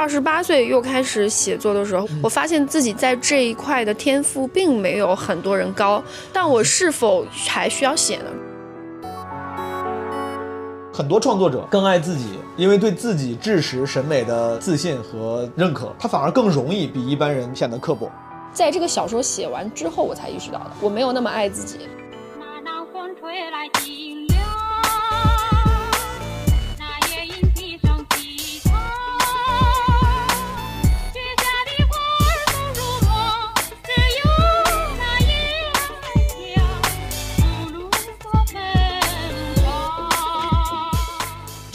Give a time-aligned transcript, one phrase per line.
[0.00, 6.02] 二十八岁又开始写作的时候，我发现自己在这一块的天赋并没有很多人高，
[6.32, 8.24] 但我是否还需要写呢？
[10.90, 18.10] 很多创作者更爱自己，因为对自己知识审美的自信和认可，他反而更容易比一般人显得刻薄。
[18.54, 21.80] 在这个小说写完之后，我才意识到的，我没有那么爱自己。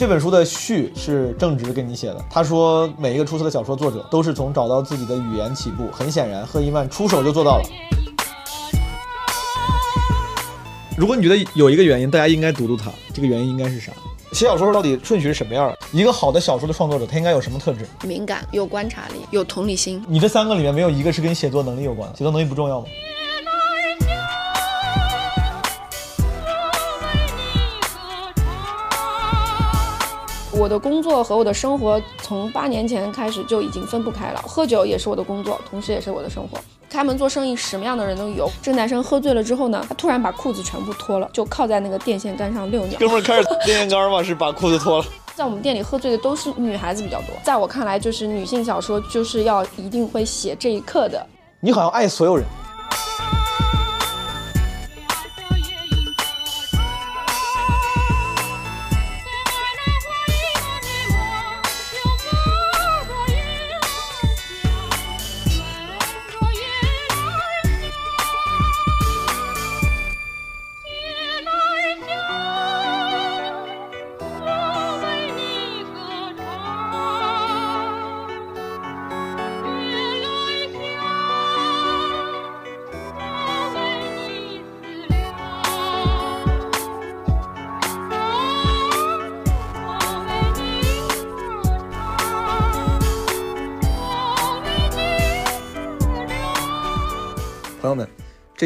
[0.06, 2.24] 这本书的序是正直给你写的。
[2.30, 5.88] 他说，每一个出色的小说作者都是从找到自己的语言起步。
[5.90, 7.64] 很显然，赫伊曼出手就做到了。
[10.96, 13.90] 如果你觉得有一个原因，大家应该读读它，这个原因应该是啥？
[14.30, 15.74] 写小说到底顺序是什么样？
[15.90, 17.84] 一个好的小说的创作者，他应该有什么特质？
[18.04, 20.00] 敏感，有观察力，有同理心。
[20.06, 22.16] 你这三个里面没有一个是跟写作能力有关的。
[22.16, 22.86] 写作能力不重要吗？
[30.58, 34.40] 我的工作和我的生活从八年前开始就已经分不开了。
[34.46, 36.58] 喝酒也是我的工作，同时也是我的生活。
[36.88, 38.50] 开门做生意，什么样的人都有。
[38.62, 42.98] 这个男生喝醉了之后呢，他突然把裤子全部脱了，就靠在那个电线杆上遛鸟。
[42.98, 44.22] 哥们开始电线杆吗？
[44.22, 45.04] 是把裤子脱了。
[45.34, 47.36] 在我们店里喝醉的都是女孩子比较多。
[47.42, 51.26] 在我看来，就是女性小说就是要一定会写这一刻的。
[51.60, 52.46] 你好像爱所有人。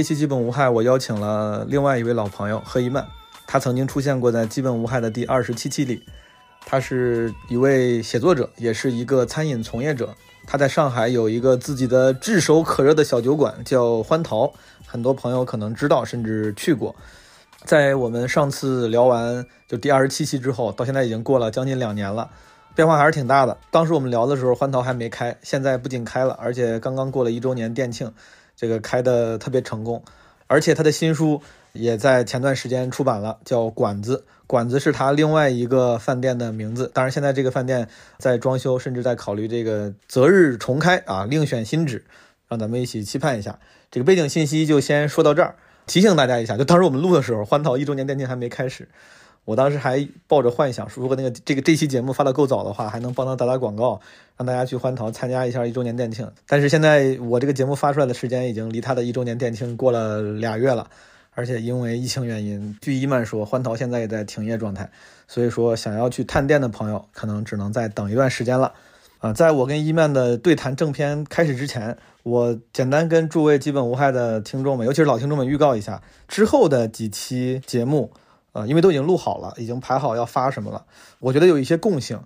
[0.00, 3.06] 这期基本无害，我邀请了另外一位老朋友贺一曼，
[3.46, 6.02] 他曾经出现过在基本无害的第二十七期里。
[6.64, 10.14] 他是一位写作者，也是一个餐饮从业者。
[10.46, 14.54] 他在上海有一个自己的炙手可热的小酒馆，叫欢桃，
[14.86, 16.96] 很多朋友可能知道，甚至去过。
[17.66, 22.30] 在我们上次聊完就第二十七期之后，到现在已经过了将近两年了，
[22.74, 23.58] 变化还是挺大的。
[23.70, 28.10] 当时我们聊的时候，欢桃还没开，现在不仅开了，而且刚刚过了一周年店庆。
[28.60, 30.04] 这个开的特别成功，
[30.46, 31.40] 而且他的新书
[31.72, 34.18] 也在前段时间出版了，叫《馆子》。
[34.46, 36.90] 馆子是他另外一个饭店的名字。
[36.92, 37.88] 当然，现在这个饭店
[38.18, 42.04] 在装修，甚至在考虑这个择日重开啊，另选新址，
[42.48, 43.58] 让咱们一起期盼一下。
[43.90, 45.54] 这个背景信息就先说到这儿，
[45.86, 48.88] 提醒大家一下，就当时我们录的时候，欢桃一周年店庆还没开始。
[49.50, 54.00] 我当时还抱着幻想，说如果那个这个这期节目发的够早的话，还能帮他打打广告，
[54.36, 56.30] 让大家去欢桃参加一下一周年店庆。
[56.46, 60.88] 但是现在我这个节目发出来的时间已经离他的一周年店庆过了俩月了，
[61.34, 64.88] 而且因为疫情原因，据伊曼说，欢桃现在也在停业状态，
[65.26, 68.72] 所以说想要去探店的朋友，可能只能再等一段时间了。
[69.18, 78.12] 啊，在我跟伊曼的对谈正片开始之前，我简单跟诸位基本无害的听众们，尤其是老听众们预告一下之后的几期节目。
[78.52, 80.84] 呃，因为都已经录好了，已经排好要发什么了。
[81.18, 82.20] 我觉得有一些共性，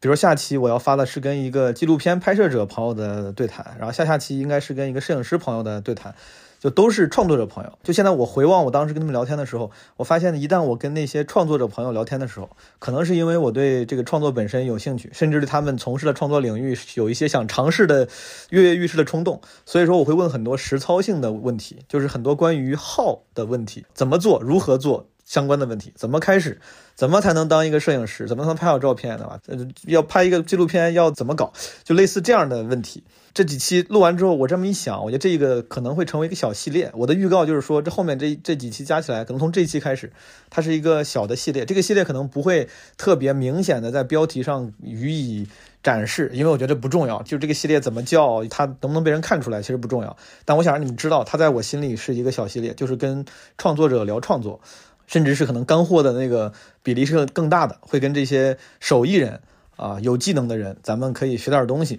[0.00, 6.14] 比如下期我要发的是跟一个纪录片拍摄者朋友的对谈，然后下下期应该是跟一个摄影师朋友的对谈，
[6.58, 7.78] 就都是创作者朋友。
[7.82, 18.08] 就现在我回望我当时跟他们聊天的时候，我发现一旦我跟那些创作者朋友聊天的时候，可能是因为我对这个创作本身有兴趣，甚至对他们从事的创作领域有一些想尝试的
[18.50, 25.06] 跃跃欲试的冲动，所以说我会问很多实操性的问题，就是很多关于号的问题，怎么做，如何做。
[25.28, 26.58] 相关的问题怎么开始？
[26.94, 28.26] 怎么才能当一个摄影师？
[28.26, 29.38] 怎么能拍好照片，对吧？
[29.86, 31.52] 要拍一个纪录片要怎么搞？
[31.84, 33.04] 就类似这样的问题。
[33.34, 36.90] 这几期录完之后，我这么一想，我觉得这个可能会成为一个小系列。
[36.94, 40.10] 我的预告就是说，这后面这这几期加起来，可能从这期开始，
[40.48, 41.64] 它是一个小的系列。
[41.64, 45.46] 这个系列可能不会特别明显的在标题上予以
[45.84, 47.22] 展示，因为我觉得不重要。
[47.22, 50.16] 就这个系列怎么叫，它能不能被人看出来，其实不重要。
[50.44, 53.24] 但我想让你们知道，它在我心里是一个小系列，就是跟
[53.56, 54.60] 创作者聊创作。
[55.08, 56.52] 甚至是可能干货的那个
[56.84, 59.40] 比例是更大的，会跟这些手艺人
[59.74, 61.98] 啊、有技能的人，咱们可以学点东西。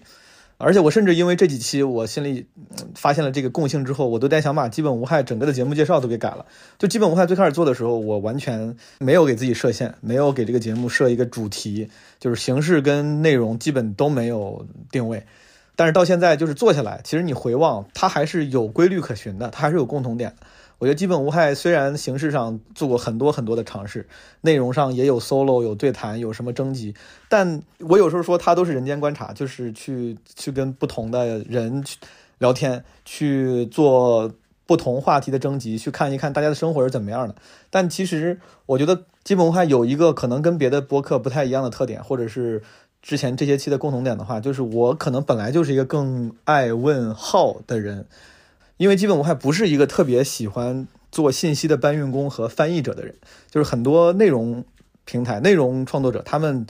[0.62, 2.46] 而且我甚至因为这几期我心里
[2.94, 6.46] 发现了这个共性之后，我都在想把基本无害整个的节目介绍都给改了。
[6.78, 11.90] 就基本无害最开始做的时候，我完全没有给自己设限，没有给这个节目设一个主题，
[12.20, 15.26] 就是形式跟内容基本都没有定位。
[15.78, 20.36] 但是到现在就是做下来，其实你回望它还是有规律可循的，它还是有共同点。
[20.80, 24.08] 我觉得基本无害，虽然形式上做过很多很多的尝试，
[24.42, 26.96] 内容上也有 solo，有对谈，有什么征集，
[27.28, 31.98] 但我有时候说它都是人间观察，就是去去跟不同的人去
[32.38, 34.32] 聊天，去做
[34.66, 37.36] 不同话题的征集，去看一看大家的生活是怎么样的。
[37.70, 42.64] 但其实我觉得基本无害有一个可能跟别的播客不太一样的特点，或者是
[43.02, 48.06] 之前这些期的共同点的话，就是我可能本来就是一个更爱问号的人。
[48.80, 53.14] 因为基本无害不是一个特别喜欢做信息的搬运工和翻译者的人，
[53.52, 54.64] 就是很多内容
[55.04, 56.66] 平台、内容创作者他们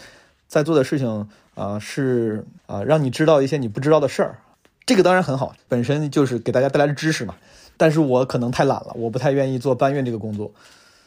[0.48, 4.40] 在做的事情啊，是啊，让你知道一些你不知道的事儿。
[4.88, 7.36] 这个当然很好，本身就是给大家带来的知识嘛。
[7.78, 10.52] 但是我可能太懒了，我不太愿意做搬运这个工作。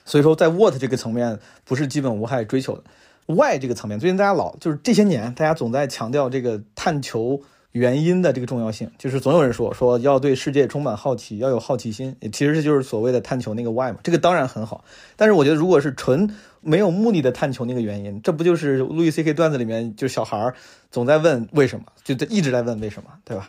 [0.04, 2.84] 所以说，在 what 这个层面，不是基本无害追求的。
[3.26, 7.42] why 这个层面，最近大家老就是这些年，大家总在强调这个探求。
[7.72, 13.96] 原因的这个重要性，就是总有人说说要对世界充满好奇，要有好奇心，其实这就是所谓的探求那个 why 嘛。
[14.02, 14.84] 这个当然很好，
[15.16, 16.28] 但是我觉得如果是纯
[16.60, 20.52] 没有目的的探求那个原因，这不就是路易 C K 段子里面就小孩
[20.90, 23.48] 总在问为什么，就一直在问为什么，对吧？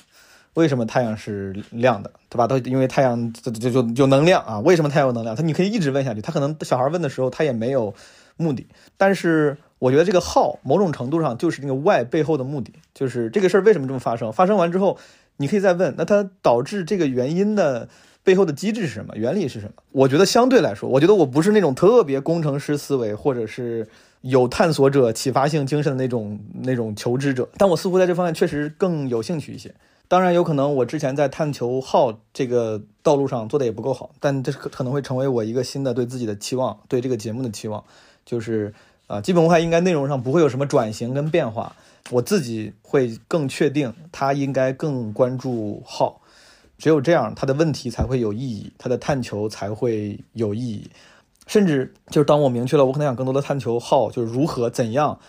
[0.53, 2.47] 为什么太阳是亮的，对吧？
[2.47, 4.59] 都因为太阳就就就有能量啊。
[4.59, 5.35] 为什么太阳有能量？
[5.35, 6.21] 他你可以一直问下去。
[6.21, 7.93] 他可能小孩问的时候他也没有
[8.37, 8.65] 目的，
[8.95, 9.57] 但是。
[9.83, 14.31] 我觉得这个号某种程度上就是那个 why 背后的目的，就是这个事儿为什么这么发生？
[14.31, 14.97] 发生完之后，
[15.35, 17.89] 你可以再问，那它导致这个原因的
[18.23, 19.13] 背后的机制是什么？
[19.17, 19.73] 原理是什么？
[19.91, 23.85] 我觉得相对来说，我觉得我不是那种特别工程师思维，或者是
[24.21, 29.75] 有探索者启发性精神的那种那种求知者，但我似乎在这方面确实更有兴趣一些。
[30.07, 37.83] 当然，有可能我之前在探求号这个道路上做的也不够好，但这可可能会成为我一个新的对自己的期望，对这个节目的期望，
[38.25, 38.73] 就是。
[39.07, 41.75] 啊，基本无害应该内容上不会有什么转型跟变化，
[42.09, 46.21] 我自己会更确定他应该更关注号，
[46.77, 50.89] 只有这样，他的问题才会有意义，他的探求才会有意义，
[51.45, 55.19] 甚至就是当我明确了我可能想更多的探求号就是如何怎样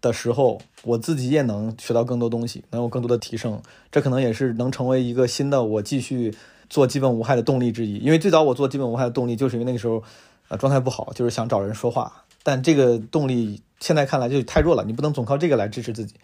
[0.00, 3.60] 的时候，我自己也能学到更多东西，能有更多的提升，
[3.92, 6.34] 这可能也是能成为一个新的我继续
[6.70, 10.02] 做基本无害的动力之一，因为最早我做基本无害的动力就是因为那个时候，
[10.48, 12.24] 呃，状态不好，就是想找人说话。
[12.48, 16.14] 但这个动力现在看来就太弱了，你不能总靠这个来支持自己。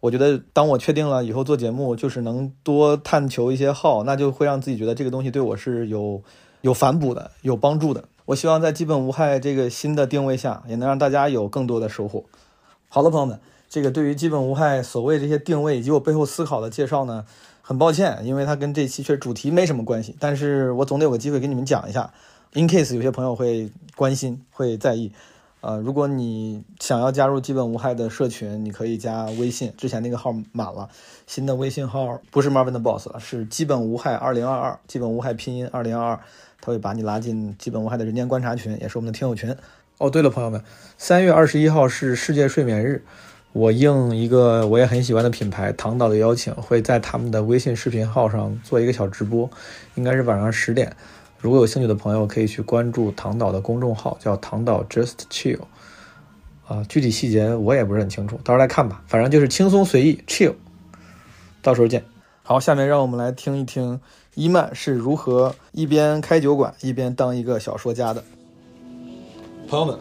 [0.00, 6.20] 我觉得，当我确定了以后做节目就是能多探求一些号，那就会让自己觉得这个东西对我是有
[6.62, 8.08] 有反哺的、有帮助的。
[8.24, 12.24] 我希望在基本无害这个新的定位下，也能让大家有更多的收获。
[12.88, 13.38] 好的，朋友们，
[13.68, 17.24] 这个对于基本无害所谓这些定位以及我背后思考的介绍呢，
[17.62, 22.12] 很抱歉，因为它跟这期确实主题没什么关系，但是我总得有个机会给你们讲一下
[22.54, 25.12] ，in case 有些朋友会关心、会在意。
[25.60, 30.88] 呃，如果你想要加入基本无害的社群，你可以加微信，之前那个号满了，
[31.26, 36.20] 新的微信号不是 Marvin 的 boss 了，是基本无害二零二二，基本无害拼音二零二二，
[36.60, 39.52] 他会把你拉进基本无害的人间观察群，也是我们的听友群。
[39.98, 40.62] 哦，对了，朋友们，
[40.96, 43.02] 三月二十一号是世界睡眠日，
[43.52, 49.50] 我应一个我也很喜欢的品牌唐导的邀请，会在他们的微信视频号上做一个小直播，
[49.96, 50.96] 应该是晚上十点。
[51.38, 55.60] 如果有兴趣的朋友，可以去关注唐导的公众号，叫唐导 Just Chill。
[56.66, 59.02] 啊，具体细节我也不是很清楚，到时候来看吧。
[59.06, 60.52] 反正就是轻松随意，chill。
[61.62, 62.04] 到时候见。
[62.42, 64.00] 好，下面让我们来听一听
[64.34, 68.22] 伊曼是如何一边开酒馆一边当一个小说家的。
[69.66, 69.98] 朋友们，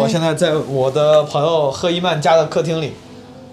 [0.00, 2.92] 我现在在我的朋友贺伊曼家的客厅里，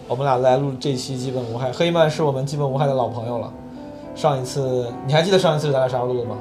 [0.07, 1.71] 我们俩来录这期基本无害。
[1.71, 3.51] 贺伊曼是我们基本无害的老朋友了。
[4.13, 6.37] 上一次你还记得上一次咱俩啥时候录的吗？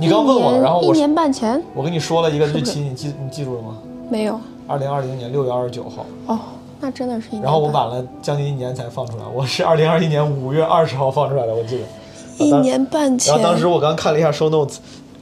[0.00, 3.78] 你刚问我，然后我一年半前，我跟你说了一个日期，你记你记住了吗？
[4.08, 4.38] 没有。
[4.68, 6.06] 二零二零年六月二十九号。
[6.26, 6.38] 哦，
[6.80, 7.26] 那真的是。
[7.42, 12.44] 然后我晚了将近一年才放出来，我是二零二一年五月二十号放出来的，我记得。
[12.44, 13.34] 一年半前。
[13.34, 14.76] 然后当时我刚看了一下 show notes，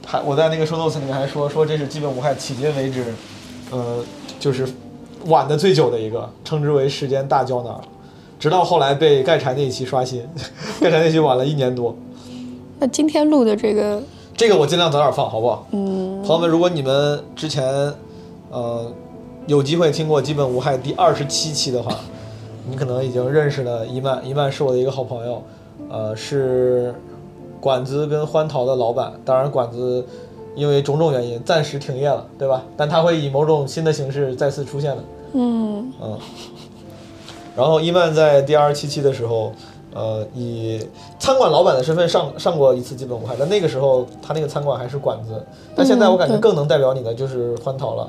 [0.05, 3.03] 还我在那个 show notes 里面还说说这是基本无害迄今为止，
[3.71, 3.97] 呃，
[4.39, 4.67] 就是
[5.25, 7.81] 晚的最久的一个，称之为时间大胶囊。
[8.39, 10.21] 直到后来被盖柴那一期刷新，
[10.79, 11.95] 盖柴那期晚了一年多。
[12.77, 13.99] 那今天录的这个。
[14.37, 15.65] 这个我尽量早点放，好不好？
[15.71, 17.65] 嗯，朋友们，如果你们之前，
[18.51, 18.85] 呃，
[19.47, 21.91] 有机会听过《基本无害》第二十七期的话，
[22.69, 24.21] 你可能已经认识了伊曼。
[24.23, 25.41] 伊曼是我的一个好朋友，
[25.89, 26.93] 呃，是
[27.59, 29.11] 馆子跟欢桃的老板。
[29.25, 30.05] 当然，馆子
[30.53, 32.61] 因为种种原因暂时停业了，对吧？
[32.77, 35.03] 但他会以某种新的形式再次出现的。
[35.33, 36.19] 嗯嗯。
[37.55, 39.51] 然后伊曼在第二十七期的时候，
[39.97, 40.79] 呃，以
[41.17, 45.43] 餐馆老板的身份上上过一次基本无害，但那个时候他那个餐馆还是馆子。
[45.75, 48.07] 但现在我感觉更能代表你的就是欢桃了。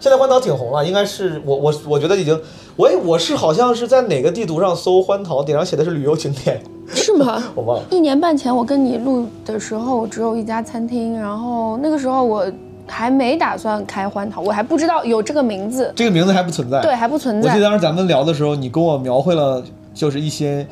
[0.00, 2.38] 现在欢桃挺红了，应该是我我我觉得已经，
[2.76, 7.42] 我也我是好像是在哪个地图上搜欢桃，顶上写的是旅游景点，是吗？
[7.54, 7.84] 我忘了。
[7.90, 12.44] 一年半前我跟你录的时候，只有一家餐厅，然后那个时候我
[12.86, 16.82] 还没打算开欢桃，我还不知道有这个名字，这个名字还不存在。
[16.82, 17.66] 对，还不存在我记得。
[17.66, 19.62] 当时咱们聊的时候，你跟我描绘了
[19.94, 20.66] 就是一些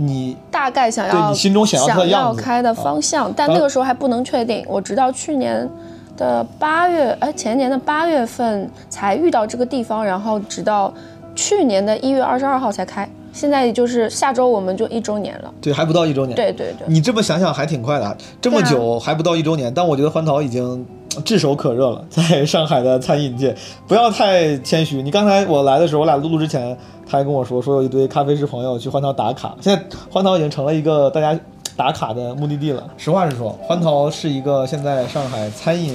[0.00, 4.64] 你大概想要对你心中想要它的样子啊开的方向，但那个时候还不能确定。
[4.68, 5.68] 我直到去年
[6.16, 10.94] 的八月，哎，前年的八月份才遇到这个地方，然后直到
[11.34, 13.08] 去年的一月二十二号才开。
[13.32, 15.52] 现在也就是下周我们就一周年了。
[15.60, 16.36] 对还不到一周年。
[16.36, 20.86] 对对对，你这么想想还挺快的，这么久还不到一周年，但我觉得欢桃已经
[21.24, 23.54] 炙手可热了， 在上海的餐饮界，
[23.86, 25.02] 不要太谦虚。
[25.02, 31.38] 你刚才我来的时候，我俩录录之前，他还跟我说，说有一堆咖啡师朋友去欢桃打卡，现在欢桃已经成了一个大家
[31.76, 32.82] 打卡的目的地了。
[32.96, 35.94] 实话实说，欢桃是一个现在上海餐饮，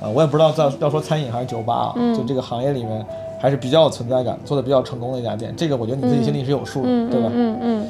[0.00, 3.04] 啊、我也不知道要要说餐饮还是酒吧啊，就这个行业里面
[3.40, 5.52] 还是比较有存在感，做的比较成功的一家店。
[5.56, 7.30] 这个我觉得你自己心里是有数的，嗯对吧？
[7.34, 7.86] 嗯嗯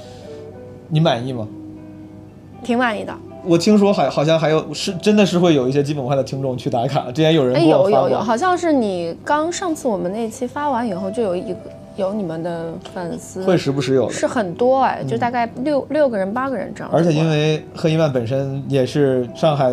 [0.88, 1.46] 你满意吗？
[1.50, 3.14] 嗯，挺满意的。
[3.45, 7.61] 我听说还好像还有是真的是会有一些基本文化的听众去打卡，之前有人哎。
[7.61, 11.59] 有有有，好像是你刚上次我们那期发完以后，就有一个
[11.97, 14.12] 有你们的粉丝，会时不时有的。
[14.12, 16.90] 是很多哎，就大概六六个人八个人这样。
[16.92, 19.73] 而且因为贺一曼本身也是上海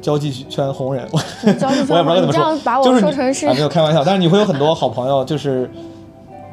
[0.00, 1.18] 交际圈红人，我
[1.52, 5.70] 交际我也不知道怎么你这样说，把我说成是啊没有开玩笑，但是你会有很多好朋友，就是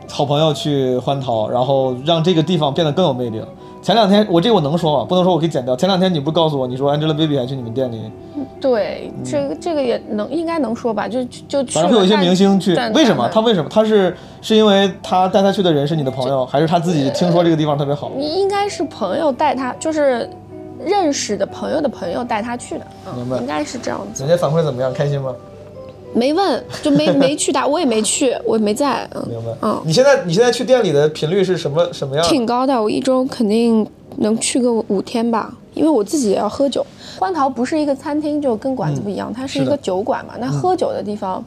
[0.09, 3.47] 好朋友去欢淘，然后让这个地方变得更有魅力了。
[3.85, 5.05] 前两天我这我能说吗？
[5.07, 5.75] 不能说，我可以剪掉。
[5.75, 8.11] 前两天你不告诉我，你说 Angelababy 还去你们店里，
[8.59, 13.29] 对，这个这个也能应该能说吧，就就去反正会有一些明星去，为什么？
[13.31, 13.69] 他为什么？
[13.69, 18.09] 他是是因为他带他去的人是你的朋友，还是他自己听说这个地方特别好？
[18.17, 20.27] 你应该是朋友带他，就是
[20.83, 24.23] 认识的朋友的朋友带他去的，明白嗯，应该是这样子。
[24.23, 24.91] 人家反馈怎么样？
[24.91, 25.31] 开心吗？
[26.15, 29.51] 没问，就没 没去打，我也没去，我也没在，嗯，明白。
[29.61, 32.25] 嗯你现在你现在去店里的频率是什么什么样？
[32.25, 33.85] 挺高的，我一周肯定
[34.17, 36.85] 能去个五天吧，因为我自己也要喝酒。
[37.19, 40.33] 欢桃不是一个餐厅，就跟馆子不一样，它是一个酒馆嘛。
[40.39, 41.43] 那喝酒的地方，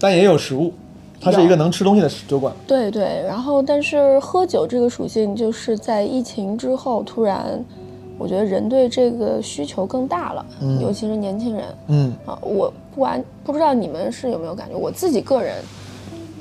[0.00, 0.72] 但也有食物，
[1.20, 2.52] 它是一个能吃东西的酒馆。
[2.66, 7.62] 对对，然后但是喝酒这个属性，就是在疫情之后，突然，
[8.18, 10.44] 我觉得人对这个需求更大了，
[10.80, 12.38] 尤其是年轻人嗯，啊。
[12.42, 15.54] 我不完不知道你们是有没有感觉，我自己个人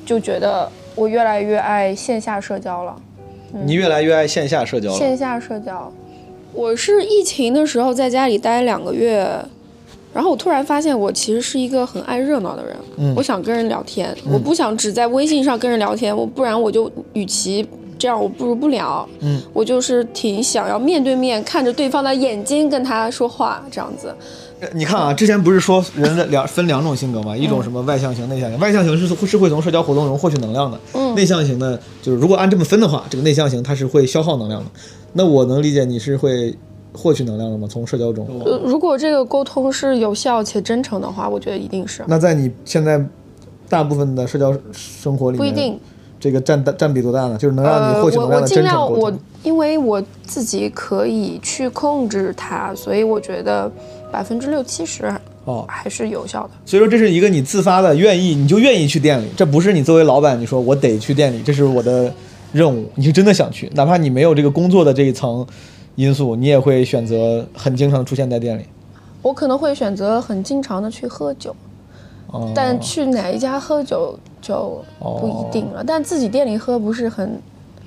[0.04, 3.00] 就觉得我越来越爱线下社交了。
[3.52, 4.98] 你越来越爱线下社交了。
[4.98, 5.94] 线下社交，
[6.54, 9.24] 我是疫情的时候在家里待两个月，
[10.12, 24.13] 然后我突然发现我其实是一个很爱热闹的人，嗯我想跟人聊天，我不想只在微信上跟人聊天，我不然我就与其这样，我不如不聊，嗯，我就是挺想要面对面看着对方的眼睛跟他说话这样子，
[24.74, 27.36] 你看啊，之前不是说人的两分两种性格嘛？
[27.36, 28.60] 一种什么外向型、内向型。
[28.60, 34.70] 外向型是是会从社交活动中获取能量的，嗯内向型呢，就是如果按这么分的话，这个内向型它是会消耗能量的。
[35.13, 36.56] 那我能理解你是会
[36.94, 37.68] 获取能量的吗？
[37.70, 38.27] 从社交中？
[38.46, 43.04] 呃，如果这个沟通是有效且真诚的话，我觉得一定是，那在你现在
[43.70, 45.80] 大部分的社交生活里面，不一定。
[46.20, 47.38] 这个占占比多大呢？
[47.38, 49.14] 就是能让你呃，获取能我我尽量的真诚量我。
[49.44, 53.72] 因为我自己可以去控制它，所以我觉得
[54.12, 55.10] 百分之六七十
[55.46, 56.50] 哦，还是有效的。
[56.66, 62.12] 所以说这是一个你自发的愿意，你就愿意去店里，这不是你作为老板你说我得去店里，这是我的
[62.52, 65.46] 任务，你是真的想去，哪怕你没有这个工作的这一层
[65.96, 68.64] 因素，你也会选择很经常出现在店里。
[69.22, 71.56] 我可能会选择很经常的去喝酒，
[72.28, 75.84] 哦，但去哪一家喝酒就不一定了。
[75.86, 77.40] 但自己店里喝不是很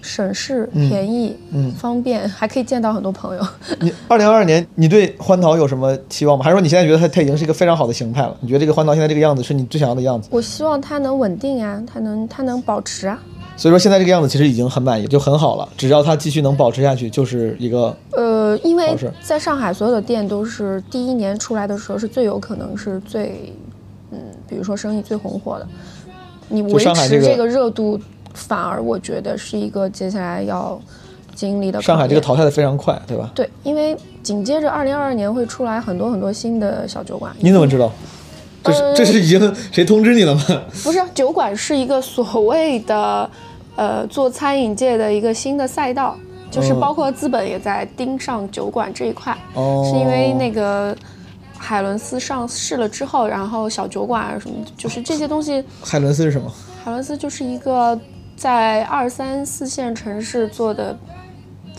[0.03, 3.47] 省事、便宜、嗯方便，还可以见到很多朋友。
[3.81, 6.45] 你 二零二二年你对欢桃有什么期望吗？
[6.45, 8.35] 还是说你现在觉得它它已经是一个非常好的形态了？
[8.41, 10.29] 你觉得这个欢桃现在这个样子是你最想要的样子？
[10.33, 13.19] 我希望它能稳定啊，它能它能保持啊。
[13.59, 15.69] 所以说现在这个样子其实已经很满意，就很好了。
[15.77, 23.60] 只要它继续能保持下去，就是一个呃，因为在上海所有的店都是第一年出来的时候是最有可能是最，嗯，
[24.50, 25.66] 比如说生意最红火的。
[26.49, 27.99] 你维持这个热度，
[28.35, 30.78] 反而我觉得是一个接下来要
[31.33, 33.30] 经历的上海这个淘汰的非常快，对吧？
[33.37, 37.33] 对，因为紧接着二零二二年会出来很多很多新的小酒馆。
[37.38, 37.92] 你怎么知道？
[38.62, 40.42] 这是呃这是已经 谁通知你了吗？
[40.83, 43.30] 不是酒馆是一个所谓的，
[43.76, 46.16] 呃，做餐饮界的一个新的赛道，
[46.50, 49.35] 就是嗯包括资本也在盯上酒馆这一块。
[49.54, 50.95] 哦，是因为那个
[51.62, 56.50] 海伦斯上市了之后，然后小酒馆啊什么，就是这些东西，海伦斯是什么？
[56.83, 57.99] 海伦斯就是一个
[58.35, 60.99] 在二三四线城市做的，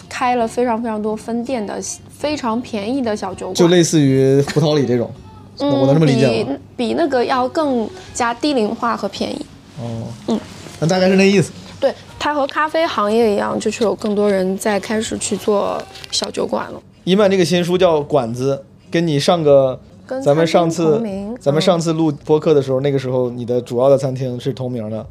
[0.08, 5.12] 开了非常非常多分店的非常便宜的小酒馆，就类似于胡桃里这种，
[5.58, 6.56] 我能这么理解吗？
[6.78, 9.46] 比比那个要更加低龄化和便宜。
[9.80, 10.40] 哦，嗯，
[10.80, 11.52] 那大概是那意思。
[11.80, 16.80] 对，它和咖啡行业一样，就是有更多人在开始去做小酒馆了。
[17.04, 18.56] 伊曼这个新书叫《馆子》，
[18.92, 19.80] 跟你上个。
[20.22, 21.02] 咱们上次
[21.40, 25.06] 咱们上次录播客的时候，那个时候你的主要的餐厅是同名的，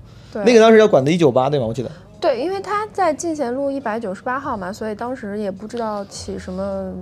[0.45, 1.65] 那个当时叫管子一九八对吗？
[1.65, 1.91] 我记得。
[2.21, 6.93] 对，因为他在进贤路一百九十八号嘛，所以当时也不知道起什么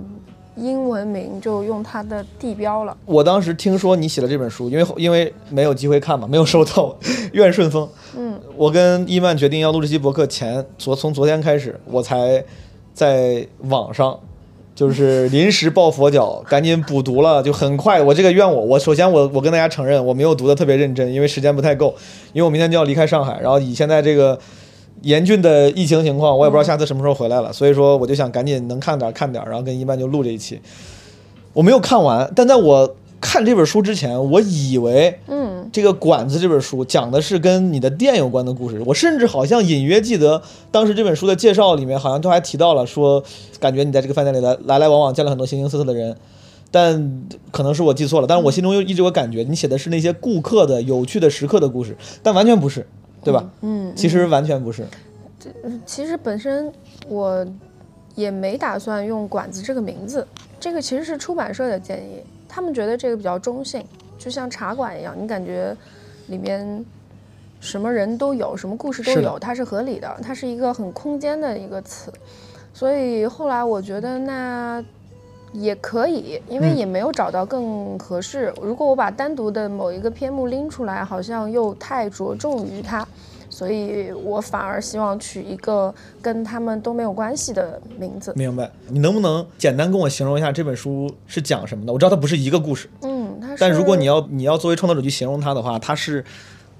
[0.55, 2.95] 英文名，就用它的地标了。
[3.05, 6.95] 我当时听说你写了这本书，因为因为没有机会看嘛，没有收到，
[7.33, 7.85] 愿顺风。
[8.15, 12.41] 嗯，我跟伊曼决定要录这期博客前，昨从昨天开始，我才
[12.93, 14.17] 在网上。
[14.79, 18.01] 就是临时抱佛脚，赶紧补读了，就很快。
[18.01, 21.93] 我这个怨我，我首先我我跟大家承认，我没有读的特别认真，因为时间不太够。
[22.31, 24.39] 因为我明天就要离开上海，然后以现在这个
[25.01, 27.51] 严峻的疫情情况，我也不知道下次什么时候回来了。
[27.51, 30.57] 所以说，我就想赶紧能看点看点，然后跟一曼就录这一期。
[31.51, 32.95] 我没有看完，但在我。
[33.21, 38.81] 看这本书之前，我以为，嗯，这个管子这本书讲的是跟你的店有关的故事。
[38.85, 43.23] 我甚至好像隐约记得，当时这本书的介绍里面好像都还提到了，说
[43.59, 46.15] 感觉你在这个饭店里来来来往往见了很多形形色色的人，
[46.71, 48.27] 但可能是我记错了。
[48.27, 52.87] 但是我心中又一直有感觉，你写的是那些顾客的有趣的时刻的故事，但完全不是，
[53.23, 53.49] 对吧？
[53.61, 54.87] 嗯，其实完全不是。
[55.37, 55.49] 这
[55.85, 56.71] 其实本身
[57.07, 57.45] 我
[58.15, 60.25] 也没打算用管子这个名字，
[60.59, 62.23] 这个其实是出版社的建议。
[62.49, 63.85] 他们觉得这个比较中性，
[64.17, 65.73] 就像茶馆一样，你感觉
[66.27, 66.83] 里面
[67.61, 72.11] 什么人都有，什么故事都有，它是合理的，它是一个很空间的一个词。
[72.73, 74.83] 所以后来我觉得那
[75.53, 78.53] 也可以，因为也没有找到更合适。
[78.61, 83.07] 如果我把单独的某一个篇目拎出来，好像又太着重于它。
[83.59, 88.31] 所以我反而希望取一个跟他们都没有关系的名字。
[88.37, 88.71] 明白？
[88.87, 91.91] 你能不能简单跟我形容一下这本书是讲什么的？
[91.91, 96.23] 我知道它不是一个故事，嗯，但如果你要你要作为创作者去形容它的话，它是，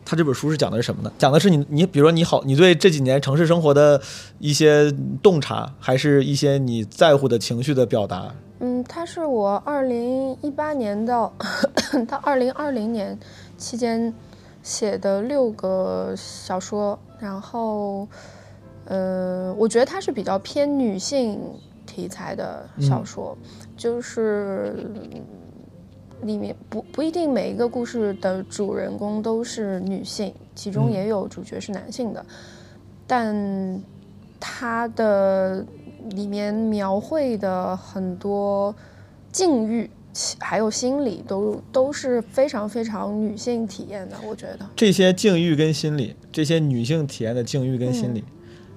[0.05, 1.11] 它这本书是讲的是什么呢？
[1.17, 4.01] 讲的是你你比如说你好，你对这几年城市生活的
[4.39, 4.89] 一些
[5.21, 8.33] 洞察，还是一些你在乎的情绪的表达？
[8.61, 11.33] 嗯，它是我二零一八年到
[12.07, 13.19] 到二零二零年
[13.57, 14.13] 期间。
[14.61, 18.07] 写的六个小说，然后，
[18.85, 21.39] 呃，我觉得它是比较偏女性
[21.85, 23.37] 题材的小说，
[23.77, 24.75] 就是
[26.21, 32.25] 里面不不一定每一个故事的主人公都是女性，其中也有主角是男性的，
[33.07, 33.81] 但
[34.39, 35.65] 它的
[36.09, 38.75] 里面描绘的很多
[39.31, 39.89] 境遇。
[40.39, 48.23] 还有心理都都是非常非常女性体验的，我觉得这些境遇跟心理，这些女性体验的境遇跟心理，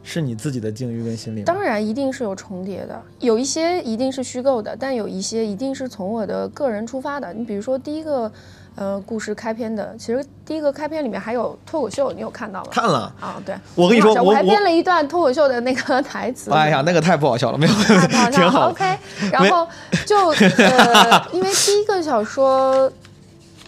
[0.02, 1.42] 是你自己的境遇跟心理。
[1.42, 7.32] 当然一定是有重叠的，有一些一定是虚构的，但有一些一定是从我的个人出发的。
[7.32, 8.30] 你比如说第一个。
[8.74, 12.68] 呃，故事开篇的，其实第一个开篇里面还有脱口秀，你有看到吗？
[12.72, 16.50] 看了啊，对，我跟你说，我还编了一段脱口秀的那个 台词。
[16.50, 17.72] 哎呀，那个太不好笑了，没有，
[18.32, 18.70] 挺好。
[18.70, 18.96] OK，
[19.30, 19.68] 然后
[20.06, 22.90] 就呃，因为第一个小说，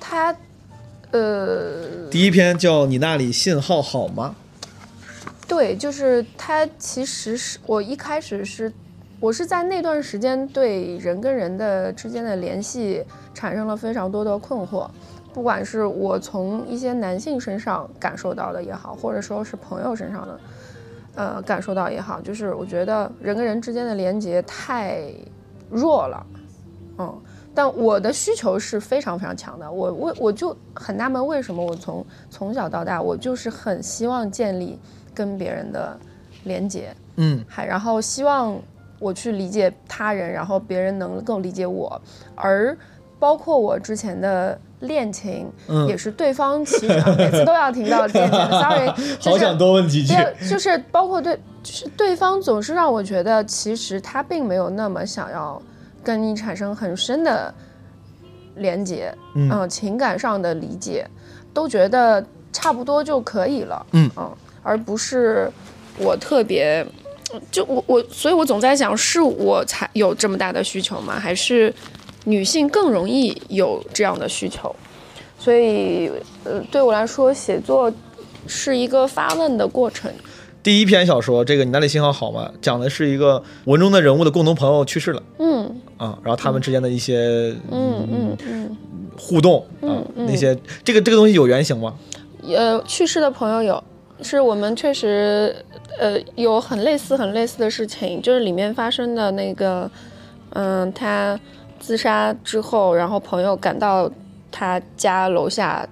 [0.01, 0.35] 它
[1.11, 4.35] 呃，第一篇叫你那里信号好吗？
[5.47, 8.73] 对，就是它其实是我一开始是。
[9.21, 13.03] 我是在那段时间对人跟人的之间的联系
[13.35, 14.89] 产生了非常多的困惑，
[15.33, 20.41] 不管是我从一些男性身上感受到的也好，或者说是朋友身上的，
[21.17, 25.03] 呃，感受到也好，就是我觉得人跟人之间的连接太
[25.69, 26.27] 弱了，
[26.99, 34.79] 嗯，但我的需求是非常非常强的，我为我就很纳闷为什么我从从小到大我就是很希望建立
[35.13, 35.99] 跟别人的
[36.45, 38.57] 连接，嗯，还然后希望。
[39.01, 42.01] 我去理解他人，然后别人能够理解我，
[42.35, 42.75] 而
[43.25, 45.51] 包括我之前的恋情，
[45.89, 48.39] 也是对方其实每次都要听到恋情。
[48.61, 48.87] Sorry，
[49.19, 50.15] 好想多问几句。
[50.47, 55.61] 就是包括对，就是对方总是让我觉得，其实他并没有那么想要
[56.03, 57.55] 跟你产生很深的
[58.57, 61.09] 连接，嗯，情感上的理解，
[61.55, 64.31] 都觉得差不多就可以了，嗯嗯，
[64.63, 65.51] 而不是
[65.97, 66.87] 我特别。
[67.51, 71.19] 就我我，所以我总在想，是我才有这么大的需求吗？
[71.19, 71.75] 还是
[72.25, 74.75] 女性更容易有这样的需求？
[75.39, 76.11] 所以，
[76.45, 77.93] 呃，对我来说，写作
[78.47, 80.11] 是一个发问的过程。
[80.63, 82.51] 第一篇小说，这个你那里信号好吗？
[82.63, 88.77] 讲的是一个文中的人物的共同朋友去世了，嗯啊，然后他们之间的一些嗯嗯嗯
[89.19, 91.95] 互动啊，那些这个这个东西有原型吗？
[92.49, 93.85] 呃，去世的朋友有。
[94.23, 95.55] 是我们确实，
[95.99, 99.91] 呃，有很类似、很类似的事情，就是里面发生的那个，
[100.51, 101.39] 嗯，他
[101.85, 104.11] 自杀之后，然后朋友赶到
[104.51, 105.87] 他家楼下，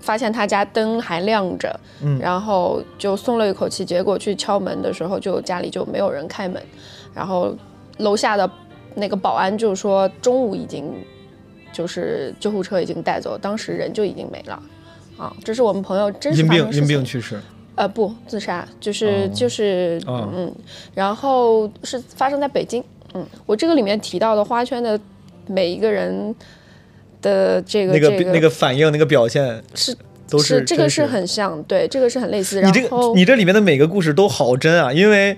[0.00, 2.16] 发现他家灯还亮着，嗯。
[2.20, 6.62] 然后就松了一口气，结果去敲门的时候，就家里就没有人开门，
[7.12, 7.52] 然后
[7.98, 8.48] 楼下的
[8.94, 10.92] 那个保安就说中午已经
[11.72, 14.62] 就是救护车已经带走，当时人就已经没了。
[15.18, 17.40] 啊，这是我们朋友真实因病因病去世，
[17.74, 20.28] 呃，不，自杀，就是、哦就是，哦。
[20.32, 20.54] 嗯，
[20.94, 22.84] 然后是发生在北京，
[23.16, 24.98] 嗯，我这个里面提到的花圈的
[25.46, 26.34] 每一个人
[27.22, 29.96] 的这个那个这个那个反应那个表现是
[30.28, 35.36] 都是这个是很像，对，这个是很类似，你这个你这里面的每个故事都好真啊，因为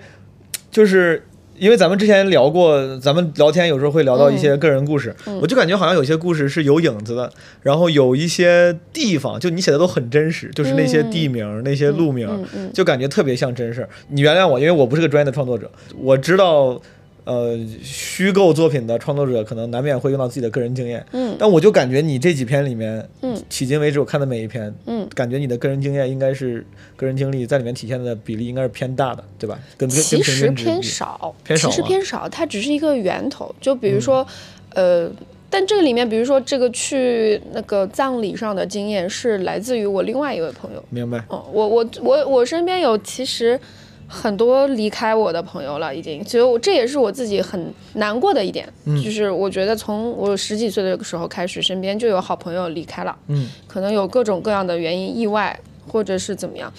[0.70, 1.24] 就是
[1.58, 7.30] 因为咱们之前聊过，咱们聊天有时候会聊到一些个人故事，嗯我就感觉好像有些故事是有影子的，
[7.62, 12.28] 然后有一些地方就你写的都很真实，就是那些地名、那些路名，
[12.72, 13.88] 就感觉特别像真事儿。
[14.08, 16.80] 你原谅我，因为我不是个专业的创作者，我知道。
[17.28, 26.64] 呃，虚构作品的创作者可能难免会用到自己的个人经验，嗯但我就感觉你这几篇里面，嗯迄今为止我看的每一篇，嗯，感觉你的个人经验应该是
[26.96, 29.58] 个人经历在里面体现的比例应该是偏大的，对吧？
[29.76, 33.54] 跟跟其实偏少，偏少其实偏少，它只是一个源头。
[33.60, 34.26] 就比如说，
[34.72, 35.10] 呃，
[35.50, 40.82] 但这个里面，比如说这个去那个葬礼上的经验是来自于我另外一位朋友。
[40.88, 41.22] 明白？
[41.28, 43.60] 哦，我我我我身边有其实
[44.08, 49.00] 很多离开我的朋友了，已经，所以我这也是我自己很难过的一点，嗯。
[49.04, 55.54] 就是我觉得从我十几岁的时候开始，身边就有好朋友离开了，嗯，可能有各种各样的原因，意外
[55.86, 56.72] 或者是怎么样。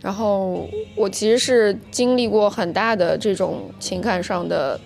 [0.00, 4.78] 然后我其实是经历过很大的这种情感上的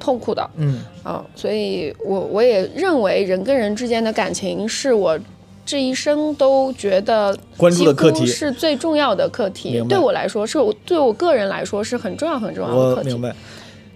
[0.00, 0.80] 痛苦的，嗯。
[1.02, 5.20] 啊，所以我我也认为人跟人之间的感情是我
[5.64, 13.08] 这一生都觉得关注的课题是最重要的课题对我来说，是我对我个人来说是很重要很重要的课题。
[13.10, 13.34] 我明白。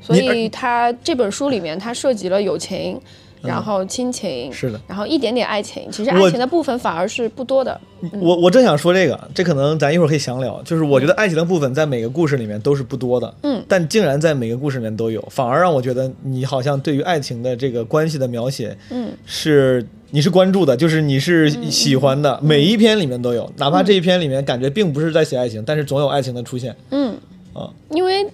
[0.00, 2.98] 所以他这本书里面它涉及了友情，
[3.42, 5.87] 然后亲情，是的，然后一点点爱情。
[5.90, 7.78] 其实爱情的部分反而是不多的。
[8.20, 10.62] 我我正想说这个，这可能咱一会儿可以详聊。
[10.62, 26.75] 就是我觉得爱情的部分在每个故事里面都是不多的，嗯，但竟然在每个故事里面都有，反而让我觉得你好像对于爱情的这个关系的描写，嗯，是你是关注的，就是你是喜欢的，每一篇里面都有，哪怕这一篇里面感觉并不是在写爱情，但是总有爱情的出现。
[26.90, 27.14] 嗯
[27.53, 28.27] 啊，因为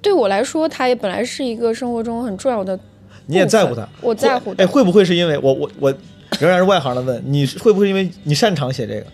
[0.00, 2.78] 对我来说，它也本来是一个生活中很重要的。
[3.26, 5.92] 你也在乎他，我在乎会哎，会不会是因为我我我
[6.38, 9.06] 仍然是外行的问，你会不会因为你擅长写这个？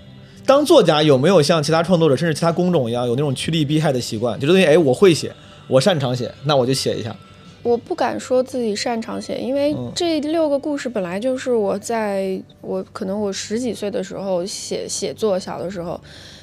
[0.47, 4.38] 当作家有没有像其他创作者甚至其他工种一样有那种趋利避害的习惯？
[4.38, 5.33] 就东西哎，我会写，
[5.69, 7.17] 我擅长写，那我就写一下。
[7.64, 16.00] 我不敢说自己擅长写，因为嗯这六个故事本来就是我在我可能我十几岁的时候写写作，小的时候，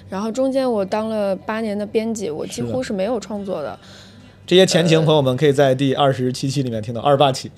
[0.10, 3.80] 然后中间我当了八年的编辑，我几乎是没有创作的。
[4.48, 7.50] 这些前情朋友们可以在第二十七期里面听到，二十八期。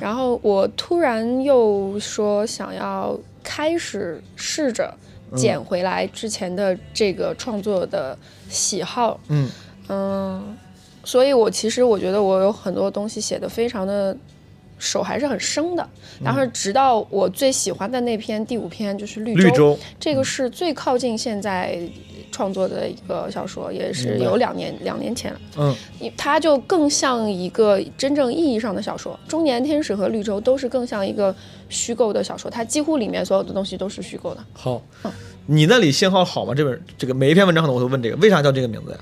[0.00, 4.92] 然后我突然又说想要开始试着
[5.36, 9.48] 捡回来之前的这个创作的喜好，嗯
[9.88, 10.56] 嗯，
[11.10, 14.16] 所以我其实我觉得我有很多东西写的非常的
[14.78, 15.84] 手还是很生的。
[16.22, 21.80] 然后直到我最喜欢的那篇第五篇就是绿洲，绿洲，这个是最靠近现在
[22.30, 25.40] 创作的一个小说，也是有两年两年前了。
[25.58, 25.74] 嗯，
[26.16, 31.34] 它就更像一个真正意义上的小说，《中年天使》和《绿洲》都是更像一个
[31.68, 34.44] 虚构的小说，它几乎里面所有的东西都是虚构的。
[34.52, 34.80] 好。
[35.02, 35.10] 嗯
[35.46, 36.54] 你那里信号好吗？
[36.54, 38.98] 这本这个每一篇文章可能我都问这个，为啥叫这个名字呀？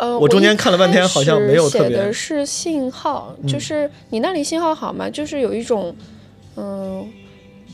[0.00, 5.10] 呃，我中间一看了半天好像没有特别嗯写的是信号，就是你那里信号好吗？
[5.10, 5.94] 就是有一种，
[6.56, 7.06] 嗯、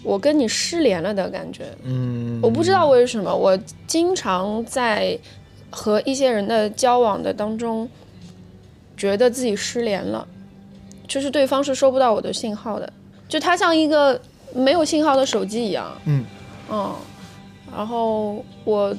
[0.02, 1.64] 我跟你失联了的感觉。
[1.84, 5.16] 嗯，我不知道为什么，我经常在
[5.70, 7.88] 和一些人的交往的当中，
[8.96, 10.26] 觉得自己失联了，
[11.06, 12.92] 就是对方是收不到我的信号的，
[13.28, 14.20] 就他像一个
[14.52, 15.96] 没有信号的手机一样。
[16.06, 16.24] 嗯
[16.72, 16.92] 嗯，
[17.76, 18.92] 然后我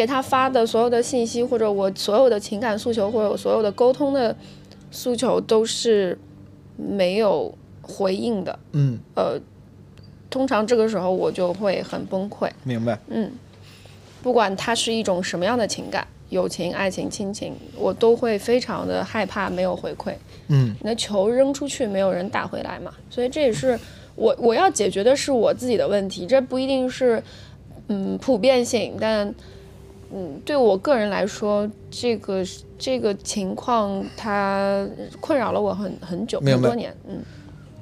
[0.00, 4.34] 给他发的所有的信息，或者我所有的情感诉求，或者我所有的沟通的
[4.90, 6.18] 诉求，都是
[6.78, 8.58] 没有回应的。
[8.72, 9.38] 嗯，呃，
[10.30, 12.48] 通常这个时候我就会很崩溃。
[12.64, 12.98] 明白。
[13.08, 13.30] 嗯，
[14.22, 20.14] 不管它是一种什么样的情感，友情、爱情、亲情，我都会非常的害怕没有回馈。
[20.48, 23.78] 嗯你的球扔出去，没有人打回来嘛，所以这也是
[24.14, 27.22] 我我要解决的是我自己的问题，这不一定是
[27.88, 29.34] 嗯普遍性，但
[30.12, 32.42] 嗯对我个人来说，这个
[32.78, 34.86] 这个情况它
[35.20, 37.18] 困扰了我很很久很多年，嗯。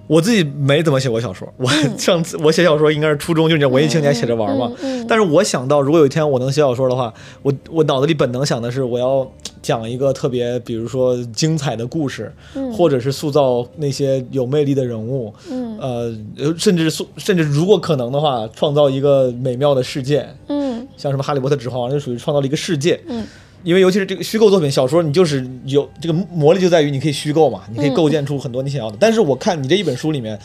[0.07, 4.73] 我自己没怎么写过小说，我 上次我写小说应该是初中，就是文艺青年写着玩嘛。
[4.81, 7.13] 嗯嗯但是我想到，如果有一天我能写小说的话，
[7.43, 12.33] 我我脑子里本能想的是，我要讲一个特别，比如说精彩的故事，
[12.73, 15.79] 或者是塑造那些有魅力的人物，嗯。
[15.79, 16.17] 呃，
[16.57, 23.01] 甚至塑甚至如果可能的话，创造一个美妙的世界，嗯像什么《哈利波特》《指环王》就属于创造了一个世界。
[23.09, 23.25] 嗯
[23.65, 28.97] 因为尤其是这个虚构作品，小说你就是有这个魔力就在于你可以虚构嘛，你可以构建出很多你想要的。
[29.01, 30.39] 但是我看你这一本书里面，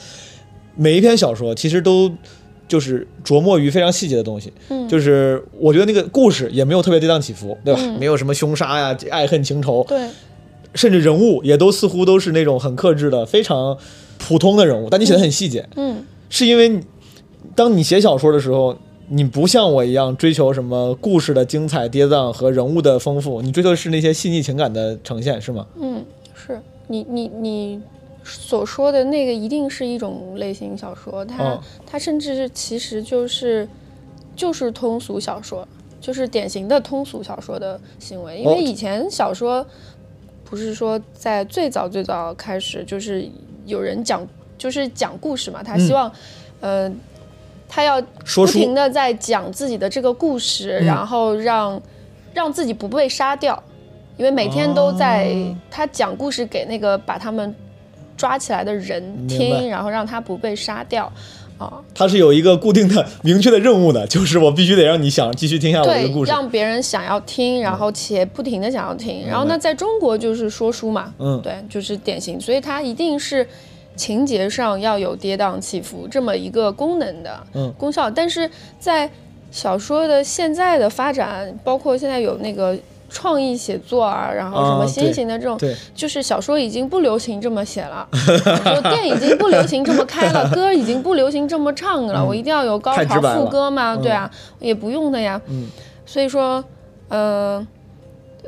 [0.75, 2.11] 每一篇小说其实都
[2.67, 7.79] 就是琢磨于非常细节的东西，嗯就是我觉得那个故事也没有特别跌宕起伏，对吧？
[7.83, 10.09] 嗯没有什么凶杀呀、爱恨情仇，对，
[10.73, 13.77] 甚至人物也都似乎都是那种很克制的、非常
[14.17, 16.79] 普通的人物，但你写的很细节，嗯是因为
[17.53, 18.75] 当你写小说的时候，
[19.09, 25.67] 你不像我一样追求什么故事的精彩跌宕和人物的丰富，你追求的是那些细腻情感的呈现，是吗？
[25.75, 27.81] 嗯，是你你你
[28.23, 33.67] 所说的那个一定是一种类型小说，它、哦它甚至是其实就是
[34.35, 35.67] 就是通俗小说，
[35.99, 38.39] 就是典型的通俗小说的行为。
[38.39, 39.65] 因哦为以前小说
[40.45, 43.27] 不是说在最早最早开始就是
[43.65, 44.25] 有人讲
[44.57, 46.11] 就是讲故事嘛，他希望、
[46.61, 46.89] 呃
[47.73, 47.99] 他要
[48.35, 50.85] 不停的在讲自己的这个故事，嗯。
[50.85, 51.81] 然后让
[52.31, 53.61] 让自己不被杀掉，
[54.15, 55.55] 因为每天都在、哦。
[55.71, 57.55] 他讲故事给那个把他们
[58.15, 61.11] 抓起来的人听，然后让他不被杀掉。
[61.59, 66.31] 啊，他是有一个固定的、明确的任务的，就是我必须得让你想继续听下我这对个故，事。
[66.31, 69.25] 让别人想要听，然后且不停的想要听。
[69.27, 71.39] 然后那，在中国就是说书嘛，嗯。
[71.41, 73.47] 对，就是典型，所以他一定是
[73.95, 78.09] 情节上要有跌宕起伏这么一个功能的嗯功效。
[78.09, 79.09] 但是在
[79.51, 82.75] 小说的现在的发展，包括现在有那个
[83.09, 88.07] 创意写作啊，然后什么啊新型的这种，对，就是小说已经不流行这么写了，
[88.65, 93.93] 就电影已经不流行这么开了， 歌已经不流行这么唱了，我一定要有高潮副歌吗？
[93.95, 94.29] 嗯对啊，
[94.59, 95.39] 也不用的呀。
[95.47, 95.69] 嗯
[96.05, 96.63] 所以说，
[97.09, 97.65] 呃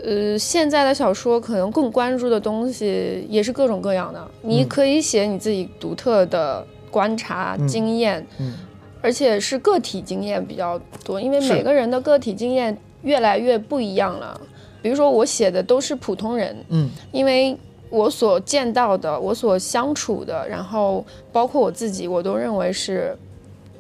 [0.04, 4.28] 呃，现在的小说可能更关注的东西也是各种各样的。
[4.42, 4.68] 你嗯。
[4.68, 8.54] 可以写你自己独特的观察、经验，嗯。
[9.02, 14.40] 而且是个体经验比较多，因为每个人的个体经验越来越不一样了。
[14.82, 16.90] 比如说，我写的都是普通人，嗯。
[17.12, 17.58] 因为
[17.90, 23.18] 我所见到的，我所相处的，然后包括我自己，我都认为是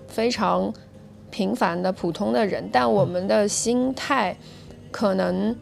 [0.07, 0.73] 非常
[1.29, 4.35] 平凡的普通的人，但我们的心态
[4.91, 5.55] 可能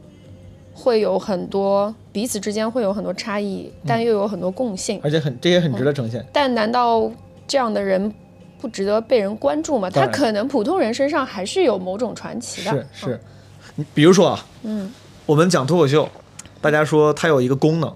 [0.74, 5.00] 会有很多彼此之间会有很多差异，但又有很多共性。
[5.04, 6.26] 而且很这也很值得呈现。
[6.34, 7.10] 但难道
[7.48, 8.14] 这样的人
[8.60, 9.90] 不值得被人关注吗？
[9.90, 12.72] 他可能普通人身上还是有某种传奇的。
[12.72, 13.20] 是是，
[13.76, 14.92] 你比如说啊，嗯
[15.26, 16.10] 我们讲脱口秀，
[16.60, 17.94] 大家说它有一个功能，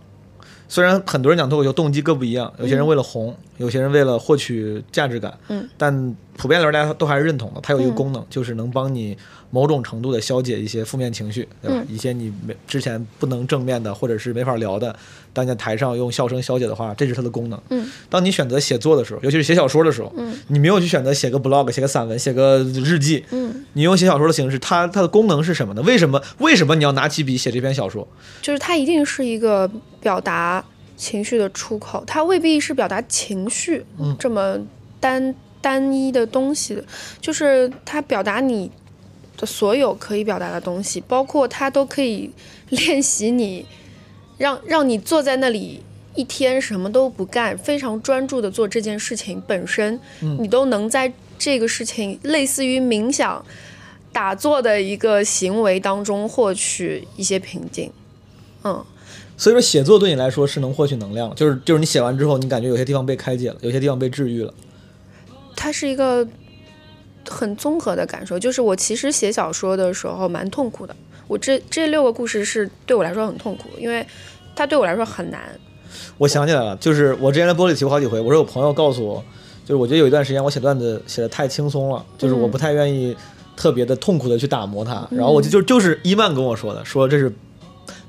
[0.69, 9.17] 虽然很多人讲脱口秀动机各不一样，有些人为了红，有些人为了获取价值感，嗯，但普遍来说大家都还是认同的，它有一个功能，就是能帮你
[9.49, 11.77] 某种程度的消解一些负面情绪，对吧？
[11.79, 14.95] 嗯一些你没之前不能正面的或者是没法聊的，
[15.33, 17.59] 当你在台上用笑声消解的话，这是它的功能。
[17.69, 25.81] 嗯，当你选择写作的时候，尤其是写小说的时候，嗯，你没有去选择写个 blog、写个散文、写个日记，嗯，你用写小说的形式，它它的功能是什么呢？
[25.81, 28.07] 为什么为什么你要拿起笔写这篇小说？
[28.41, 30.63] 就是它一定是一个表达
[30.97, 34.57] 情绪的出口，它未必是表达情绪、嗯这么
[34.99, 36.83] 单单一的东西，
[37.21, 38.69] 就是它表达你
[39.37, 42.31] 的所有可以表达的东西，包括它都可以
[42.69, 43.65] 练习你，
[44.37, 45.83] 让让你坐在那里。
[46.15, 49.99] 一天什么都不干，非常专注的做这件事情本身，
[50.39, 53.45] 你都能在这个事情类似于冥想、
[54.11, 57.91] 打坐的一个行为当中获取一些平静。
[58.63, 58.83] 嗯，
[59.37, 64.51] 所以说，写作对你来说是能获取能量，就是就是你写完之后，你感觉有些地方被开解了，有些地方被治愈了。
[65.55, 66.27] 它是一个
[67.29, 68.37] 很综合的感受。
[68.39, 70.95] 就是我其实写小说的时候蛮痛苦的，
[71.27, 74.05] 我这这六个故事是对我来说很痛苦，因为
[74.55, 75.41] 它对我来说很难。
[76.17, 79.23] 我想起来了，就是我之前在玻璃提过好几回，我说有朋友告诉我，
[79.63, 83.15] 就是我觉得有一段时间我写段子写的太轻松了，就是我不太愿意
[83.55, 87.31] 特别的痛苦的去打磨它，然后我就就就是伊曼跟我说的，说这是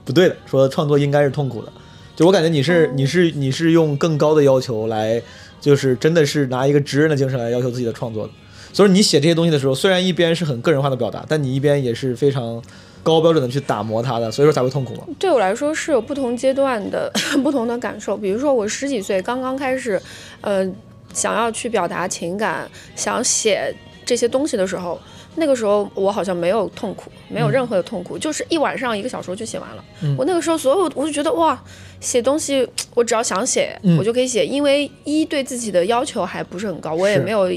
[0.08, 1.70] 不对的，说创作应该是痛苦的。
[2.16, 5.22] 就我感觉你是你是你是用更高的要求来，
[5.60, 8.32] 就是真的是拿一个职人的精神来要求自己的创作的。
[8.72, 12.62] 所以你写这些东西的时候，虽然一边是很个人化的表达，但你一边也是非常
[13.02, 15.04] 高标准的去打磨它的，所以说才会痛苦嘛。
[15.18, 17.12] 对我来说是有不同阶段的
[17.44, 18.16] 不同的感受。
[18.16, 20.00] 比如说我十几岁刚刚开始，
[20.40, 20.66] 呃，
[21.12, 22.66] 想要去表达情感，
[22.96, 23.74] 想写
[24.06, 24.98] 这些东西的时候，
[25.38, 29.84] 那个时候我好像没有痛苦，没有任何的痛苦，就是一晚上一个小时就写完了。
[30.02, 31.58] 嗯我那个时候所有我就觉得哇，
[32.00, 37.50] 写东西我只要想写，嗯我就可以写，因为一对自己的要求还不是很高，我也没有。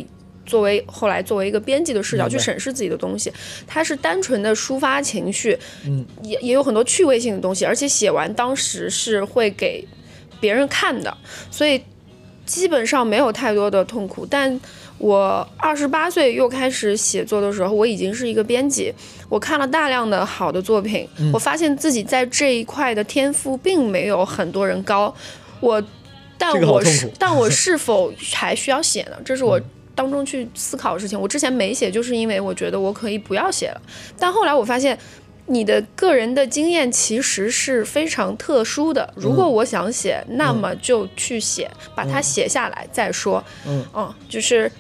[0.44, 3.32] 作为后来作为一个编辑的视角去审视自己的东西，
[3.68, 9.88] 它是单纯的抒发情绪，嗯，也也有很多趣味性的东西，而且写完当时是会给
[10.42, 11.16] 别人看的，
[11.52, 11.80] 所以
[12.46, 14.26] 基本上没有太多的痛苦。
[14.26, 14.60] 但
[15.02, 18.94] 我二十八岁又开始写作的时候，我已经是一个编辑，
[19.28, 25.14] 我看了大量的好的作品，嗯我发现自己在这一块的天赋并没有很多人高，
[25.60, 25.84] 我。
[26.44, 29.18] 但我是但我是否 还需要写呢？
[29.24, 29.62] 这是我
[29.94, 31.20] 当中去思考的事情。
[31.22, 33.82] 我之前没写，就是因为我觉得我可以不要写了。
[34.18, 34.98] 但后来我发现，
[35.46, 39.14] 你的个人的经验其实是非常特殊的。
[39.16, 43.44] 如果我想写，那么就去写，把它写下来再说。
[43.68, 43.86] 嗯
[44.28, 44.72] 就是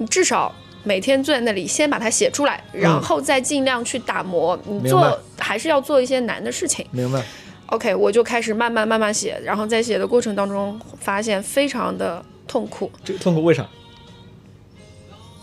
[0.00, 0.52] 你至少。
[0.82, 4.58] 每天坐在那里，先把它写出来，然后再尽量去打磨。
[4.66, 6.86] 你做还是要做一些难的事情。
[6.90, 7.22] 明白。
[7.66, 12.90] OK，我就开始慢慢慢慢写，然后在写的过程当中发现非常的痛苦。
[13.04, 13.68] 这个痛苦为啥？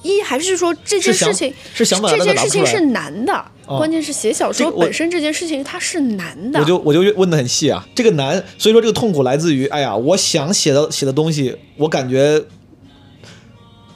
[0.01, 3.33] 一还是说这件事情是想把这件事情是难的，
[3.67, 6.59] 哦关键是写小说本身这件事情它是难的。
[6.59, 12.41] 我就我就问的很细啊，这个难，所以说这个痛苦来自于，哎呀，我想写的写的东西，我感觉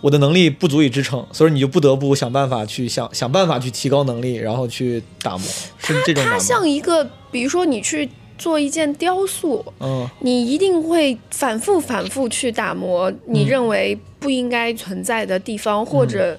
[0.01, 6.39] 我的能力不足以支撑，所以你就不得不想办法去想想办法去提高能力，然后去打磨，是这种它难吗？
[6.39, 16.37] 像一个，比如说你去做一件雕塑，嗯你一定会反复反复去打磨你认为不应该存在的地方，或者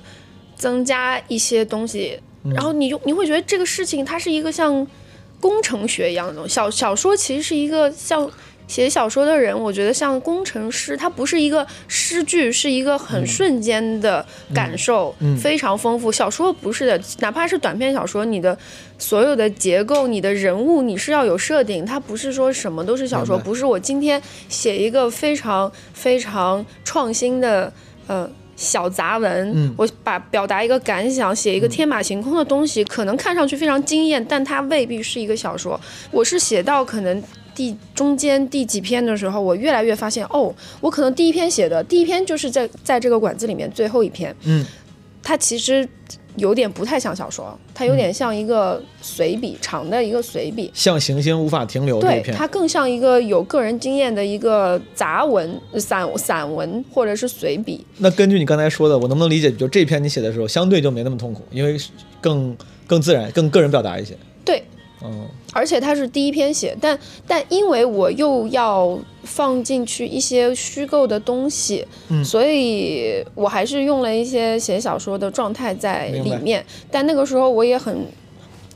[0.56, 4.84] 增加一些东西，嗯然后你就你会觉得这个事情它是一个像
[5.40, 6.52] 工程学一样的东西。
[6.52, 8.28] 小小说其实是一个像。
[8.72, 16.10] 写小说的人，我觉得像工程师，他不是一个诗句，是一个很瞬间的感受，嗯非常丰富。
[16.10, 18.56] 小说不是的，哪怕是短篇小说，你的
[18.96, 27.70] 所有的结构、你的人物，你是要有设定，它不是说什么都是小说，不是我今天写一个非常非常创新的
[28.06, 35.78] 呃小杂文，嗯我把表达一个感想，写一个天马行空的东西，可能看上去非常惊艳，但它未必是一个小说。
[36.10, 37.22] 我是写到可能。
[37.54, 44.64] 第中间第几篇的时候，我越来越发现，哦，我可能第一篇写的第一篇就是在在这个馆子里面最后一篇，嗯，
[45.22, 45.88] 它其实
[46.36, 50.70] 有点不太像小说，它有点像一个随笔，长的一个随笔。
[50.72, 57.86] 像行星无法停留的一对，篇，它更像一个有个人经验的一个杂文、散散文或者是随笔。
[57.98, 61.76] 那根据你刚才说的，我能不能理解，就这篇你写的时候，相对就没那么痛苦，因为
[62.20, 64.16] 更更自然、更个人表达一些。
[64.44, 64.64] 对，
[65.04, 76.64] 嗯而且它是第一篇写，但但因为我又要放进去一些虚构的东西，嗯所以我还是用了一些写小说的状态在里面。
[76.90, 78.06] 但那个时候我也很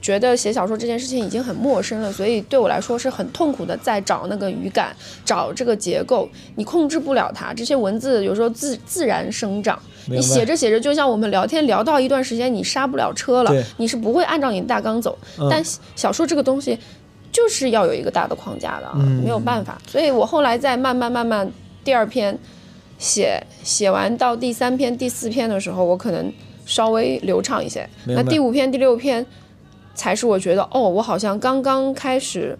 [0.03, 7.55] 觉得写小说这件事情已经很陌生了，所以对我来说是很痛苦的，在找那个语感，找这个结构，你控制不了它。
[7.55, 15.17] 这些文字有时候自自然生长，你写着写着，就像我们聊天聊到一段时间，你刹不了车了，你是不会按照你的大纲走。
[15.39, 15.63] 嗯但
[15.95, 16.79] 小说这个东西
[17.33, 19.81] 就是要有一个大的框架的啊，嗯没有办法。
[19.87, 21.51] 所以我后来在慢慢慢慢，
[21.85, 22.39] 第二篇
[22.99, 26.33] 写写完到第三篇、第四篇的时候，我可能
[26.65, 27.89] 稍微流畅一些。
[28.07, 29.25] 那第五篇、第六篇
[29.95, 32.59] 才是我觉得哦，我好像刚刚开始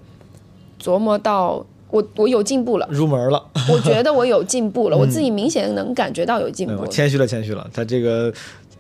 [0.83, 3.43] 琢磨到我我有进步了，入门了。
[3.71, 6.87] 我觉得我有进步了，我自己明显能感觉到有进步。
[6.87, 7.69] 谦虚了，谦虚了。
[7.73, 8.33] 他这个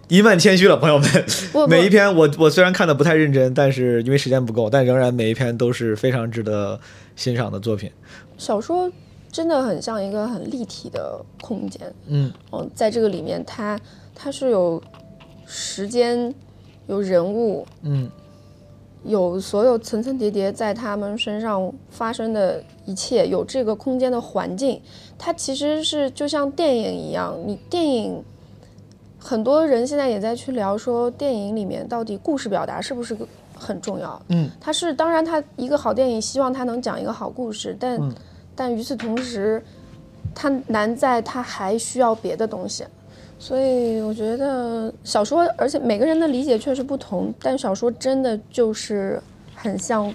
[0.09, 1.09] 一万谦虚了，朋友们。
[1.69, 6.79] 每一篇我我虽然看的不太认真，但是因为时间不够，但仍然每一篇都是非常值得
[7.15, 7.91] 欣赏的作品。
[8.37, 8.91] 小说
[9.31, 13.79] 真的很像一个很立体的空间，嗯嗯，在这个里面它
[14.15, 14.83] 它是有
[15.47, 16.35] 时间、
[16.87, 18.11] 有人物、嗯
[19.05, 24.81] 有所有层层叠叠在他们身上发生的一切，有这个空间的环境，
[25.19, 28.25] 它其实是就像电影一样，你电影。
[29.19, 34.23] 很多人现在也在去聊说，电影里面到底故事表达是不是个很重要？
[34.29, 38.15] 嗯，它是当然，它一个好电影希望它能讲一个好故事，但、嗯
[38.55, 39.61] 但与此同时，
[40.33, 42.85] 它难在它还需要别的东西。
[43.37, 49.21] 所以我觉得小说，而且每个人的理解确实不同，但小说真的就是
[49.57, 50.15] 很像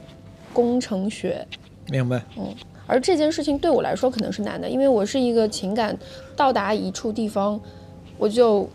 [0.54, 1.46] 工程学。
[1.92, 2.24] 明白。
[2.38, 2.56] 嗯
[2.88, 5.98] 而这件事情对我来说可能是难的，因为我是一个情感
[6.36, 7.58] 到达一处地方，
[8.18, 8.68] 我就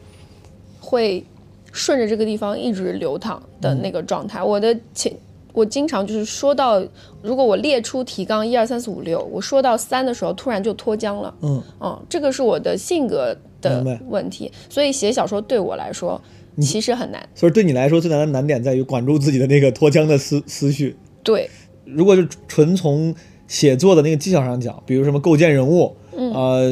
[0.81, 1.23] 会
[1.71, 4.43] 顺着这个地方一直流淌的那个状态。
[4.43, 5.15] 我的情，
[5.53, 6.83] 我经常就是说到，
[7.21, 11.35] 如果我列出提纲一二三四五六，我说到三的时候，突然就脱缰了。
[11.43, 16.19] 嗯嗯，这个是我的性格的问题，所以写小说对我来说
[16.63, 17.29] 其实很难。
[17.35, 20.97] 所以对你来说最难的难点在于管住自己的那个脱缰的思思绪。
[21.23, 21.51] 对，
[21.87, 23.15] 如果就纯从
[23.47, 26.69] 写作的那个技巧上讲，比如什么构建人物，嗯呃，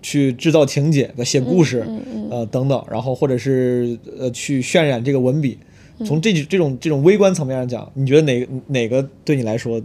[0.00, 1.84] 去制造情节、写故事，
[2.30, 5.58] 呃等等，然后或者是呃去渲染这个文笔，
[5.98, 9.82] 嗯从这这种这种微观层面上讲，你觉得哪哪个对你来说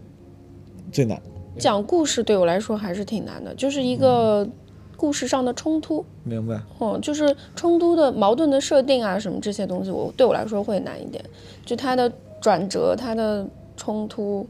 [0.91, 1.19] 最难？
[1.57, 4.47] 讲故事对我来说还是挺难的，就是一个
[4.95, 6.61] 故事上的冲突，明白？
[6.79, 11.23] 嗯，就是冲突的矛盾的设定啊，什么这些东西，我对我来说会难一点。
[11.65, 12.09] 就它的
[12.39, 13.45] 转折，它的
[13.79, 14.45] 冲突，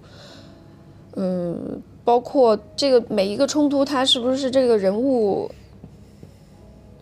[1.15, 5.49] 嗯，包括这个每一个冲突，它是不是这个人物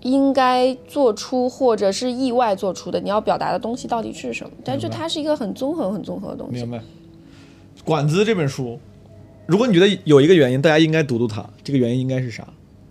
[0.02, 3.00] 应该做出或者是意外做出的？
[3.00, 4.52] 你要表达的东西到底是什么？
[4.66, 6.72] 但是它是一个很综合、很综合的东西明。
[6.72, 6.78] 白。
[7.86, 8.78] 《管子》这本书，
[9.46, 12.46] 如果你觉得有一个原因，大家应该读读它，这个原因应该是啥？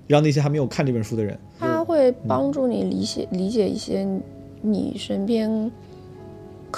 [0.07, 4.07] 让那些还没有看这本书的人，他会帮助你理解理解一些
[4.63, 5.69] 你身边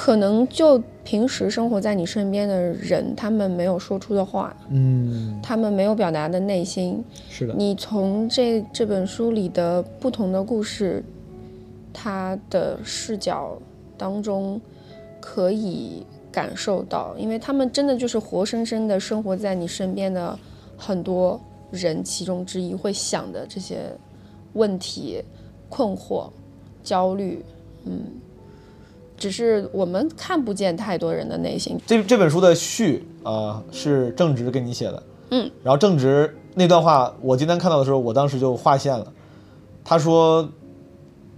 [0.01, 7.05] 可能就平时生活在你身边的人，他们没有说出的话，嗯，他们没有表达的内心。
[7.29, 11.03] 是的，你从这这本书里的不同的故事，
[11.93, 13.59] 他的视角
[13.97, 14.61] 当中
[15.19, 20.39] 可以感受到，因为他们真的就是活生生的生活在你身边的
[20.77, 21.41] 很多
[21.73, 23.81] 人其中之一会想的这些
[24.53, 25.21] 问题、
[25.69, 26.31] 困惑、
[26.85, 27.45] 焦虑，
[27.85, 28.05] 嗯，
[29.19, 31.79] 只是我们看不见太多人的内心。
[31.87, 39.07] 这这本书的序啊、呃是正直给你写的，嗯，然后正直那段话，我今天看到的时候，我当时就划线了。
[39.85, 40.47] 他说：“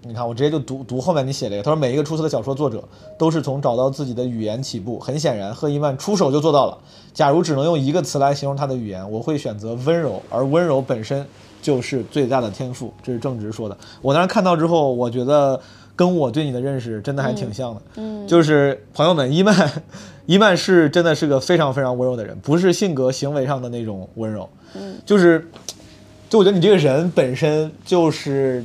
[0.03, 1.63] 你看，我直接就读读后面你写这个。
[1.63, 2.83] 他说，每一个出色的小说作者
[3.17, 4.99] 都是从找到自己的语言起步。
[4.99, 6.77] 很显然，赫伊曼出手就做到了。
[7.13, 11.25] 假如只能用一个词来形容他的语言，我会选择温柔，而温柔本身
[11.63, 13.77] 就是最大的天赋。”这是正直说的。
[14.03, 15.61] 我当时看到之后，我觉得
[16.01, 17.83] 跟我对你的认识真的还挺像的。
[17.97, 19.71] 嗯，就是朋友们，伊曼，
[20.25, 25.47] 伊曼是真的是个非常非常温柔的人，不是性格行为上的那种温柔，嗯，就是，
[26.31, 28.65] 就我觉得你这个人本身就是，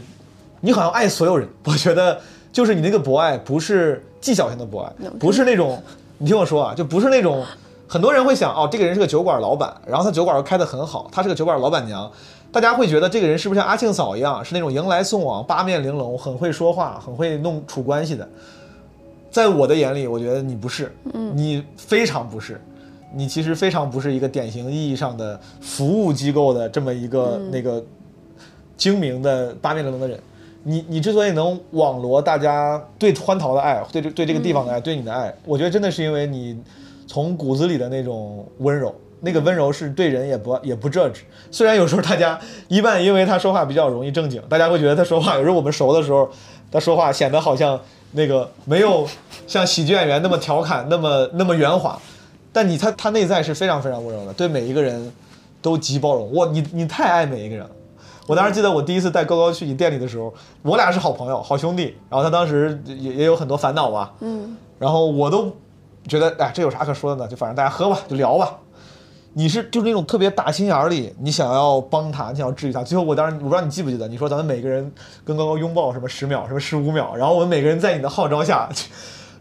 [0.62, 2.18] 你好像爱所有人， 我觉得
[2.54, 5.84] 就是你那个博爱不是技巧性的博爱，不是那种，
[6.18, 7.44] 你听我说啊，就不是那种，
[7.86, 12.10] 很多人会想哦，这个人是个酒馆老板，然后他酒馆又开得很好，他是个酒馆老板娘。
[12.56, 18.26] 大家会觉得这个人是不是像阿庆嫂一样，是那种迎来送往、八面玲珑、很会说话、很会弄处关系的？
[19.30, 20.90] 在我的眼里，我觉得你不是，
[21.34, 22.62] 你非常不是，
[23.14, 27.84] 你其实非常不是一个典型意义上的服务机构的这么一个、那个
[28.78, 30.18] 精明的八面玲珑的人。
[30.64, 36.58] 你你之所以能网罗大家对欢桃的爱，对这对这个地方的爱，对你的爱，我觉得真的是因为你
[37.06, 38.96] 从骨子里的那种温柔。
[39.22, 46.30] 那个温柔是对人也不也不 judge，虽然有时候大家一半因为他说话比较容易正经，大家会觉得他说话有时候我们熟的时候，
[46.72, 47.80] 他说话显得好像
[48.12, 49.08] 那个没有
[49.48, 52.00] 像喜剧演员那么调侃，那么那么圆滑，
[52.54, 55.12] 但你他他内在是非常非常温柔的，对每一个人
[55.62, 56.32] 都极包容。
[56.32, 57.72] 我你你太爱每一个人了。
[58.28, 65.56] 我当时记得我第一次带高高去你店里的时候，我俩是好朋友、好兄弟，然后他当时也也有很多烦恼吧，嗯，然后我都
[66.08, 67.30] 觉得哎这有啥可说的呢？
[67.30, 68.58] 就反正大家喝吧，就聊吧。
[69.38, 72.82] 你是就是那种特别打心眼里，你想要帮他，你想要治愈他。
[72.82, 74.90] 最后我当时我不知道你记不记得，你说咱们每个人
[75.26, 78.70] 跟高高拥抱什么十秒，什么十五秒，然后我们每个人在你的号召下，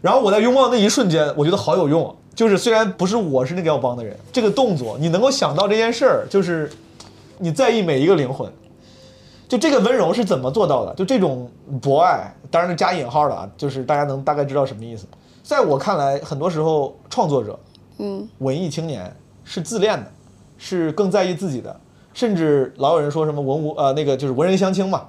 [0.01, 2.13] 然后我在拥抱那一瞬间，我觉得好有用。
[2.35, 6.69] 就是虽然不是我是那个要帮的人，这个动作你能够想到这件事儿，就是
[7.37, 8.51] 你在意每一个灵魂。
[9.47, 10.93] 就这个温柔是怎么做到的？
[10.95, 11.49] 就这种
[11.81, 15.05] 博爱，当然是加引号的啊，就是大家能大概知道什么意思。
[15.43, 17.57] 在我看来，很多时候创作者，
[17.99, 19.15] 嗯，文艺青年
[19.45, 20.11] 是自恋的，
[20.57, 21.79] 是更在意自己的，
[22.13, 25.07] 甚至老有人说什么文无呃那个就是文人相轻嘛。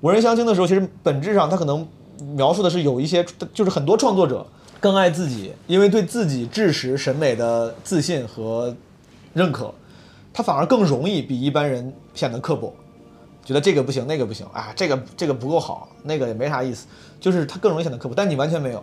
[0.00, 1.86] 文人相轻的时候，其实本质上他可能
[2.34, 4.46] 描述的是有一些，就是很多创作者
[4.80, 8.74] 更爱自己，因为对自己知识审美的自信和
[9.32, 9.72] 认可，
[10.32, 12.74] 他反而更容易比一般人显得刻薄。
[13.44, 16.86] 觉得这个不行，那个不行啊，这个这个不够好，那个也没啥意思，
[17.20, 18.82] 就是他更容易显得刻薄，但你完全没有。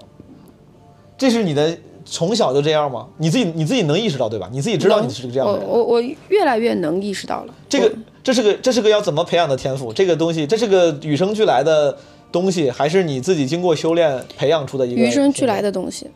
[1.17, 1.77] 这是你的
[2.09, 3.07] 从小就这样吗？
[3.17, 4.49] 你自己你自己能意识到对吧？
[4.51, 5.67] 你自己知道你是个这样的人。
[5.67, 7.53] 我我我越来越能意识到了。
[7.69, 7.91] 这个
[8.23, 9.93] 这是个这是个要怎么培养的天赋？
[9.93, 11.95] 这个东西这是个与生俱来的
[12.31, 15.01] 东西，还是你自己经过修炼培养出的一个？
[15.01, 16.09] 与生俱来的东西，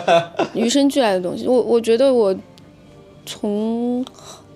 [0.52, 1.46] 与生俱来的东西。
[1.46, 2.34] 我我觉得我
[3.24, 4.04] 从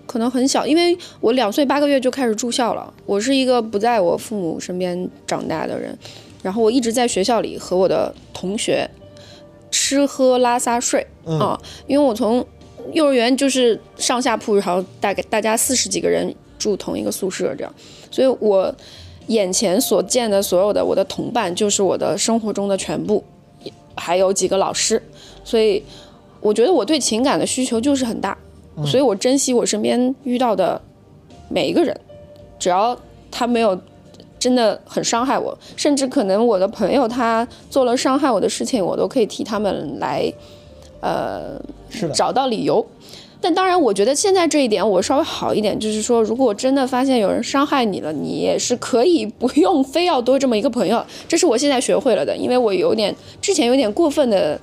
[0.06, 2.92] 可能很小，因为我两岁八个月就开始住校了。
[3.06, 5.96] 我是一个不在我父母身边长大的人，
[6.42, 8.88] 然后我一直在学校里和我的同学
[9.72, 12.46] 吃喝拉撒睡啊，因为我从
[12.92, 17.74] 幼儿园就是上下铺，然后大概大家四十几个人住同一个宿舍这样，
[18.10, 18.72] 所以我
[19.26, 23.24] 眼前所见的所有的我的同伴就是我的生活中的全部，
[23.96, 25.02] 还有几个老师，
[25.42, 25.82] 所以
[26.40, 28.36] 我觉得我对情感的需求就是很大，
[28.84, 30.80] 所以我珍惜我身边遇到的
[31.48, 31.98] 每一个人，
[32.58, 32.98] 只要
[33.30, 33.80] 他没有
[34.42, 40.32] 真的很伤害我，甚至可能我的朋友他做了伤害我的事情，我都可以替他们来，
[41.00, 41.54] 呃，
[41.88, 42.84] 是，找到理由。
[43.40, 51.00] 但当然，我觉得现在这一点我稍微好一点，就是说，如果真的发现有人伤害你了，你也是可以不用非要多这么一个朋友。
[51.28, 54.60] 这是我现在学会了的，因为我有点之前有点过分的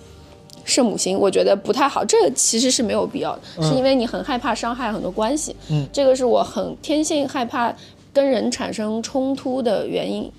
[0.65, 2.03] 圣母心，我觉得不太好。
[2.03, 5.55] 这其实是没有必要的，是因为你很害怕伤害很多关系。
[5.69, 7.73] 嗯，这个是我很天性害怕
[8.13, 10.31] 跟人产生冲突的原因。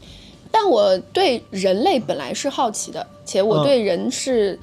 [0.51, 4.59] 但我对人类本来是好奇的，且我对人是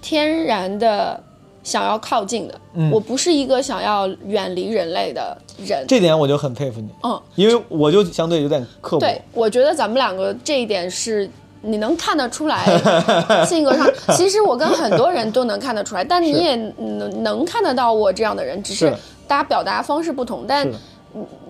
[0.00, 1.22] 天然的。
[1.64, 2.54] 想要靠近的，
[2.92, 5.82] 我不是一个想要远离人类的人。
[5.88, 9.00] 这点我就很佩服你，嗯，因为我就相对有点刻薄。
[9.00, 11.26] 对，我觉得咱们两个这一点是
[11.62, 12.66] 你能看得出来，
[13.48, 18.94] 性格上，其实我跟很多人都能看得出来，但你也能能看得到我这样的人，只是
[19.26, 20.70] 大家表达方式不同，但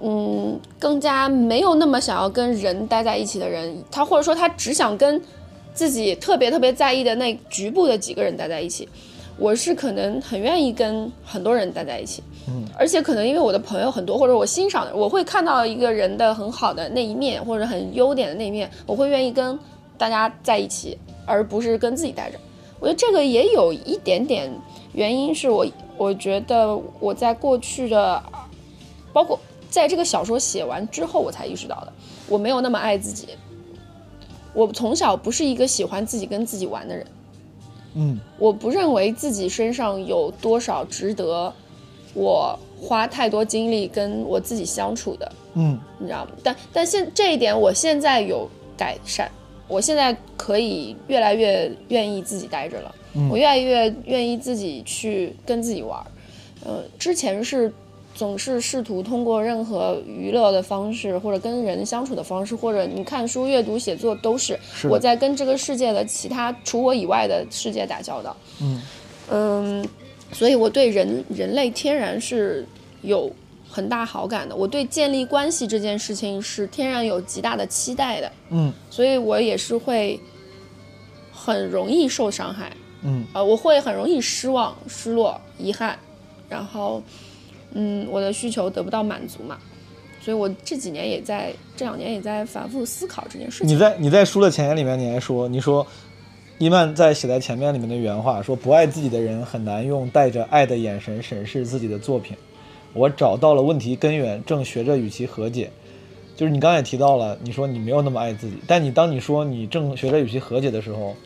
[0.02, 5.20] 嗯，更加没有那么想要跟人待在一起的人，他或者说他只想跟
[5.72, 8.88] 自己特别特别在意的那局部的几个人待在一起。
[9.36, 19.58] 我是可能很愿意跟很多人待在一起，嗯，而且可能因为我的朋友很多，或者我欣赏的，我会看到一个人的很好的那一面，或者很优点的那一面，我会愿意跟
[19.98, 20.96] 大家在一起，
[21.26, 22.38] 而不是跟自己待着。
[22.78, 24.48] 我觉得这个也有一点点
[24.92, 28.22] 原因，是我我觉得我在过去的，
[29.12, 29.36] 包括
[29.74, 31.92] 在这个小说写完之后，我才意识到的，
[32.28, 33.30] 我没有那么爱自己。
[34.52, 37.04] 我从小不是一个喜欢自己跟自己玩的人。
[37.94, 41.52] 嗯，我不认为自己身上有多少值得
[42.14, 46.30] 我花太多精力跟我自己相处的，嗯，你知道吗？
[46.44, 49.28] 但但现这一点我现在有改善，
[49.66, 52.94] 我现在可以越来越愿意自己待着了，
[53.28, 56.00] 我越来越愿意自己去跟自己玩，
[56.64, 57.72] 呃，之前是。
[58.14, 64.56] 总是试图通过任何娱乐的方式，或者跟人相处的方式，或者你看书、阅读、写作，都是
[64.88, 68.36] 我在跟这个世界的其他除我以外的世界打交道。
[68.62, 68.80] 嗯
[69.30, 69.88] 嗯，
[70.32, 72.64] 所以我对人人类天然是
[73.02, 73.28] 有
[73.68, 74.54] 很大好感的。
[74.54, 78.30] 我对建立关系这件事情是天然有极大的期待的。
[78.50, 80.20] 嗯，所以我也是会
[81.32, 82.70] 很容易受伤害。
[83.02, 85.98] 嗯，呃，我会很容易失望、失落、遗憾，
[86.48, 87.02] 然后。
[87.74, 89.58] 嗯，我的需求得不到满足嘛，
[90.20, 93.68] 所以我这几年也在这两年也在反复思考这件事情。
[93.68, 95.86] 你在你在书的前言里面你还说，你说
[96.58, 102.36] 伊曼在写在前面里面的原话说，不爱自己的人很难用带着爱的眼神审视自己的作品。
[102.92, 105.68] 我找到了问题根源，正学着与其和解。
[106.36, 111.16] 就是你刚才也提到了，你说你没有那么爱自己，但你当你说你正学着与其和解的时候，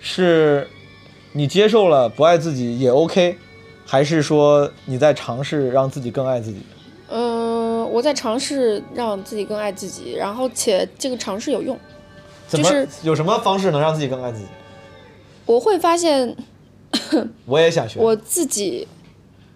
[0.00, 0.68] 是
[1.32, 3.36] 你接受了不爱自己也 OK。
[3.90, 6.58] 还是说你在尝试让自己更爱自己？
[7.08, 11.78] 嗯，我在尝试让自己更爱自己，然后且这个尝试有用。
[12.50, 14.44] 就是有什么方式能让自己更爱自己？
[15.46, 16.36] 我会发现，
[17.46, 17.98] 我也想学。
[17.98, 18.86] 我自己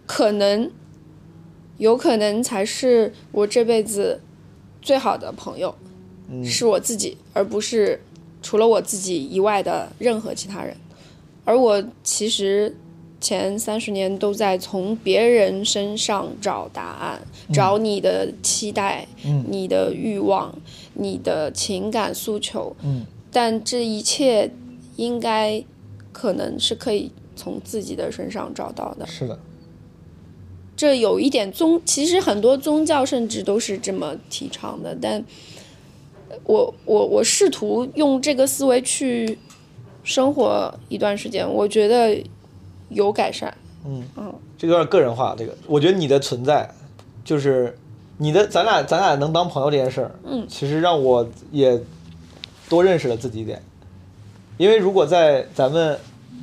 [0.06, 0.70] 可能
[1.76, 4.18] 有可能才是我这辈子
[4.80, 5.74] 最好的朋友，
[6.42, 8.00] 是我自己，而不是
[8.40, 10.74] 除了我自己以外的任何其他人。
[11.44, 12.74] 而我其实。
[13.22, 19.06] 前三十年都在从别人身上找答案，找你的期待，
[19.48, 20.52] 你的欲望，
[20.94, 22.74] 你的情感诉求。
[22.82, 24.50] 嗯，但这一切
[24.96, 25.62] 应该
[26.10, 29.06] 可能是可以从自己的身上找到的。
[29.06, 29.38] 是的，
[30.76, 34.98] 这有一点宗，其实很多宗教甚至都是这么提倡的。
[35.00, 35.24] 但
[36.42, 39.38] 我我我试图用这个思维去
[40.02, 42.20] 生活一段时间，我觉得。
[42.94, 43.52] 有改善，
[43.84, 45.34] 嗯嗯，这个有点个人化。
[45.36, 46.68] 这个，我觉得你的存在，
[47.24, 47.76] 就是
[48.18, 51.80] 你的，咱俩咱俩能当朋友这件事儿，嗯，其实让我也
[52.68, 53.60] 多认识了自己一点。
[54.58, 55.98] 因为如果在咱们，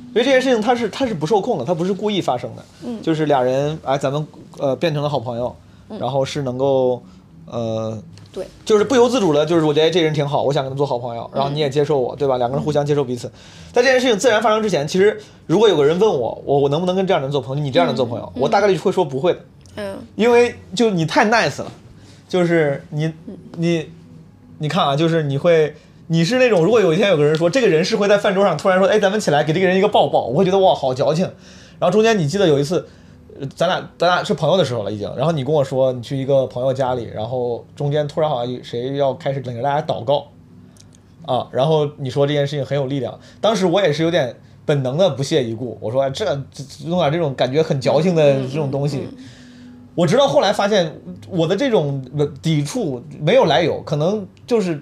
[0.08, 4.26] 因为这件事情它是它是不受控的，它不是故意发生的，嗯，就是俩人哎，咱们
[4.58, 5.54] 呃变成了好朋友，
[5.98, 7.02] 然后是能够
[7.46, 7.98] 呃。
[8.32, 12.36] 对，就是不由自主的，就是我觉得这人挺好，我想跟他做好朋友，然后你也接受我，对吧？
[12.38, 13.26] 两个人互相接受彼此。
[13.72, 17.62] 在这件事情自然发生之前，其实如果有个人问我，我我能不能跟这样的人做朋友？
[17.62, 19.40] 你这样的做朋友，我大概率会说不会的。
[19.74, 21.72] 嗯，因为就你太 nice 了，
[22.28, 23.12] 就是你
[23.56, 23.90] 你
[24.58, 25.74] 你看啊，就是你会
[26.06, 31.28] 你是那种，如果有一天有个人说这个人是会在饭桌上突然说，哎，咱们起来给这个人一个抱抱，我会觉得哇，好矫情。
[31.80, 32.86] 然后中间你记得有一次。
[33.40, 40.28] 呃咱俩咱俩是朋友的时候了已经，然后你跟我说你去一个朋友家里，然后中间突然好像谁要开始领着大家祷告，
[41.26, 49.08] 啊，然后你说这件事情很有力量，当时我也是有点本能的不屑一顾，我说哎这这弄点这种感觉很矫情的这种东西。
[49.96, 54.80] 我直到后来发现，我的这种呃抵触没有来由，可能就是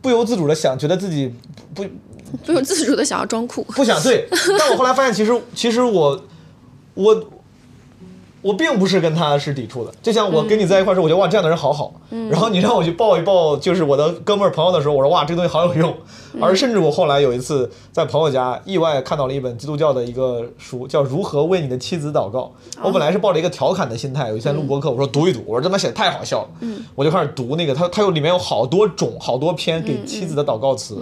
[0.00, 1.34] 不由自主的想，觉得自己
[1.74, 1.84] 不
[2.44, 3.62] 不由自主的想要装酷。
[3.64, 6.24] 不想对，但我后来发现，其实其实我
[6.94, 7.24] 我
[8.42, 9.92] 我并不是跟他是抵触的。
[10.02, 11.94] 就像我跟你在一块儿时候，我觉得哇这样的人好好，
[12.30, 15.94] 然后你让我去抱一抱，就是我的哥们儿朋友的时候，我说哇这个东西好有用。
[16.40, 22.50] 而甚至我后来有一次在朋友家意外看到了一本基督教的一个书，叫《如何为你的妻子祷告》。
[22.82, 26.48] 我本来是抱着一个调侃的心态，有一天录播课，我说读一读，我说这他妈写的太好笑了，
[26.94, 30.96] 我就开始读那个，他他有里面有好多种好多篇给妻子的祷告词，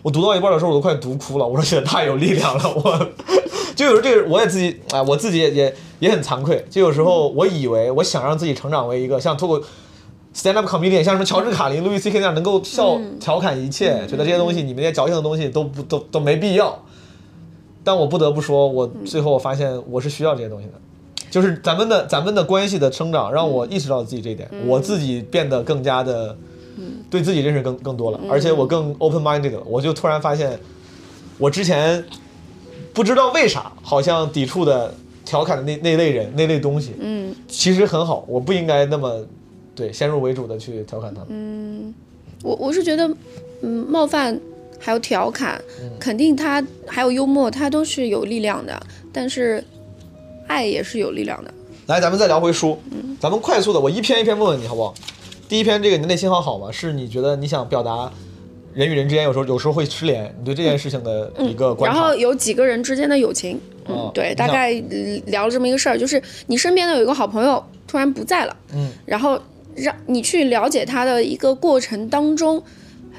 [0.00, 3.08] 我读到一半的时候我都快读哭了，我说写的 太有力量了，我。
[3.74, 9.64] 就有时候这个我也自己啊、我自己也也也很惭愧，就有时候我以为我想让自己成长为一个像脱口
[10.34, 16.78] stand up comedian，像什么乔治卡林、路易 C K 那样能够笑调侃一切，觉得这些东西你们那些矫情的东西都不都都没必要。
[17.84, 20.74] 但我不得不说，我最后我发现我是需要这些东西的，
[21.30, 26.36] 就是咱们的咱们的关系的成长，让我意识到自己这一点，我自己变得更加的
[27.08, 29.62] 对自己认识更更多了，而且我更 open minded 了。
[29.64, 30.58] 我就突然发现，
[31.38, 32.04] 我之前
[32.92, 34.92] 不知道为啥，好像抵触的、
[35.28, 39.22] 调侃的那那类人、那类东西，嗯其实很好，我不应该那么
[39.74, 41.28] 对先入为主的去调侃他们。
[41.28, 41.94] 嗯，
[42.42, 43.06] 我我是觉得，
[43.60, 44.40] 嗯，冒犯
[44.78, 48.80] 还有调侃，嗯肯定他还有幽默，他都是有力量的，
[49.12, 49.62] 但是
[50.46, 51.52] 爱也是有力量的。
[51.88, 54.94] 来，咱们再聊回书，嗯咱们快速的，我一篇一篇问问你好不好？
[55.46, 56.72] 第一篇，这个你的内心好好吗？
[56.72, 58.10] 是你觉得你想表达
[58.78, 61.98] 人与人之间有时候有时候会失联，你对这件事情的一个观察。
[61.98, 69.36] 然后有几个人之间的友情，嗯，对，大概呃聊了这么一个事儿，就是你身边的有一个好朋友突然不在了，嗯，然后
[69.74, 72.62] 让你去了解他的一个过程当中，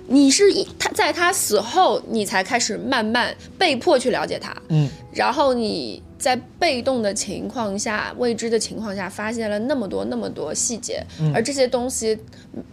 [0.07, 12.20] 你是一他在他死后，你才开始慢慢被迫去了解他，嗯，然后你在被动的情况下、未知的情况下，发现了那么多那么多细节，嗯而这些东西，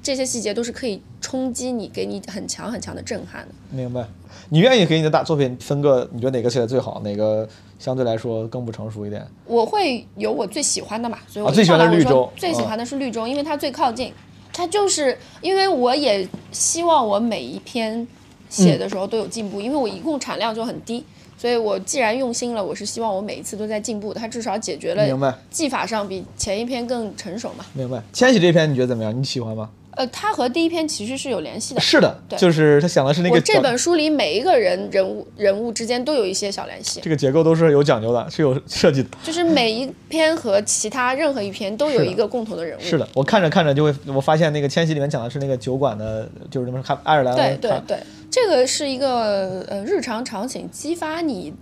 [0.02, 3.54] 这些细节都是可以冲击你，给你很强很强的震撼的。
[3.70, 4.04] 明白。
[4.50, 9.26] 你愿意给你的大作品分个，你觉得哪个写的最好，哪个相对来说更不成熟一点？
[9.46, 14.12] 我会有我最喜欢的嘛，所以我啊最喜欢的绿洲最喜欢的是绿洲，因为它最靠近。
[14.52, 18.06] 它就是因为我也希望我每一篇
[18.48, 21.04] 写的时候都有进步，因为我一共产量就很低，
[21.38, 24.20] 所以我既然用心了，我是希望我每一次都在进步的。
[24.20, 27.64] 它至少解决明白了技法上比前一篇更成熟嘛。
[27.74, 28.02] 明白。
[28.12, 29.16] 千玺这篇你觉得怎么样？
[29.16, 29.68] 你喜欢吗？
[29.92, 31.80] 呃，他和第一篇其实是有联系的。
[31.80, 39.08] 是的，对就是他想的是那个我这本书里每一个人人物人物之间都有一些小联系，这个结构都是有讲究的，是有设计的。
[39.22, 42.82] 就是每一篇和其他任何一篇都有一个共同的人物。
[42.82, 47.56] 是的，我看着看着就会，我发现那个千玺里面讲的是那个酒馆的，就是什么看爱尔兰对
[47.86, 47.98] 对，
[48.36, 51.54] 这个是一个呃日常场景，激发你，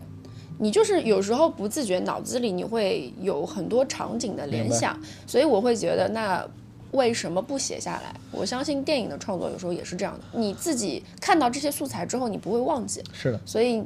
[0.59, 6.45] 你就是有时候不自觉脑子里你会有很多场景的联想，所以我会觉得那。
[6.91, 8.15] 为什么不写下来？
[8.31, 13.41] 我相信电影的创作有时候也是这样的，你自己看到这些素材之后，你不会忘记，是的。
[13.45, 13.83] 所以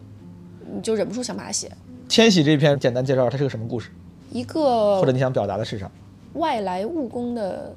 [0.70, 1.72] 你就忍不住想把它写。
[2.07, 3.89] 千玺这篇简单介绍它是个什么故事，
[4.30, 5.91] 一个或者你想表达的是啥？
[6.34, 7.74] 外来务工的，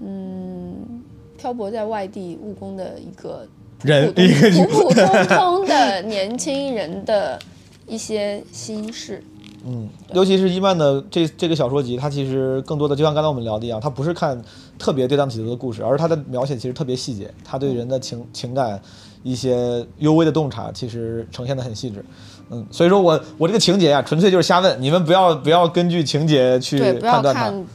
[0.00, 1.02] 嗯，
[1.38, 3.48] 漂泊在外地务工的一个
[3.86, 7.38] 人普一个普普通通的年轻人的
[7.86, 9.22] 一些心事。
[9.68, 14.40] 嗯，尤其是伊曼的这这个小说集，它其实更多的就像刚才我们聊的一样，它不是看
[14.78, 18.80] 特别对当起伏的故事，而是它的描写其实特别细节，它对人的情情感
[19.24, 22.04] 一些幽微的洞察，其实呈现的很细致。
[22.50, 27.40] 嗯，所以说我我这个情节呀、纯粹就是瞎问，你们不要不要根据情节去对，不要判断它。
[27.42, 27.66] 看，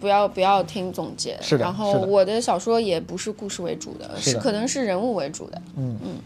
[0.00, 1.38] 不要不要听总结。
[1.40, 5.62] 是的然后我的小说也不是故事为主的，是的可能是人物为主的。
[5.76, 6.16] 嗯嗯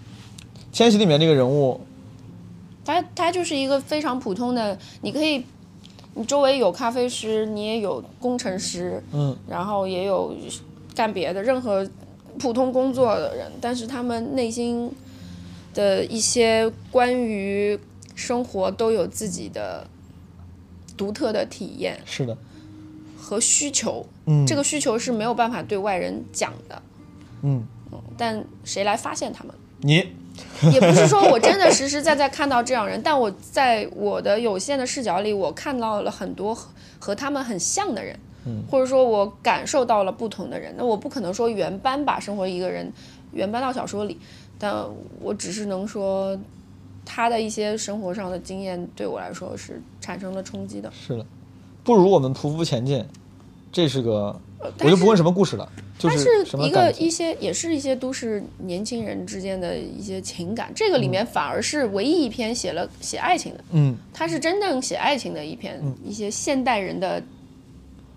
[0.73, 1.81] 千玺里面这个人物，
[2.85, 5.45] 他他就是一个非常普通的，你可以，
[6.14, 10.35] 你周围有咖啡师，你也有工程师，嗯，然后也有
[10.95, 11.87] 干别的任何
[12.39, 14.91] 普通工作的人，但是他们内心
[15.75, 17.79] 的一些关于
[18.14, 19.87] 生活都有自己的
[20.97, 22.37] 独特的体验是的，
[23.33, 26.83] 和需求，嗯，这个需求是没有办法对外人讲的，
[27.41, 27.66] 嗯，
[28.18, 29.55] 但谁来发现他们？
[29.80, 29.95] 你
[30.70, 36.68] 也不是说我真的实实在在看到这样人，但我在我的有限的视角里，我看到了很多和
[36.99, 38.14] 和他们很像的人，
[38.45, 40.74] 嗯或者说我感受到了不同的人。
[40.76, 42.93] 那我不可能说原班把生活一个人
[43.33, 44.18] 原搬到小说里，
[44.59, 44.74] 但
[45.22, 46.39] 我只是能说
[47.07, 50.93] 他的一些生活上的经验对我来说是产生了冲击的。
[50.93, 51.26] 是的，
[51.83, 53.05] 不如我们匍匐前进，
[53.73, 54.39] 这是个，
[54.81, 55.66] 我就不问什么故事了，
[55.99, 67.23] 就它是一个一些也是一些都市年轻人之间的一些情感，这个里面反而是唯一一篇写了写爱情的，嗯它是真正写爱情的一篇，一些现代人的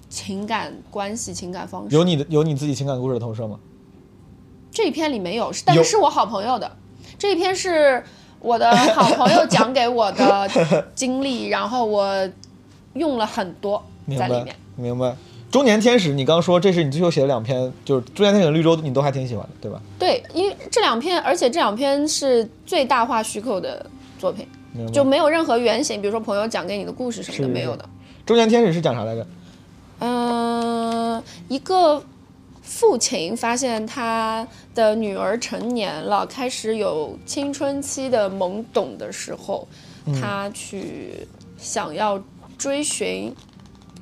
[0.10, 1.96] 情感关系、情感方式。
[1.96, 3.58] 有你的有你自己情感故事的投射吗？
[4.72, 6.70] 这一篇里没有，是但是是我好朋友的，
[7.18, 8.04] 这一篇是
[8.42, 10.50] 我的好朋友讲给我的
[10.94, 12.30] 经历，然后我
[12.96, 13.82] 用了很多
[14.18, 14.54] 在里面。
[14.76, 15.16] 明白。
[15.56, 19.82] 中年天使，你刚说这是你最后写的两篇，就是中年天使、绿洲，你都还挺喜欢的，对吧？
[19.98, 23.86] 对，因为这两篇，而且这两篇是最大化虚构的
[24.20, 24.46] 作品，
[24.92, 27.88] 就没有任何原型，比如说朋友讲给你的故事什么的没有的。
[28.26, 29.26] 中年天使是讲啥来着？
[30.00, 32.04] 嗯、一个
[32.62, 39.66] 父亲发现他的女儿成年了，开始有青春期的懵懂的时候，
[40.20, 41.26] 他去
[41.58, 42.22] 想要
[42.58, 43.34] 追寻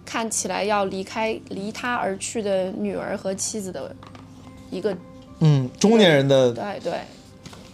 [0.05, 3.95] 看起来要离开离他而去的女儿和妻子的
[4.69, 4.95] 一个
[5.39, 6.93] 嗯，中年人的对对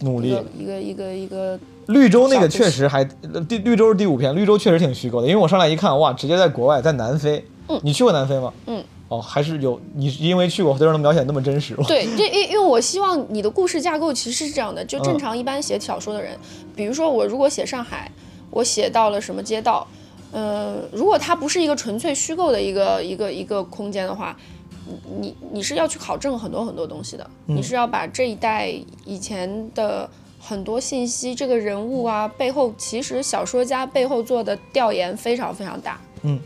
[0.00, 0.44] 努力一个。
[0.58, 3.02] 一个一个一个绿洲那个确实还，
[3.32, 7.44] 呃第绿洲是第五篇，绿洲确实挺虚构的，因为我上来一看，哇，直接在国外，在南非。
[7.68, 8.52] 嗯你去过南非吗？
[8.66, 8.82] 嗯。
[9.08, 11.74] 哦，还是有你因为去过，所以能描写那么真实。
[11.88, 16.38] 对，这因因为我希望你的故事架构其实是这样的，就嗯正常一般写小说的人，
[16.76, 18.08] 比如说我如果写上海，
[18.50, 19.84] 我写到了什么街道，
[20.32, 24.36] 嗯、如果它不是一个纯粹虚构的一个一个一个空间的话，
[25.20, 28.72] 你你是要去考证很多很多东西的，嗯你是要把这一代
[29.04, 30.08] 以前的
[30.38, 36.00] 很多信息，这个人物啊背后，其实小说家背后做的调研非常非常大。
[36.22, 36.38] 嗯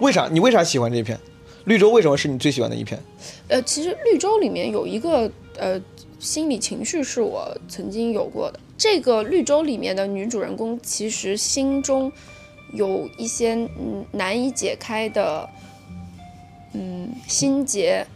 [0.00, 0.28] 为啥？
[0.30, 1.18] 你为啥喜欢这一篇？
[1.64, 2.98] 绿洲为什么是你最喜欢的一篇？
[3.48, 5.80] 呃，其实绿洲里面有一个呃
[6.18, 8.60] 心理情绪是我曾经有过的。
[8.76, 12.10] 这个绿洲里面的女主人公其实心中
[12.74, 15.48] 有一些嗯难以解开的
[16.72, 18.06] 嗯心结，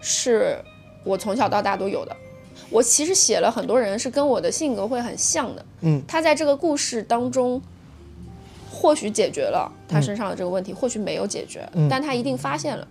[0.00, 0.56] 是
[1.04, 2.16] 我从小到大都有的。
[2.70, 7.60] 我其实写了很多人是跟我的性格会很像的，嗯，他在这个故事当中。
[8.74, 12.88] 或许解决了他身上的这个问题，或许没有解决，嗯但他一定发现了。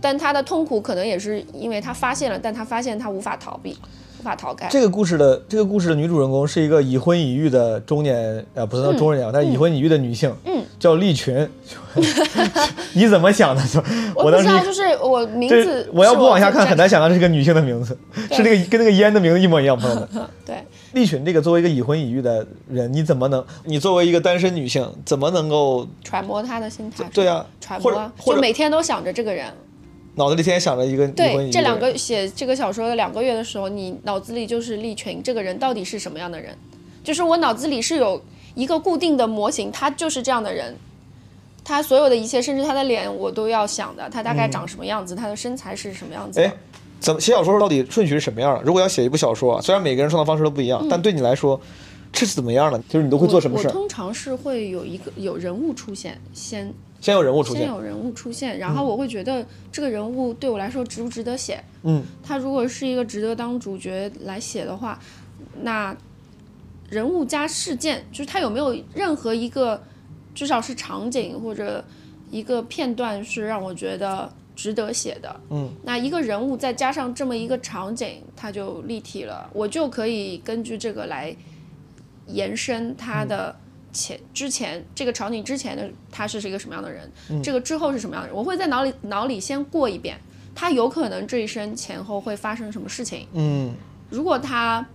[0.00, 3.78] 但他的痛苦可能也是因为他发现了，但他发现他无法逃避，
[4.18, 4.68] 无法逃开。
[4.68, 11.48] 这个故事的这个故事的女主人公是一个已婚已育的中年，呃，不能叫中年啊，但是已婚已育的女性，嗯，叫利群。
[12.94, 13.62] 你怎么想的？
[13.66, 13.82] 就
[14.14, 16.88] 我当时不知道，就是我名字，我要不往下看，很难。
[16.88, 17.96] 想到这是个女性的名字，
[18.32, 20.08] 是那个跟那个烟的名字一模一样，朋友们。
[20.44, 23.44] 对，利群这个作为一个已婚已育的人，你怎么能？
[23.64, 25.86] 你作为一个单身女性，怎么能够？
[26.02, 27.04] 揣摩她的心态。
[27.12, 29.46] 对啊揣摩就每天都想着这个人。
[30.18, 36.54] 脑子里天天想着一个对，这两个写这个小说的两个月的时候，你脑子里就是利群这个人到底是什么样的人？
[37.02, 38.20] 就是我脑子里是有
[38.54, 40.76] 一个固定的模型，他就是这样的人。
[41.64, 44.08] 他所有的一切，甚至他的脸，我都要想的。
[44.10, 45.14] 他大概长什么样子？
[45.14, 46.46] 他的身材是什么样子的？
[46.46, 46.52] 哎，
[46.98, 48.62] 怎么写小说到底顺序是什么样的？
[48.64, 51.60] 如果要写一部小说啊，虽然每个人创作方式都不一样，但对你来说，
[52.10, 52.78] 这是怎么样的？
[52.88, 61.62] 就是你都会做什么事我通常是会有一个有人物出现，先先有人物出现，先有人物出现，然后我会觉得这个人物对我来说值不值得写。
[61.84, 64.98] 嗯，他如果是一个值得当主角来写的话，
[65.62, 65.96] 那
[66.90, 69.82] 人物加事件，就是他有没有任何一个，
[70.34, 71.84] 至少是场景或者
[72.30, 75.40] 一个片段是让我觉得值得写的。
[75.50, 81.36] 嗯，那一个人物再加上这么一个场景，它就立体了，我就可以根据这个来
[82.26, 83.54] 延伸他的
[83.92, 87.10] 前、之前这个场景之前的他是一个什么样的人，
[87.42, 90.18] 这个之后是什么样的人，我会在脑里脑里先过一遍，
[90.54, 93.26] 他有可能这一生前后会发生什么事情。
[93.32, 93.74] 嗯，
[94.10, 94.86] 如果他，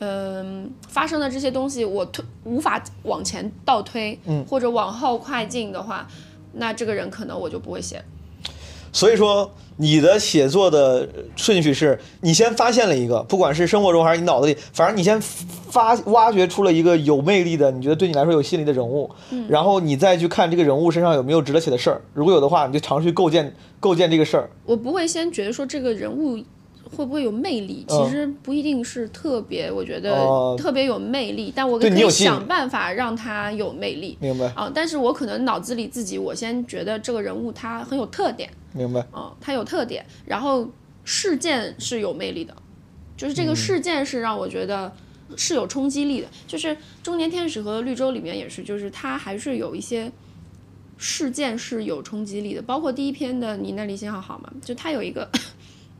[0.00, 6.06] 嗯、发生的这些东西我推无法往前倒推，嗯或者往后快进的话，
[6.52, 8.04] 那这个人可能我就不会写。
[8.94, 19.44] 所以说你的写作的顺序是，你先发现了一个，不管是生活中还是你脑子里，反正你先发挖掘出了一个有魅力的，你觉得对你来说有吸引力的人物，嗯。
[19.48, 24.48] 然后你再去看这个人物身上有没有值得写的事儿，如果有的话，你就尝试去构建构建这个事儿。
[24.64, 26.38] 我不会先觉得说这个人物
[26.96, 28.04] 会不会有魅力，嗯。
[28.04, 30.54] 其实不一定是特别，我觉得哦。
[30.56, 34.16] 特别有魅力，但我可以想办法让他有魅力。
[34.20, 39.00] 明白，啊，但是我可能脑子里自己，我先觉得这个人物他很有特点，明白。
[39.12, 40.68] 啊，他有特点，然后
[41.04, 42.54] 事件是有魅力的，
[43.16, 44.92] 就是嗯这个事件是让我觉得
[45.36, 46.28] 是有冲击力的。
[46.46, 46.68] 就是
[47.02, 50.12] 《中年天使》和《绿洲》里面也是，就是它还是有一些
[50.98, 55.28] 事件是有冲击力的，包括第一篇的《你那里信号好吗》，就它有一个，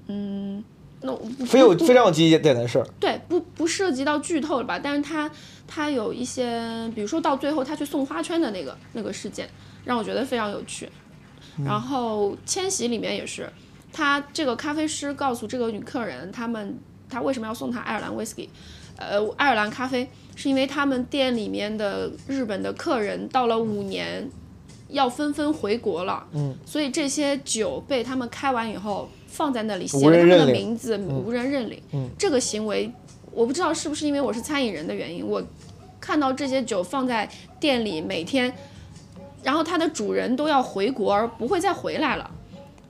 [0.08, 0.62] 嗯，
[1.00, 1.14] 那
[1.46, 2.86] 非有非常有记忆点的事儿。
[2.98, 4.78] 对，不不涉及到剧透了吧？
[4.78, 5.30] 但是他
[5.66, 9.48] 他有一些，比如说到最后他去送花圈的那个那个事件，
[9.84, 10.88] 让我觉得非常有趣。
[11.62, 13.48] 然后千禧里面也是，
[13.92, 16.78] 他这个咖啡师告诉这个女客人，他们
[17.10, 18.48] 他为什么要送她爱尔兰 whisky，
[18.96, 24.30] 呃，爱尔兰咖啡，是因为他们店里面的日本的客人到了五年。
[24.90, 31.82] 要纷纷回国了，嗯，所以这些酒被他们开完以后放在那里，写无了他们的名字，无人认领。
[31.92, 32.92] 嗯，这个行为
[33.32, 35.42] 我不知道是不是因为我是餐饮人的原因，我
[36.00, 37.28] 看到这些酒放在
[37.58, 38.54] 店里，每天，
[39.44, 42.28] 然后它的主人都要回国而不会再回来了，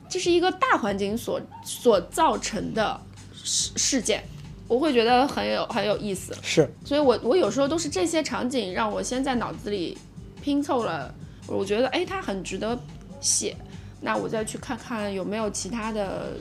[0.08, 2.98] 这是一个大环境所所造成的
[3.34, 4.22] 事事件，
[4.68, 6.32] 我会觉得很有很有意思。
[6.40, 9.98] 是，所以我我有时候都是这些场景让我先在脑子里
[10.40, 11.12] 拼凑了，
[11.48, 12.78] 我觉得哎，它很值得
[13.20, 13.56] 写，
[14.00, 16.34] 那我再去看看有没有其他的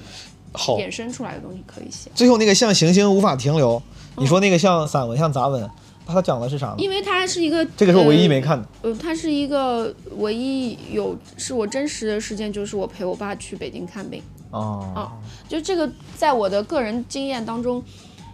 [0.51, 0.77] 好。
[0.77, 2.11] 衍生出来的东西可以写。
[2.13, 3.81] 最后那个像行星无法停留，
[4.17, 5.67] 你说那个像散文像杂文，
[6.05, 6.75] 它讲的是啥呢？
[6.77, 8.67] 因为它是一个，这个是我唯一呃没看的。
[8.81, 14.21] 呃，它是一个唯一有是我真实的事件，就是我陪我爸去北京看病。
[14.51, 15.11] 哦，
[15.47, 17.83] 就这个，在我的个人经验当中，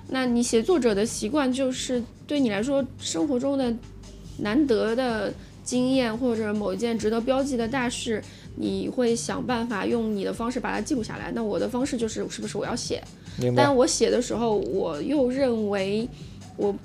[0.09, 3.74] 那你写作者的习惯就是对你来说生活中的
[4.39, 8.22] 难得的经验或者某一件值得标记的大事，
[8.55, 11.32] 你会想办法用你的方式把它记录下来。
[11.34, 13.01] 那我的方式就是，是不是我要写？
[13.38, 13.74] 明白但。
[13.74, 16.05] 我写的时候，我又认为
[16.57, 16.76] 我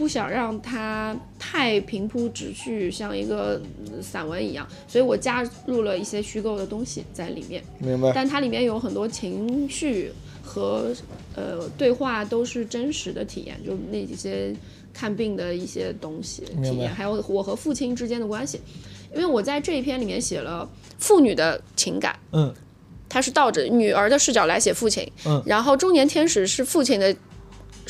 [0.00, 3.60] 不想让它太平铺直叙，像一个
[3.92, 7.62] 呃散文一样，所以我加入了一些虚构的东西在里面。
[7.78, 8.10] 明白。
[8.14, 10.10] 但它里面有很多情绪
[10.42, 10.90] 和
[11.36, 14.56] 呃对话都是真实的体验，就那几些
[14.94, 18.58] 看病的一些东西体验，还有我和父亲之间的关系。
[19.12, 20.66] 因为我在这一篇里面写了
[20.98, 22.54] 父女的情感，嗯，
[23.06, 27.14] 他是倒着女儿的视角来写父亲，嗯，然后中年天使是父亲的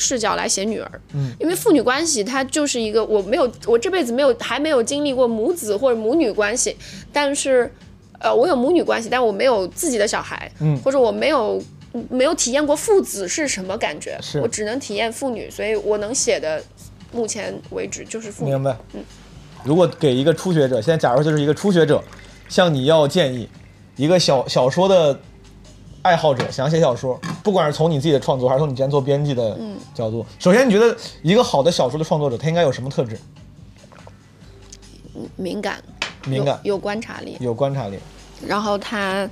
[0.01, 6.75] 视角来写女儿，嗯，因为父女关系它就是一个我没有我这辈子没有还没有经历过母子或者母女关系，
[7.13, 7.71] 但是
[8.19, 11.61] 呃我有母女关系，但我没有自己的小孩，嗯，或者我没有
[12.09, 16.61] 没有体验过父子是什么感觉，是我只能体验父女，所以我能写的
[17.11, 18.75] 目前为止就是父女，明白。
[18.93, 19.03] 嗯
[19.63, 22.03] 如果给一个初学者，现在假如就是一个初学者，
[22.49, 23.47] 向你要建议，
[23.95, 25.19] 一个小小说的
[26.01, 29.57] 爱好者想写小说，不管是从你自己的创作，还是从你之前做编辑的
[29.93, 33.19] 角度，首先你觉得一个好的小说的创作者，他应该有什么特质？
[35.35, 35.83] 敏感，
[36.25, 37.99] 敏感有有观察力，有观察力，
[38.47, 39.29] 然后他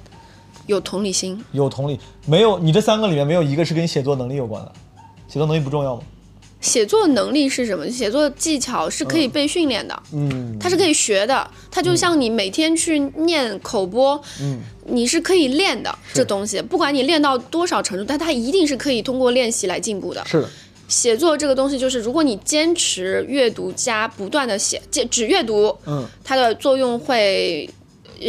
[0.67, 1.99] 有同理心，有同理。
[2.25, 4.71] 没有，你这三个里面没有一个是跟写作能力有关的。
[5.27, 6.01] 写作能力不重要吗？
[6.61, 7.89] 写作能力是什么？
[7.89, 11.49] 写作技巧是可以被训练的，嗯，它是可以学的。
[11.71, 14.59] 它就像你每天去念口播，嗯，
[14.89, 15.93] 你是可以练的。
[16.13, 20.23] 这东西，不管你练到多少程度，但它一定是可以通过练习来进步的。
[20.25, 20.49] 是的，
[20.87, 27.69] 写作这个东西，就是如果你坚持阅读加不断的写，只只阅读，嗯，它的作用会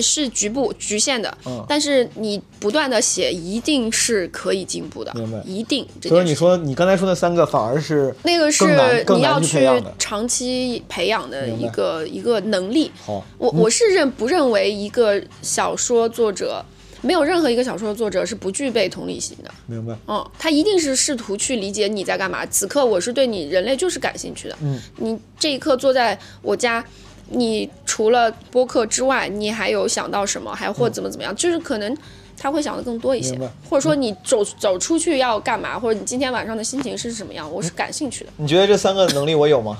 [0.03, 5.87] 是局部局限的，嗯但是你不断的写，一定是可以进步的，明白一定。
[6.01, 8.67] 这所以你说你刚才说那三个反而是那个是
[9.09, 9.67] 你要去
[9.99, 12.91] 长期培养的一个一个能力。
[13.05, 16.63] 好，我我是认不认为一个小说作者
[17.01, 19.51] 没有任何一个小说作者是不具备同理心的。
[19.67, 19.97] 明白。
[20.07, 22.45] 嗯，他一定是试图去理解你在干嘛。
[22.47, 24.57] 此刻我是对你人类就是感兴趣的。
[24.63, 26.85] 嗯，你这一刻坐在我家，
[27.31, 30.55] 你除了播客之外，你还有想到什么？
[30.55, 31.35] 还或怎么怎么样？
[31.35, 31.97] 就是可能
[32.37, 38.31] 他会想的更多一些，或者说你走走出去要干嘛，或者你今天晚上的心情是什么样，我是感兴趣的。
[38.37, 39.79] 你觉得这三个能力我有吗？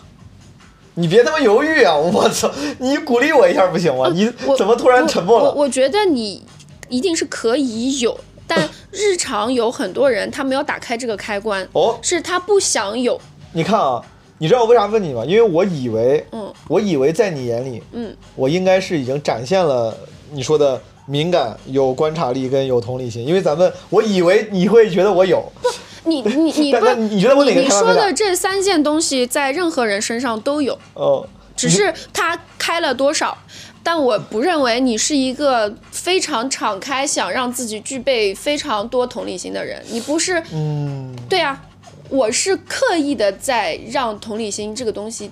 [0.95, 1.97] 你别他妈犹豫啊！
[1.97, 4.11] 我操，你鼓励我一下不行吗？
[4.13, 5.45] 你怎么突然沉默了？
[5.51, 6.45] 我我觉得你
[6.89, 13.19] 一定是可以有，但 日常有很多人他没有打开这个开关，哦，是他不想有。
[13.53, 14.03] 你看啊，
[14.43, 15.23] 你知道我为啥问你吗？
[15.27, 19.95] 因为我以为，嗯，我以为在你眼里，嗯，我应该是已经展现了
[20.33, 23.23] 你说的敏感、有观察力跟有同理心。
[23.27, 25.45] 因为咱们，我以为你会觉得我有，
[26.05, 33.37] 你你你但不，但你觉得我哪个你开发不了说的这三件东西在任何人身上都有，哦，只是他开了多少。
[33.83, 39.83] 但我不认为你是一个非常敞开、想让自己具备非常多同理心的人。
[39.91, 41.59] 你不是，嗯，对啊，
[42.11, 45.31] 我是刻意的在让同理心这个东西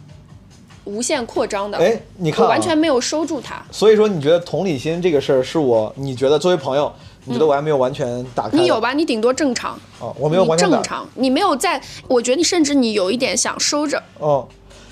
[0.85, 1.77] 无限扩张的。
[1.77, 3.61] 哎，你看、啊，我完全没有收住它。
[3.71, 6.91] 所以说，你觉得同理心这个事儿是我，你觉得作为朋友，
[7.25, 8.57] 你觉得我还没有完全打开？
[8.57, 8.81] 你有？
[8.81, 8.93] 吧？
[8.93, 11.83] 你顶多正常，哦，我没有完全正常，你没有在。
[12.07, 14.03] 我觉得你甚至你有一点想收着。
[14.19, 14.47] 哦，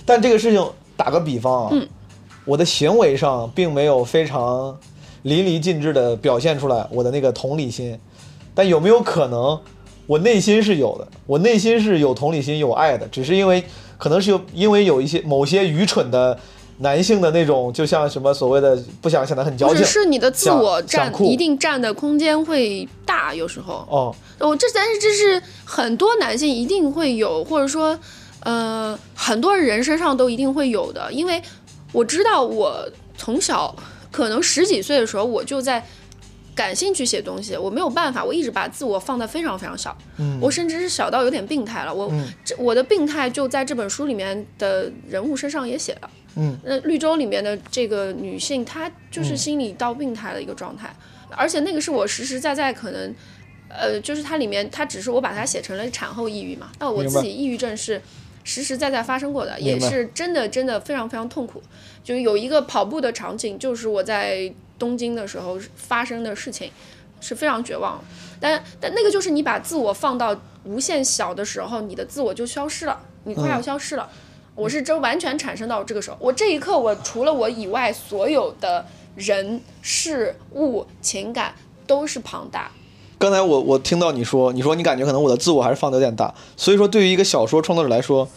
[0.04, 1.88] 但这个事情打个比方啊，嗯
[2.44, 4.78] 我的行为上并没有非常
[5.22, 7.98] 淋漓尽致的表现出来我的那个同理心，
[8.54, 9.60] 但有没有可能
[10.06, 13.64] 我内心是有的，我内心是有同理心、有爱的，只是因为
[13.98, 16.38] 可能是有因为有一些某些愚蠢的
[16.78, 23.86] 男性的那种，就像什么所谓的不想显得很矫情，是你的自我占一定占的空间会大，有时候。
[23.90, 27.98] 哦，哦，这但是这是很多男性一定会有，或者说，
[28.40, 31.42] 呃，很多人身上都一定会有的，因为
[31.92, 32.86] 我知道我
[33.16, 33.74] 从小
[34.12, 35.82] 可能十几岁的时候我就在
[36.56, 40.40] 感兴趣写东西，我没有办法，我一直把自我放得非常非常小，嗯。
[40.40, 42.26] 我甚至是小到有点病态了，我、嗯。
[42.42, 46.10] 这我的病态就在这本书里面的人物身上也写了。
[46.36, 50.94] 嗯，那绿洲里面的这个女性，她就是心理到病态的一个状态，
[51.30, 53.14] 而且那个是我实实在在可能，
[53.68, 58.00] 呃，就是它里面它只是我把它写成了产后抑郁嘛，那我自己抑郁症是
[58.44, 61.62] 实实在在发生过的，也是真的真的非常非常痛苦。
[62.04, 66.70] 就是有一个跑步的场景，就是我在东京的时候发生的事情，
[67.20, 68.02] 是非常绝望。
[68.40, 74.08] 但但那个就是你把自我放到无限小的时候，你的自我就消失了，你快要消失了。
[74.54, 81.54] 我是真完全产生到这个时候，我这一刻，我除了我以外，所有的人、事物、情感
[81.86, 82.70] 都是庞大。
[83.18, 88.28] 刚才我我听到你说，你说你感觉可能我的自我还是放的有点大，所以说对于一个小说创作者来说，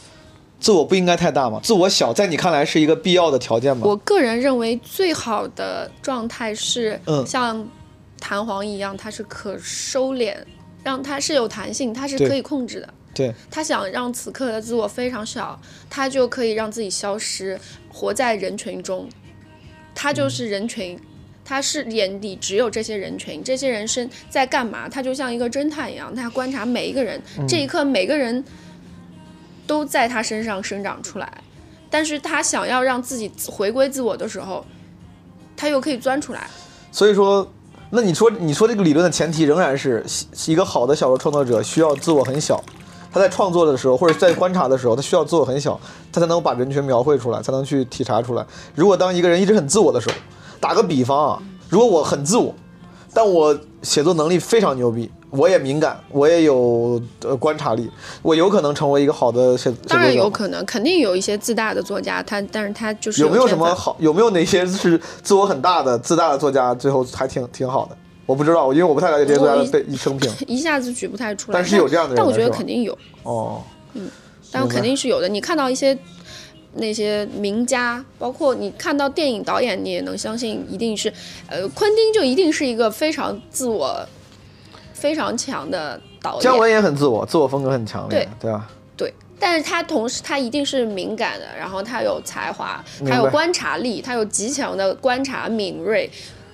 [0.59, 1.59] 自我不应该太大吗？
[1.63, 3.87] 自我小，在你看来是一个必要的条件吗？
[3.87, 7.65] 我个人认为最好的状态是嗯像
[8.19, 10.35] 弹簧一样，它是可收敛，
[10.83, 12.93] 让它是有弹性，它是可以控制的。
[13.11, 17.59] 对，他想让此刻的自我非常小，他就可以让自己消失，
[17.91, 19.09] 活在人群中。
[19.95, 20.97] 他就是人群，
[21.43, 24.87] 他是眼里只有这些人群，这些人是在干嘛？
[24.87, 28.41] 他就像一个侦探一样，他观察每一个人，这一刻每个人
[29.69, 31.31] 都在他身上生长出来。
[31.91, 34.65] 但是他想要让自己回归自我的时候，
[35.55, 36.49] 他又可以钻出来。
[36.91, 37.47] 所以说，
[37.91, 40.03] 那你说你说这个理论的前提仍然是
[40.47, 42.63] 一个好的小说创作者需要自我很小，
[43.11, 45.79] 他在创作的时候或者在观察的时候，他需要自我很小，
[46.11, 48.45] 他才能把人群描绘出来，才能去体察出来。
[48.73, 50.15] 如果当一个人一直很自我的时候，
[50.59, 52.53] 打个比方啊，如果我很自我，
[53.13, 57.89] 但我写作能力非常牛逼，我也敏感，我也有呃观察力，
[58.21, 59.71] 我有可能成为一个好的写。
[59.87, 63.95] 当然有可能，肯定有一些自大的作家，他但是他就是有没有什么好？
[63.99, 67.97] 有没有哪些是自我很大的、自大的作家，最后还挺挺好的？
[68.25, 70.31] 我不知道，因为我不太了解这些作家的背生平。
[70.45, 73.61] 一下子举不太出来，但是有这样的人但我觉得肯定有，哦，
[73.93, 74.09] 嗯
[74.51, 75.29] 但肯定是有的。
[75.29, 75.97] 你看到一些
[76.75, 81.11] 那些名家，包括你看到电影导演，你也能相信一定是，
[81.47, 83.99] 呃，昆汀就一定是一个非常自我
[84.93, 86.41] 非常强的导演。
[86.41, 88.67] 姜文也很自我，自我风格很强烈，对对吧？
[88.95, 96.09] 对，但是他同时他一定是敏感的，然后他有才华，他有观察力，他有极强的观察敏锐、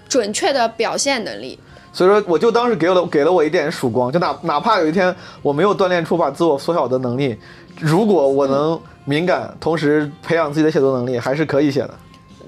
[0.08, 1.60] 准确的表现能力。
[1.92, 7.38] 所以说，我就当时给了给了我一点曙光，就哪哪怕有一天我没有锻炼出把自我缩小的能力，
[7.80, 11.94] 如果我能敏感，同时培养自己的写作能力，还是可以写的。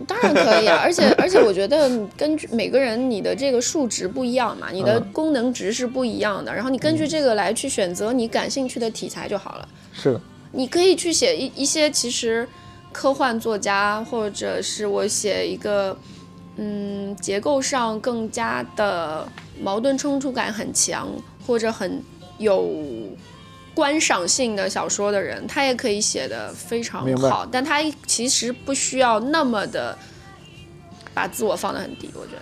[0.06, 9.68] 当然可以啊， 而且而且我觉得根据每个人你的这个数值不一样嘛，你的嗯功能值是不一样的，然后你根据这个来去选择你感兴趣的题材就好了。
[9.94, 12.48] 是的，你可以去写一一些其实
[12.92, 15.98] 科幻作家，或者是我写一个
[16.58, 19.28] 嗯结构上更加的
[19.60, 21.10] 矛盾冲突感很强，
[21.46, 22.00] 或者很
[22.38, 22.70] 有
[23.78, 27.76] 观赏性的小说的人，他也可以写的非常好，但他
[28.08, 29.96] 其实不需要那么的
[31.14, 32.42] 把自我放得很低，我觉得。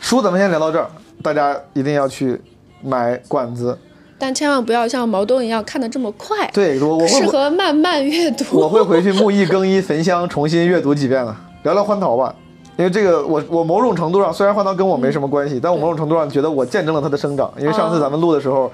[0.00, 0.90] 书咱们先聊到这儿，
[1.22, 2.42] 大家一定要去
[2.82, 3.78] 买管子。
[4.18, 8.44] 但千万不要像毛东一样看得这么快，对我我适合慢慢阅读。
[8.58, 11.36] 我会回去沐浴更衣焚香，重新阅读几遍了。
[11.62, 12.34] 聊聊欢桃吧，
[12.76, 17.52] 因为这个我我某种程度上虽然欢桃跟我没什么关系，但我某种程度上觉得我见证了它的生长。
[17.56, 18.68] 因为上次咱们录的时候，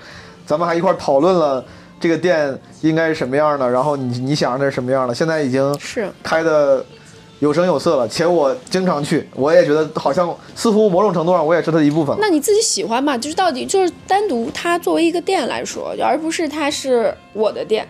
[0.47, 1.63] 咱们还一块讨论了
[2.01, 6.85] 这个店应该是什么样的，然后你你想让它是什么样的，现在已经是开的
[7.41, 12.17] 有声有色了，且我经常去，我也觉得好像似乎某种程度上我也是它的一部分。
[12.21, 13.17] 那你自己喜欢嘛？
[13.17, 17.87] 就是到底就是单独它作为一个店来说，而不是它是我的店，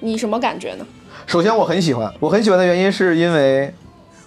[0.00, 0.86] 你什么感觉呢？
[1.26, 3.72] 首先我很喜欢，我很喜欢的原因是因为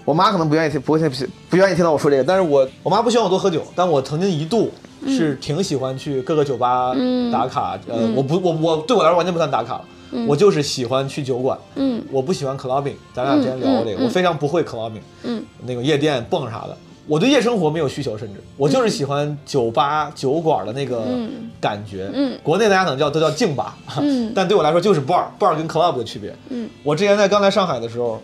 [0.04, 4.72] 我妈可能不愿意听，不会听，不愿意听到我说这个，但是我我妈不希望我多喝酒，但我曾经一度
[5.06, 6.96] 是挺喜欢去各个酒吧
[7.32, 9.86] 打卡，呃，我不我我对我来说完全不算打卡了。
[10.26, 16.78] 我就是喜欢去酒馆，嗯，我不喜欢 clubbing，咱俩之前聊过这个，我非常不会 clubbing，嗯，那个夜店蹦啥的，
[17.08, 24.32] 我对夜生活没有需求，甚至我就是喜欢酒吧酒馆的那个嗯感觉，嗯，国内大家可能叫都叫静吧，嗯。
[24.34, 28.22] 但对我来说就是 bar，bar 跟 club 的区别，嗯，我之前在刚来上海的时候，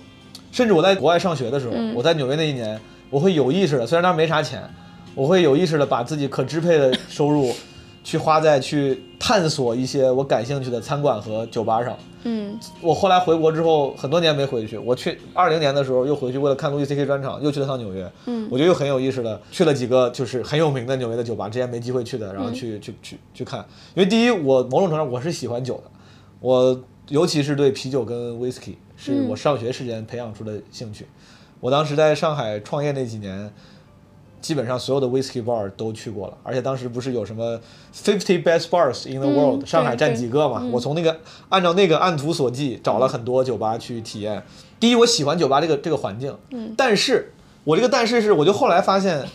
[0.53, 1.93] 甚至我在国外上学的时候，嗯。
[1.93, 4.63] 我在纽约那一年，我会有意识的，虽然那儿没啥钱，
[5.16, 7.53] 我会有意识的把自己可支配的收入
[8.03, 11.97] 去花在去探索一些我感兴趣的餐馆和酒吧上。
[12.26, 14.78] 嗯我后来回国之后，很多年没回去。
[14.78, 18.09] 我去二零年的时候又回去，为了看路易 C K 专场，又去了趟纽约。
[18.26, 23.59] 嗯我觉得又很有意思的，去了几个就是很有名的纽约的酒吧，之前没机会去的，然后去、去去去看。
[23.93, 25.84] 因为第一，我某种程度上我是喜欢酒的，
[26.39, 31.05] 我尤其是对啤酒跟 whisky 是我上学时间培养出的兴趣。
[31.59, 33.51] 我当时在上海创业那几年，
[34.44, 37.58] 基本上所有的 whiskey bar 都去过了，而且当时不是有什么
[37.96, 40.62] fifty best bars in the 嗯 world，、上海占几个嘛？
[40.70, 41.18] 我从那个
[41.48, 44.44] 按照那个按图索骥找了很多酒吧去体验。
[44.82, 47.32] 第一，我喜欢酒吧这个这个环境，嗯但是
[47.64, 49.26] 我这个但是是，我就后来发现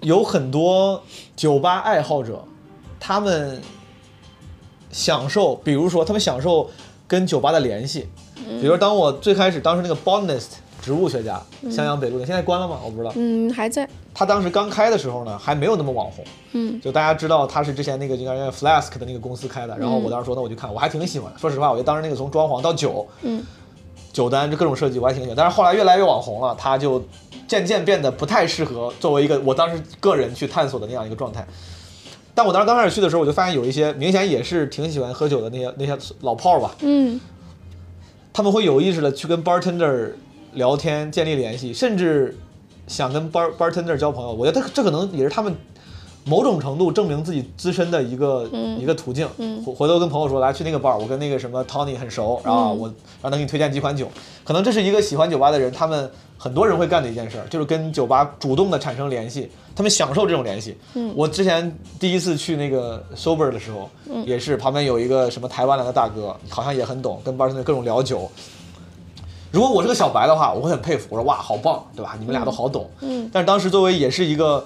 [0.00, 1.04] 有很多
[1.36, 2.42] 酒吧爱好者，
[2.98, 3.62] 他们
[4.90, 6.68] 享受，比如说他们享受
[7.06, 12.80] 跟酒吧的联系，比如说当我最开始当时那个 botanist 植物学家，襄阳北路的，现在关了吗？
[12.84, 13.12] 我不知道。
[13.14, 13.88] 嗯，还在。
[14.12, 21.32] 他当时刚开的时候呢，还没有那么网红，嗯就大家知道他是之前那个应该叫 Flask 的那个公司开的，然后我当时说那我就看，我还挺喜欢。
[21.38, 23.42] 说实话，我觉得当时那个从装潢到酒，嗯
[24.12, 27.02] 酒单这各种设计我还挺喜欢，但是后来越来越网红了，他就
[27.48, 31.46] 渐渐变得不太适合作为一个我当时个人去探索的那样一个状态。
[32.34, 37.18] 但我当时刚开始去的时候，我就发现有一些明显也是挺喜欢喝酒的那些那些老炮儿吧，嗯
[38.34, 40.12] 他们会有意识的去跟 bartender
[40.52, 42.36] 聊天，建立联系，甚至
[42.86, 44.32] 想跟 bar bartender 交朋友。
[44.32, 45.54] 我觉得这这可能也是他们
[46.24, 48.48] 某种程度证明自己自身的一个、
[48.78, 49.28] 一个途径。
[49.38, 52.86] 嗯回回头跟朋友说，来去那个 bar，我跟那个什么 Tony 很熟，然后我
[53.22, 54.08] 让他给你推荐几款酒。
[54.44, 60.76] 可能这是一个喜欢酒吧的人，他们很多人会干的一件事儿，就是跟酒吧主动的产生联系，他们享受这种联系。
[60.94, 63.88] 嗯我之前第一次去那个 sober 的时候，
[64.26, 68.30] 也是旁边有一个什么台湾来的大哥，好像也很懂，跟 bartender 各种聊酒。
[69.52, 72.16] 如果我是个小白的话，我会很佩服，我说哇，好棒，对吧？
[72.18, 72.88] 你们俩都好懂。
[73.02, 74.64] 嗯但是当时作为也是一个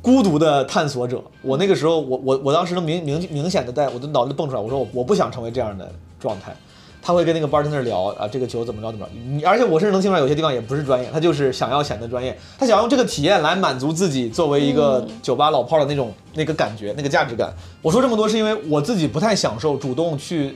[0.00, 5.90] 孤独的探索者，我那个时候，我我我当时能明明明显的在我的脑子里蹦出来，我说我我不想成为这样的
[6.20, 6.54] 状态。
[7.00, 17.54] 他会跟那个 bartender 聊啊，这个酒怎么着怎么着，你而且我甚至能听出来，有些地方也不是专业，他就是想要显得专业，他想用这个体验来满足自己作为一个酒吧老炮的那种那个感觉，那个价值感。
[17.80, 20.54] 我说这么多是因为我自己不太享受主动去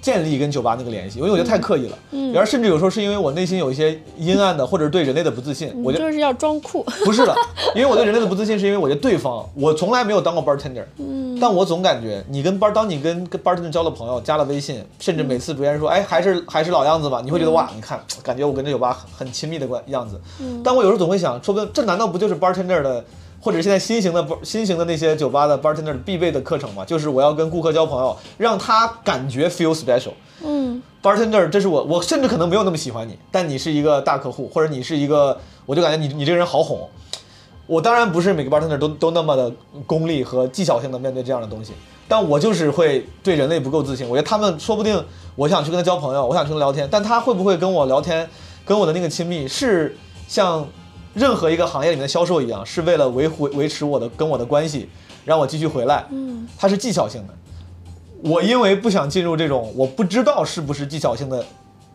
[0.00, 1.98] 建立跟酒吧那个联系，因为我觉得太刻意了。
[2.12, 6.82] 嗯然后甚至有时候是因为我内心有一些阴暗的，或者是对人类的不自信，我觉得就是要装酷。
[7.04, 7.34] 不是的，
[7.74, 20.20] 因为我对人类的不自信，是因为我觉得对方，我从来没有当过 bartender，嗯但我总感觉你跟 bar，当你跟跟 bartender 交了朋友，加了微信，甚至每次别人说，哎，还是还是老样子吧，你会觉得哇，你看，感觉我跟这酒吧很亲密的关样子。
[20.62, 23.04] 但我有时候总会想，说不定这难道不就是 bartender 的，
[23.40, 26.84] 或者现在新型的 bar 新型的那些酒吧的 bartender 必备的课程嘛？
[26.84, 30.12] 就是我要跟顾客交朋友，让他感觉 feel special。
[30.42, 36.88] 嗯 bartender，这是我，我甚至可能没有那么喜欢你，但你是一个大客户，或者你是一个，我就感觉你你这个人好哄。
[37.66, 39.52] 我当然不是每个 bartender 都都那么的
[39.86, 41.72] 功利和技巧性的面对这样的东西，
[42.08, 44.06] 但我就是会对人类不够自信。
[44.08, 45.02] 我觉得他们说不定
[45.36, 48.28] 我想去跟他交朋友，我想去跟他聊天，但他会不会跟我聊天，
[48.64, 50.66] 跟我的那个亲密是像
[51.14, 54.88] 任何一个行业里面的销售一样，是为了维护维持我的跟我的关系，
[55.24, 56.04] 让我继续回来。
[56.10, 57.34] 嗯它是技巧性的。
[58.22, 61.42] 我因为不想进入这种我不知道是不是技巧性的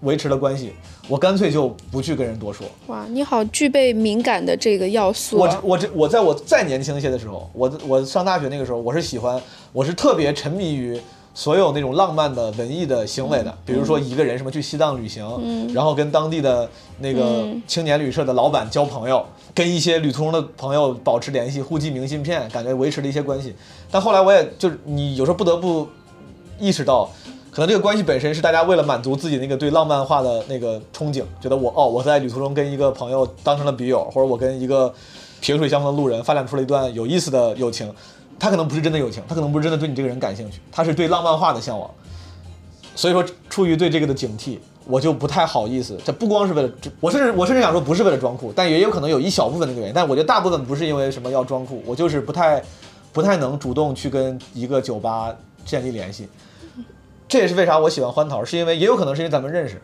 [0.01, 0.73] 维持的关系，
[1.07, 2.65] 我干脆就不去跟人多说。
[2.87, 5.61] 哇，你好具备敏感的这个要素我啊。
[5.63, 9.41] 我这我在我再年轻一些的时候，我我上大学那个时候，我是喜欢，
[9.71, 10.99] 我是特别沉迷于
[11.35, 15.71] 所有那种浪漫的文艺的行为的，比如说一个人什么去西藏旅行，嗯。
[15.73, 16.67] 然后跟当地的
[16.99, 17.61] 那个嗯。
[17.67, 19.23] 青年旅社的老板交朋友，
[19.53, 23.53] 跟一些旅途中的朋友保持联系，互寄明信片，感觉维持了一些关系。
[23.91, 25.85] 但后来我也就是你有时候不得不
[26.57, 27.09] 意识到，
[27.51, 34.93] 可能这个关系本身是大家为了满足自己那个对浪漫化的那个憧憬，觉得我哦我在旅途中跟一个朋友当成了笔友，或者我跟一个
[35.41, 37.93] 萍水相逢的路人发展出了一段有意思的友情，
[38.39, 41.89] 他可能不是真的友情，他可能不是真的对你这个人感兴趣，他是对浪漫化的向往。
[42.95, 45.97] 所以说，出于对这个的警惕，我就不太好意思。
[46.05, 46.69] 这不光是为了，
[46.99, 49.93] 我甚至我甚至想说不是为了装酷，但也有可能有一小部分那个原因。
[49.93, 52.63] 但我觉得大部分不是因为什么要装酷，我就是不太
[53.11, 55.35] 不太能主动去跟一个酒吧
[55.65, 56.27] 建立联系。
[57.27, 59.81] 这也是为啥我喜欢欢桃，是因为也有可能是因为咱们认识。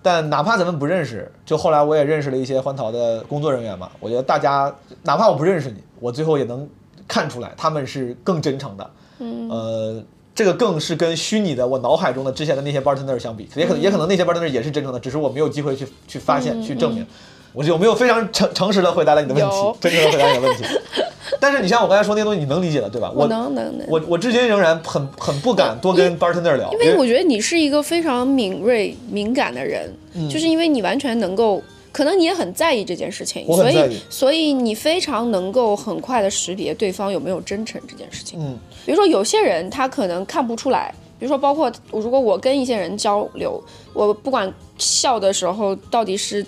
[0.00, 3.90] 但哪怕咱们不认识，就后来我也认识了一些欢桃的工作人员嘛。
[3.98, 6.68] 我觉得大家哪怕我不认识你，我最后也能
[7.06, 8.90] 看出来他们是更真诚的。
[9.18, 10.02] 嗯呃，
[10.34, 17.06] 这个更是跟虚拟的我脑海中的之前的那些 bartender 相比，也可能也可能那些 bartender 也是真诚的，只是我没有机会去去发现、嗯去证明。
[17.52, 19.78] 我有没有非常诚诚实的回答了你的问题？
[19.80, 20.64] 真诚的回答你的问题。
[21.38, 23.12] 但是你像我刚才说那些东西，你能理解的对吧？
[23.14, 31.62] 我能能能，我我至今仍然很很不敢多跟 bartender 聊，因为我觉得你是一个非常敏锐、敏感的人，嗯就是因为你完全能够
[31.94, 38.38] 可能你也很在意这件事情，所以所以你非常能够很快的识别对方有没有真诚这件事情。
[38.42, 43.62] 嗯，比如说有些人他可能看不出来，比如说包括如果我跟一些人交流，
[43.92, 46.44] 我不管笑的时候到底是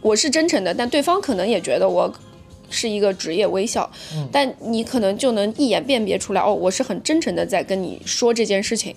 [0.00, 2.10] 我是真诚的，但对方可能也觉得我。
[2.70, 8.92] 是一个职业微笑，嗯但你可能就能一眼辨别出来，哦，我是很真诚的在跟你说这件事情，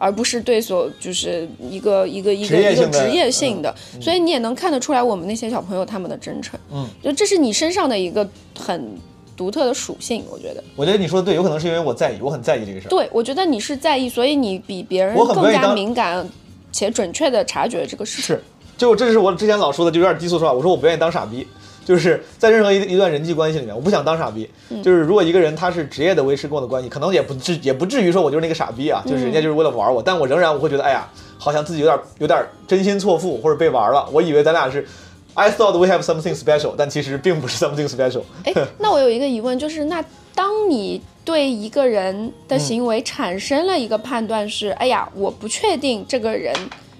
[0.00, 8.26] 而不是对所就是一个一个一个一个职业性的所以你也能看得出来我们那些小朋友他们的真诚，嗯，就这是你身上的一个
[8.56, 8.96] 很
[9.36, 10.62] 独特的属性，我觉得。
[10.76, 12.90] 我觉得你说的对，有可能是因为我在意，我很在意这个事儿。
[12.90, 16.28] 对，我觉得你是在意，所以你比别人更加敏感
[16.70, 18.36] 且准确的察觉这个事情。
[18.36, 18.42] 是，
[18.76, 20.52] 就这是我之前老说的，就有点低俗说话。
[20.52, 21.46] 我说我不愿意当傻逼，
[21.88, 24.46] 就是在任何一一段人际关系里面，我不想当傻逼。
[24.82, 31.08] 就是如果一个人他是职业的维持跟我的关系，可能也不至也不至于说我就是那个傻逼啊，就是人家就是为了玩我，但我仍然我会觉得，哎呀，
[31.38, 34.06] 好像自己有点有点真心错付或者被玩了。
[34.12, 34.86] 我以为咱俩是。
[35.34, 38.22] I thought we have something special，但其实并不是 something special。
[38.42, 40.04] 哎，那我有一个疑问，就是那
[40.34, 46.52] 当你对一个人的行为产生了一个判断是，哎呀，我不确定这个人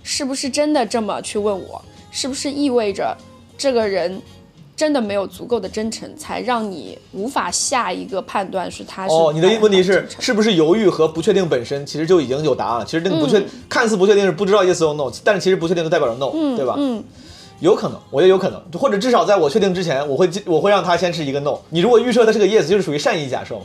[0.05, 1.83] 是不是真的这么去问我，
[2.13, 3.17] 是不是意味着
[3.57, 4.23] 这个人
[4.79, 12.85] 真的没有足够的真诚，才让你无法下一个判断是他是哦，你的问题是是不是犹豫和不确定本身其实就已经有答案了？
[12.85, 16.77] 其实这个不嗯确、看似不确定是不知道 yes or no，但是其实不确定就代表着 no，、对吧？
[16.79, 17.03] 嗯，
[17.59, 21.59] 有可能，我觉得有可能，或者至少在我确定之前，我会我会让他先是一个 no。
[21.71, 23.63] 你如果预设的是个 yes，就是属于善意假设嘛。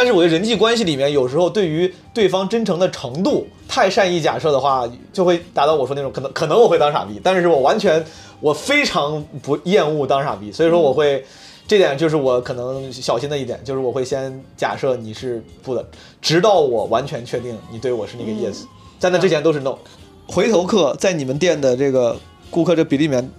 [0.00, 8.02] 但是我觉得人际关系里面，有时候对于对方真诚的程度太善意假设的话，就会达到我说那种可能可能我会当傻逼，但是我完全
[8.40, 11.22] 我非常不厌恶当傻逼，所以说我会。
[11.68, 15.86] 这点就是我可能小心的一点，就是我会先假设你是不的，
[16.20, 18.62] 直到我完全确定你对我是那个 yes，、
[18.98, 19.76] 在那之前都是 no。
[20.26, 22.18] 回头客在你们店的这个
[22.50, 23.30] 顾客这比例里面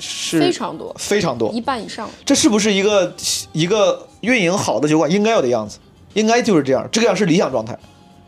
[0.00, 2.10] 是非常多，非常多一，半以上。
[2.24, 3.14] 这是不是一个
[3.52, 5.78] 一个运营好的酒馆应该有的样子？
[6.16, 7.78] 应该就是这样，这个样是理想状态，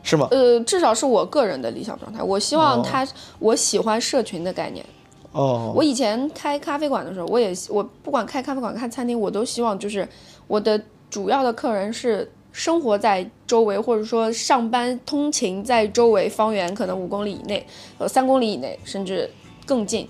[0.02, 0.28] 是吗？
[0.30, 2.22] 呃，至少是我个人的理想状态。
[2.22, 3.06] 我希望哦他，
[3.38, 4.84] 我喜欢社群的概念。
[5.32, 10.06] 哦，我以前开咖啡馆的时候，我也我不管开咖啡馆、开餐厅，我都希望就是
[10.46, 17.66] 我的主要的客人是生活在周围，或者说上班通勤在周围方圆可能五公里以内，
[17.96, 19.30] 呃三公里以内，甚至
[19.64, 20.06] 更近，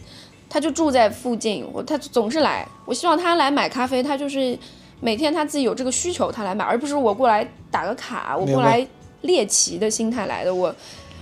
[0.49, 2.67] 他就住在附近，我他总是来。
[2.87, 4.59] 我希望他来买咖啡，他就是
[5.01, 8.87] 每天他自己有这个需求，他来买，而不是我过来打个卡，我过来
[9.23, 10.55] 猎奇的心态来的。
[10.55, 10.75] 我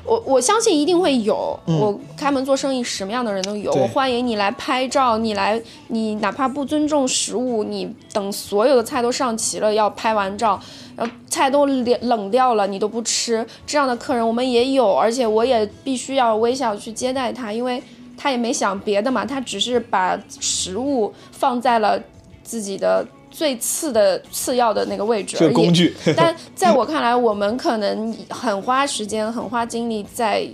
[0.05, 3.73] 我我相信一定会有，我开门做生意，什么样的人都有。
[3.73, 10.61] 我欢迎你来拍照，你来，你哪怕不尊重食物，你等所有的菜都上齐了，要拍完照，
[10.97, 17.83] 然后菜都冷冷掉了，你都不吃，这样的客人我们也有，而且我也必须要微笑去接待他，因为
[18.17, 22.01] 他也没想别的嘛，他只是把食物放在了
[22.45, 23.05] 自己的
[23.37, 25.71] 最次的次要的那个位置而已。
[25.71, 30.49] 具， 但在我看来，我们可能很花时间、很花精力在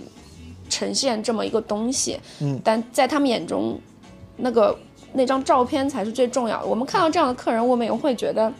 [0.69, 3.79] 呈现这么一个东西，嗯，但在他们眼中，
[4.35, 4.77] 那个
[5.13, 6.67] 那张照片才是最重要的。
[6.67, 8.51] 我们看到这样的客人，我们也会觉得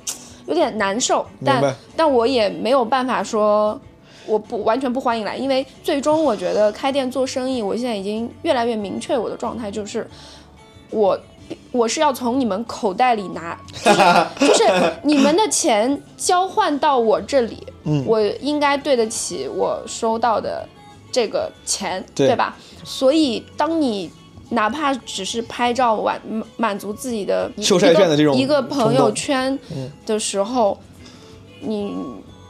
[0.45, 3.77] 有点难受，但但我也没有办法说。
[4.25, 10.09] 我不完全不欢迎来，因为最终我觉得开店做生意，我现在已经越来越明确我的状态就是，
[10.91, 11.19] 我
[11.71, 13.57] 我是要从你们口袋里拿，
[14.39, 14.63] 就是
[15.03, 20.67] 你们的钱交换到我这里，嗯我应该对得起我收到的
[21.11, 22.55] 这个钱，对吧？
[22.83, 24.11] 所以当你
[24.49, 26.21] 哪怕只是拍照满
[26.57, 30.77] 满足自己的一秀晒券的这种一个一个朋友圈嗯的时候，
[31.61, 31.95] 你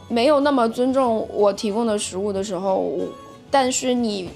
[0.09, 2.91] 没有那么尊重我提供的食物的时候，
[3.49, 4.29] 但是你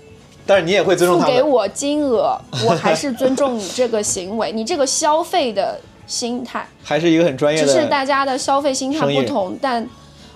[0.48, 1.36] 但是你也会尊重他们。
[1.36, 6.68] 付给我金额， 我还是尊重你这个行为，你这个消费的心态。
[6.84, 9.88] 还是一个很专业的，只是大家的消费心态不同，但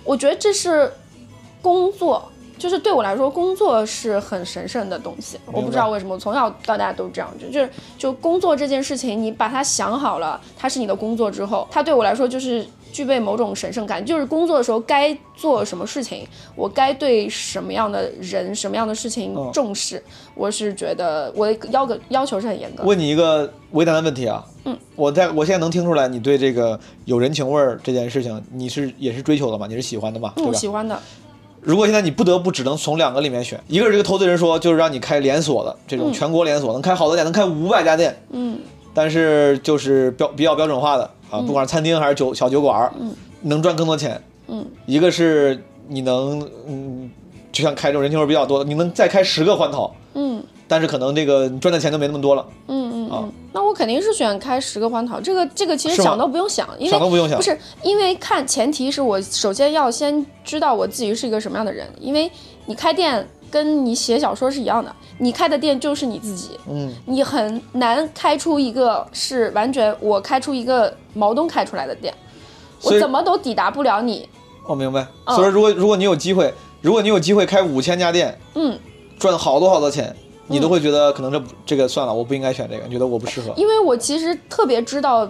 [0.03, 0.91] 我觉得这是
[1.61, 2.30] 工作，
[2.61, 5.35] 就是对我来说，工作是很神圣的东西。
[5.47, 20.03] 我不知道为什么，我从小到大都这样，就就是就工作这件事情，你把它想好了，它是你的工作之后，它对我来说就是具备某种神圣感，就是工作的时候该做什么事情，我该对什么样的人、什么样的事情嗯重视，
[20.35, 22.87] 我是觉得我的要个要求是很严格的。
[22.87, 30.53] 问你一个为难的问题啊，嗯，我在我现在能听出来，你对这个有人情味儿这件事情，你是也是追求的嘛，你是喜欢的嘛，对嗯，吧？
[30.53, 31.01] 喜欢的，
[31.61, 38.57] 如果现在你不得不只能从两个里面选，一个是这个投资人说就是让你开连锁的这种全国连锁，能开好多店，能开五百家店，嗯，
[38.93, 47.09] 但是就是标比较标准化的啊，不管是餐厅还是酒小酒馆，嗯，能赚更多钱，嗯，一个是你能嗯，
[47.51, 57.37] 就像开这种人情味比较多的，你能再开十个欢桃，嗯但是可能这个你赚的钱就没那么多了，嗯嗯啊，那我肯定是选开十个欢桃，这个这个其实想都不用想，因为想都不用想。
[57.37, 57.43] 不。
[57.43, 62.31] 是因为看前提是我首先要先知道我自己是一个什么样的人，因为
[62.67, 72.13] 你开店跟你写小说是一样的，你开的店就是你自己，嗯，你很难开出一个是完全我开出一个毛东开出来的店，
[72.83, 74.25] 我怎么都抵达不了你，
[74.65, 75.05] 我明白。
[75.25, 78.79] 嗯所以如果如果你有机会，如果你有机会开五千家店，嗯，
[79.19, 80.15] 赚好多好多钱，
[80.51, 83.53] 你都会觉得可能这这个算了，我不应该选这个，你觉得我不适合。
[83.55, 85.29] 因为我其实特别知道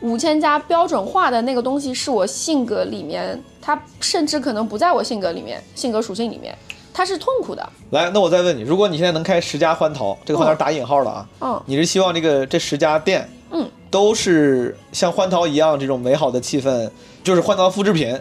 [0.00, 6.56] 五千家标准化的那个东西是我性格里面，它甚至可能不在我性格里面，性格属性里面，
[6.92, 7.66] 它是痛苦的。
[7.90, 11.62] 来，那我再问你，如果你现在能开十家欢淘，这个欢淘打引号了啊，嗯。
[11.66, 16.90] 你是希望这个这十家店，嗯，都是像欢淘一样这种美好的气氛，
[17.22, 18.14] 就是欢桃复制品，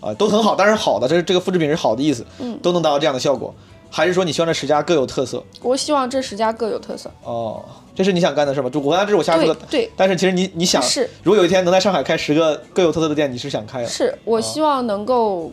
[0.00, 3.54] 啊、都很好，当然是好的，这是这个复制品是好的意思，嗯，都能达到这样的效果，
[3.90, 5.42] 还是说你希望这十家各有特色？
[5.62, 7.10] 我希望这十家各有特色。
[7.22, 8.68] 哦，这是你想干的事吗？
[8.68, 13.88] 就我刚才这是我瞎说的，对对，但是其实你你想，是如果有一天能在上海开十个各有特色的店，你是想开的？
[13.88, 15.50] 是我希望能够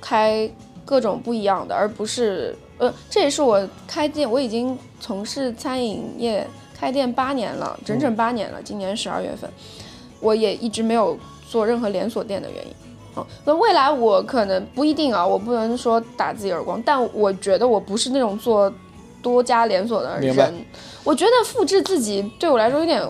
[0.00, 0.50] 开
[0.84, 6.46] 各种不一样的，而不是呃，这也是我开店，我已经从事餐饮业
[6.78, 9.48] 开店八年了，整整八年了，今年十二月份，
[10.20, 11.18] 我也一直没有
[11.48, 12.72] 做任何连锁店的原因。
[13.18, 18.72] 嗯，那未来我可能不一定啊，我不能说打自己耳光，但我觉得我不是那种做
[19.22, 20.54] 多家连锁的人。
[21.04, 23.02] 我觉得复制自己对我来说有点，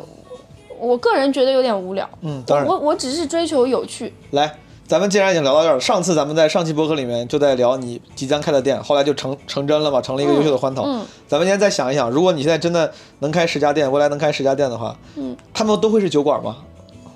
[0.78, 2.08] 我个人觉得有点无聊。
[2.20, 2.66] 嗯，当然。
[2.66, 4.12] 我我只是追求有趣。
[4.30, 4.54] 来，
[4.86, 10.84] 咱们既然已经聊到这儿了，上次咱们在上期博客里面就在聊你即将开的店，后来就成成真了嘛，成了一个优秀的欢桃。
[10.84, 16.56] 嗯咱们现在再想一想，如果你现在真的能开十家店，未来能开十家店的话，嗯，他们都会是酒馆吗？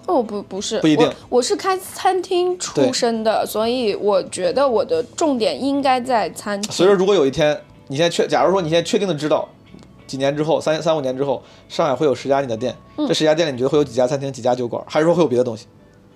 [0.07, 1.39] 哦，不不是，不一定我。
[1.39, 6.73] 我是开餐厅出身的，所以我觉得我的重点应该在餐厅。
[6.73, 7.59] 所以说，如果有一天
[7.89, 9.49] 你现在确，假如说你现在确定的知道，
[10.07, 15.67] 几年之后，三三五年之后，上海会有十家你的店，嗯这十家店里你觉得会有几家餐厅、几家酒馆，还是说会有别的东西？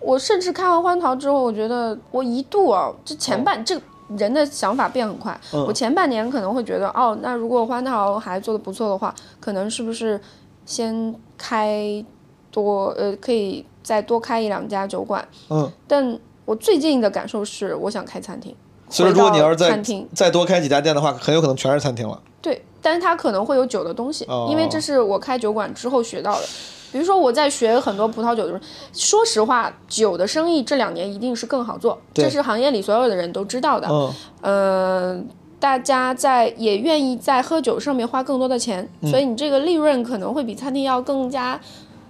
[0.01, 3.81] 我甚至开完欢淘之后，我觉得我一度啊，这前半、这
[4.17, 5.39] 人的想法变很快。
[5.53, 10.21] 嗯我前半年可能会觉得，哦，那如果欢淘还做的不错的话，可能是不是
[10.65, 12.05] 先开
[12.53, 15.25] 多呃，可以再多开一两家酒馆。
[15.49, 18.53] 嗯，但我最近的感受是，我想开餐厅。
[18.89, 22.21] 所以如果你要是再餐厅再多开几家店的话，很有可能全是餐厅了。
[22.43, 26.47] 对，但是它可能会有酒的东西，哦因为这是我开酒馆之后学到的。
[26.91, 28.61] 比如说我在学很多葡萄酒的时候，
[28.93, 33.87] 说实话，酒的生意这两年一定是更好做，这是行业里所有的人都知道的。
[33.89, 35.25] 嗯，呃，
[35.61, 41.61] 大家在也愿意在喝酒上面花更多的钱，所以你这个利润可能会比餐厅要更加。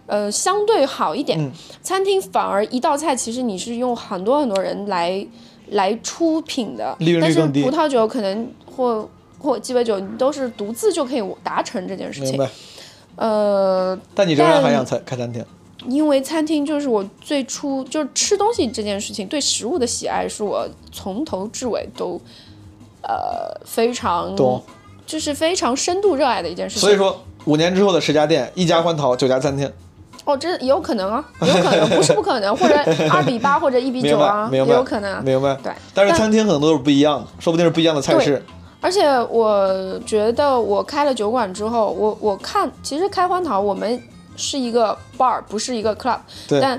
[0.07, 1.51] 呃，相对好一点，嗯
[1.83, 5.27] 餐厅反而一道菜，其实你是用很多很多人来
[5.71, 9.09] 来出品的，利润率但是更低葡萄酒可能或
[9.39, 12.31] 或鸡尾酒，你都是独自就可以达成这件事情。
[12.31, 12.51] 明白。
[13.17, 15.45] 呃，但你仍然还想开开餐厅？
[15.89, 22.21] 因为餐厅就是我最初就是吃东西这件事情，对食物的喜爱是我从头至尾都
[23.03, 24.63] 呃非常懂，
[25.07, 26.81] 就是非常深度热爱的一件事情。
[26.81, 29.71] 所以说五年之后的十家店，一家欢桃，九家餐厅。
[30.27, 32.75] 哦，这也有可能啊，有可能不是不可能，或者
[33.11, 35.23] 二比八或者一比九啊，也有可能啊。
[35.25, 35.55] 明白。
[35.63, 38.45] 对，但是餐厅可能都是不一样的，说不定是不一样的菜式。
[38.83, 44.01] 而且我觉得我开了酒馆之后，我我看其实开欢桃我们
[44.37, 46.79] 是一个 bar，不是一个 club，对但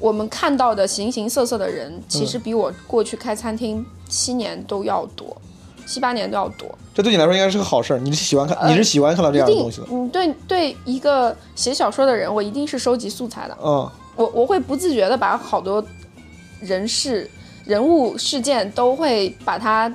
[0.00, 5.36] 我们看到的形形色色的人，其实比我过去开餐厅七年都要多，
[5.92, 6.66] 七八年都要多。
[6.94, 13.56] 这对你来说应该是个好事儿，你是喜欢看，呃你是喜欢看到这样的东西的。，嗯，对对，一个写小说的人，我一定是收集素材的。
[13.62, 15.84] 嗯，我我会不自觉的把好多
[16.60, 17.30] 人事、
[17.66, 19.94] 人物、事件都会把它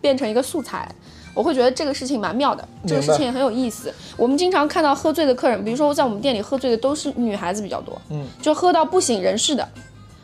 [0.00, 0.88] 变成一个素材。
[1.34, 3.92] 我会觉得这个事情蛮妙的，这个事情也很有意思。
[4.16, 9.68] 我们经常看到喝醉的客人，比如说在我们店里喝醉的都是女孩子比较多，嗯，就喝到不省人事的。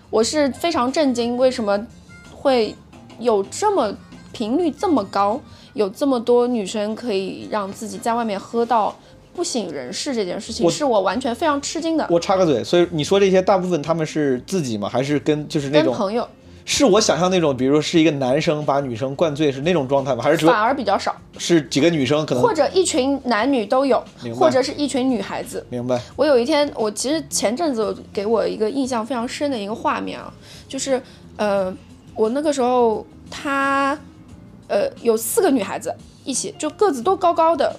[0.08, 1.86] 我是非常震惊，为什么
[2.34, 2.74] 会
[3.18, 3.94] 有这么
[4.32, 5.40] 频率这么高，
[5.74, 8.96] 有这么多女生可以让自己在外面喝到
[9.34, 12.06] 不省人事这件事情，我是我完全非常吃惊的。
[12.10, 14.88] 我插个嘴，所以你说这些大部分他们是自己吗？
[14.88, 16.28] 还是跟就是那种跟朋友
[16.64, 20.22] 是我想象那种，比如说是一个男生把女生灌醉是那种状态吗？
[20.22, 24.00] 还是反而比较少，是几个女生可能或者一群男女都有
[24.36, 25.66] 或者是一群女孩子。
[25.70, 26.00] 明白？
[26.14, 30.32] 我有一天，我其实前阵子给我一个印象非常深的一个画面啊，
[30.68, 31.02] 就是
[31.36, 31.74] 呃，
[32.14, 33.98] 我那个时候她
[34.72, 35.94] 呃有四个女孩子
[36.24, 37.76] 一起，就个子都高高的，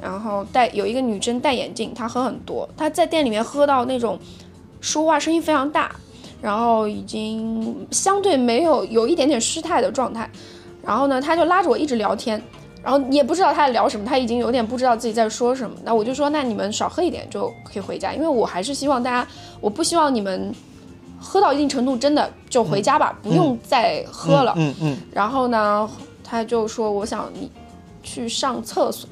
[0.00, 4.16] 然后戴有一个女生戴眼镜，她喝很多，她在店里面喝到那种
[4.80, 5.90] 说话声音非常大，
[6.40, 10.30] 然后已经相对没有有一点点失态的状态，
[10.82, 12.40] 然后呢，她就拉着我一直聊天。
[12.82, 15.76] 然后也不知道她在聊什么，她已经有点不知道自己在说什么。
[15.82, 19.26] 那我就说，那你们少喝一点就可以回家，因为我还是希望大家，
[19.60, 20.54] 我不希望你们
[21.18, 24.54] 喝到一定程度真的就回家吧，不用再喝了。
[24.56, 25.90] 嗯嗯然后呢，
[26.26, 27.50] 他就说我想你
[28.02, 29.08] 去上厕所。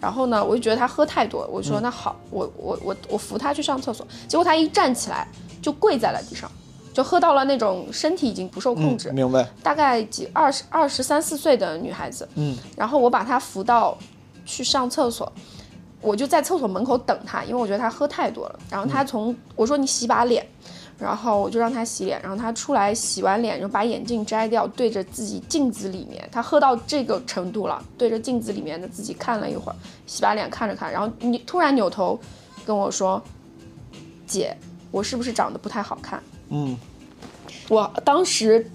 [0.00, 4.06] 然后呢，我就觉得他喝太多，我说那好，我我我我扶他去上厕所。
[4.28, 5.26] 结果他一站起来
[5.62, 6.50] 就跪在了地上，
[6.92, 9.48] 就喝到了那种身体已经不受控制，嗯，明白。
[9.62, 13.96] 大概几二十二十三四岁的女孩子，嗯，然后我把她扶到
[14.44, 15.32] 去上厕所，
[16.02, 18.58] 我就在厕所门口等她，因为我觉得她喝太多了。
[18.68, 20.46] 然后她从、我说你洗把脸，
[20.98, 29.76] 然后我就让他洗脸，然后他出来洗完脸，就把眼镜摘掉，对着自己镜子里面，他喝到这个程度了，对着镜子里面的自己看了一会儿，
[30.06, 32.18] 洗把脸看着看，然后你突然扭头
[32.64, 33.20] 跟我说，
[34.26, 34.56] 姐，
[34.90, 36.22] 我是不是长得不太好看？
[36.50, 36.76] 嗯。
[37.68, 38.70] 我当时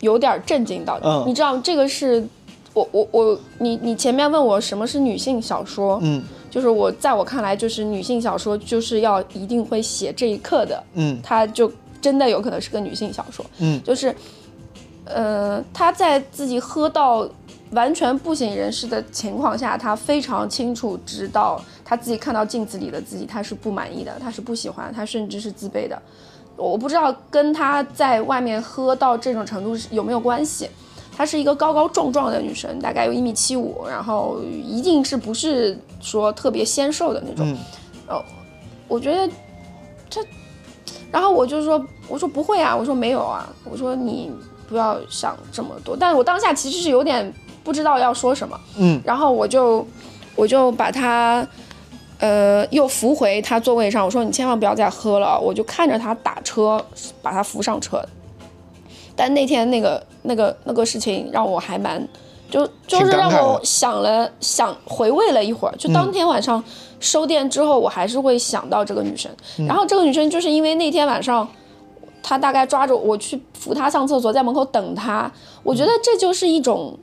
[0.00, 1.24] 有点震惊到，嗯。
[1.26, 2.24] 你知道这个是
[2.72, 11.72] 我我我你你前面问我什么是女性小说，嗯就是我在我看来就是女性小说就是要一定会写这一刻的，嗯它就
[12.02, 14.14] 真的有可能是个女性小说，嗯就是
[15.04, 17.28] 呃她在自己喝到。
[17.72, 25.96] 完全不省人事的情况下，她非常清楚知道她自己看到镜子里的自己，她是不满意的，她是不喜欢，她甚至是自卑的。
[26.56, 30.68] 我不知道跟她在外面喝到这种程度是有没有关系。
[31.16, 37.46] 她是一个高高壮壮的女生，大概有一米七五，然后一定是不是说特别纤瘦的那种。
[37.50, 37.58] 嗯
[38.08, 38.24] 哦，
[38.88, 39.28] 我觉得
[40.08, 40.20] 她，
[41.12, 44.30] 然后我就说，我说不会啊，我说没有啊，我说你
[44.68, 45.96] 不要想这么多。
[45.96, 47.32] 但是我当下其实是有点
[47.62, 49.86] 不知道要说什么，嗯，然后我就
[50.34, 51.46] 我就把她。
[52.22, 56.78] 呃，又扶回他座位上，我说你千万不要再喝了，我就看着他打车，
[57.22, 57.98] 把他扶上车。
[59.16, 62.06] 但那天那个那个那个事情让我还蛮，
[62.50, 65.74] 就就是让我想了想回味了一会儿。
[65.76, 66.62] 就当天晚上
[66.98, 69.30] 收店之后，我还是会想到这个女生。
[69.66, 71.48] 然后这个女生就是因为那天晚上，
[72.22, 75.30] 她大概抓着我去扶她上厕所，在门口等她。
[75.62, 76.98] 我觉得这就是一种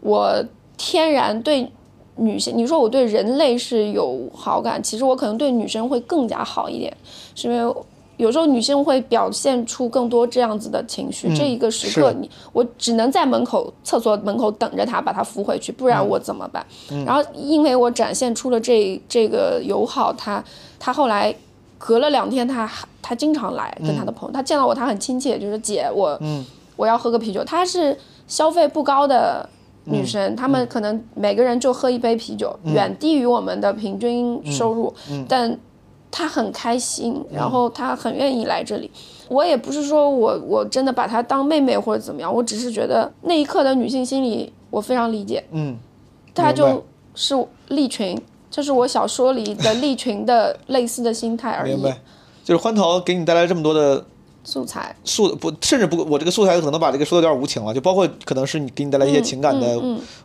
[0.00, 0.44] 我
[0.76, 1.70] 天然对
[2.16, 6.96] 女性，你说我对人类是有好感，其实我可能对女生会更加好一点，
[7.34, 7.74] 是因为
[8.16, 11.34] 有时候女性会表现出更多这样子的情绪。
[11.36, 16.64] 这一个时刻是你，我只能在门口厕所门口等着她，把她扶回去，不然我怎么办？
[17.04, 20.42] 然后因为我展现出了这这个友好，她
[20.78, 21.34] 她后来
[21.78, 26.18] 隔了两天，她还她经常来跟她的朋友，她见到我，她很亲切，就是姐我。
[26.76, 27.44] 我要喝个啤酒。
[27.44, 27.96] 她是
[28.26, 29.48] 消费不高的
[29.84, 34.92] 女生，她们可能每个人就喝一杯啤酒，远低于我们的平均收入，
[35.28, 35.56] 但
[36.16, 38.88] 她很开心，然后她很愿意来这里。
[39.26, 45.76] 我也不是说我我真的把她当妹妹或者怎么样，我只是觉得那一刻的女性心理我非常理解，嗯，
[46.32, 46.84] 她就
[47.16, 47.34] 是
[47.68, 48.16] 利群。
[48.48, 51.98] 这是我小说里的利群的类似的心态而已，明白。
[52.44, 54.04] 就是欢桃给你带来这么多的
[54.44, 54.94] 素材。
[55.02, 59.76] 素不，甚至不，我这个素材可能把这个说的有点无情了，就包括可能是你给你带来一些情感的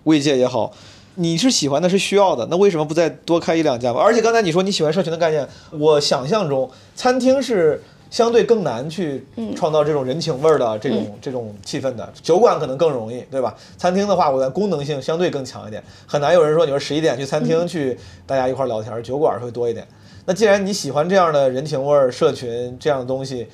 [0.04, 0.72] 慰藉也好，
[1.20, 4.00] 你是喜欢的，是需要的，那为什么不再多开一两家吧？
[4.00, 13.54] 而且刚才你说你喜欢社群的概念，我想象中餐厅是相对更难去创造这种人情味儿的这种、这种气氛的，酒馆可能更容易，对吧？
[13.78, 19.86] 餐厅的话，我的功能性相对更强一点，很难有人说你说十一点去餐厅去大家一块儿聊天，酒馆会多一点。
[20.26, 23.46] 那既然你喜欢这样的人情味儿、社群这样的东西，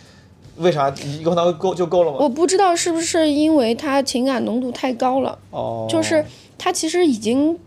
[0.57, 2.17] 为啥一个汤够就够了吗？
[2.19, 6.23] 我不知道是不是因为他情感浓度太高了，哦，就是
[6.57, 7.57] 他其实已经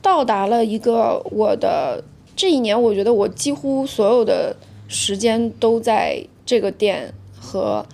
[0.00, 2.02] 到达了一个我的
[2.36, 4.54] 这一年，我觉得我几乎所有的
[4.86, 7.84] 时间都在这个店和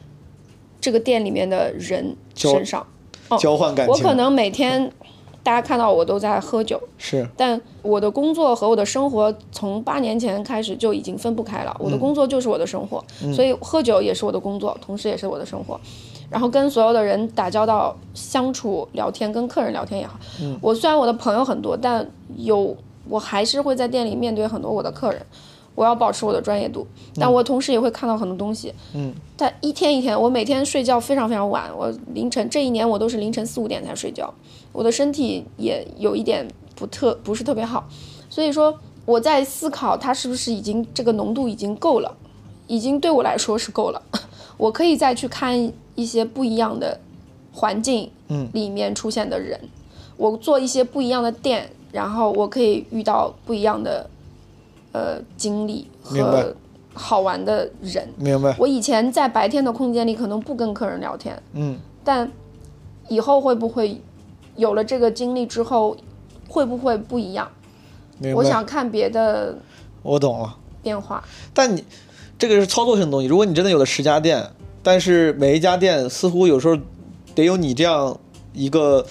[0.81, 2.87] 这个店里面的人身上。
[3.41, 4.93] 交换感情，我可能每天
[5.45, 11.77] 大家看到我都在喝酒，是但我的工作和我的生活从八年前开始就已经分不开了。
[11.79, 13.05] 我嗯的工作就是我的生活，
[13.35, 15.79] 所以喝酒也是我的工作，同时也是我的生活。
[16.31, 20.19] 然后跟所有的人打交道、相处、聊天，跟客人聊天也好。
[20.41, 22.05] 嗯我虽然我的朋友很多，但
[22.39, 22.75] 有
[23.07, 25.21] 我还是会在店里面对很多我的客人。
[25.75, 26.87] 我要保持我的专业度，
[27.17, 28.73] 但我同时也会看到很多东西。
[28.95, 34.33] 嗯，但一天一天，我每天睡觉非常非常晚，我凌晨这一年我都是凌晨四五点才睡觉，
[34.73, 36.47] 我的身体也有一点
[36.77, 37.89] 不特不是特别好，
[38.31, 42.17] 所以说我在思考它是不是已经这个浓度已经够了，
[42.67, 44.01] 已经对我来说是够了，
[44.57, 47.01] 我可以再去看一些不一样的
[47.53, 48.49] 环境嗯。
[48.53, 49.61] 里面出现的人，
[50.17, 54.09] 我做一些不一样的店，然后我可以遇到不一样的
[54.95, 56.55] 呃经历和
[56.95, 58.09] 好玩的人。
[58.17, 62.31] 明白，我以前在白天的空间里可能不跟客人聊天，嗯但
[63.09, 64.01] 以后会不会
[64.57, 65.97] 有了这个经历之后，
[66.49, 67.51] 会不会不一样？
[68.35, 69.59] 我想看别的
[70.03, 70.57] 我懂了。
[70.83, 71.23] 变化。
[71.53, 71.85] 但你
[72.39, 74.47] 这个是操作性的东西，如果你真的有了十家店，
[74.83, 76.79] 但是每一家店似乎有时候
[77.35, 78.17] 得有你这样
[78.53, 79.05] 一个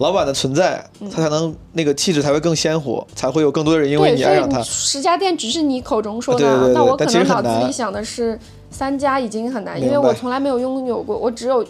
[0.00, 0.82] 老板的存在，
[1.12, 4.62] 他才能那个气质才会更鲜活，才会有更多的人因为你爱上他。
[4.62, 8.38] 十家店只是你口中说的，那我可能脑子里想的是
[8.70, 11.62] 三家已经很难，因为我从来没有拥有过，我只有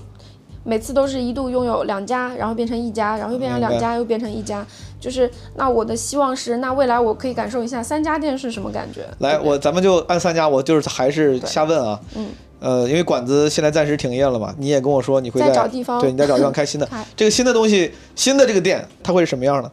[0.62, 4.64] 每次都是一度拥有两家，然后变成一家，然后又变成两家，又变成一家，
[5.00, 9.02] 就是那我的希望是，那未来我可以感受一下三家店是什么感觉。
[9.18, 11.98] 来，对对我咱们就按三家，我就是还是瞎问啊。
[12.14, 12.28] 嗯。
[12.60, 16.88] 呃，因为馆子现在暂时停业了嘛，你也跟我说你会再在找地方对，你在找地方开新的。
[17.16, 19.72] 这个新的东西，新的这个店，它会是什么样的？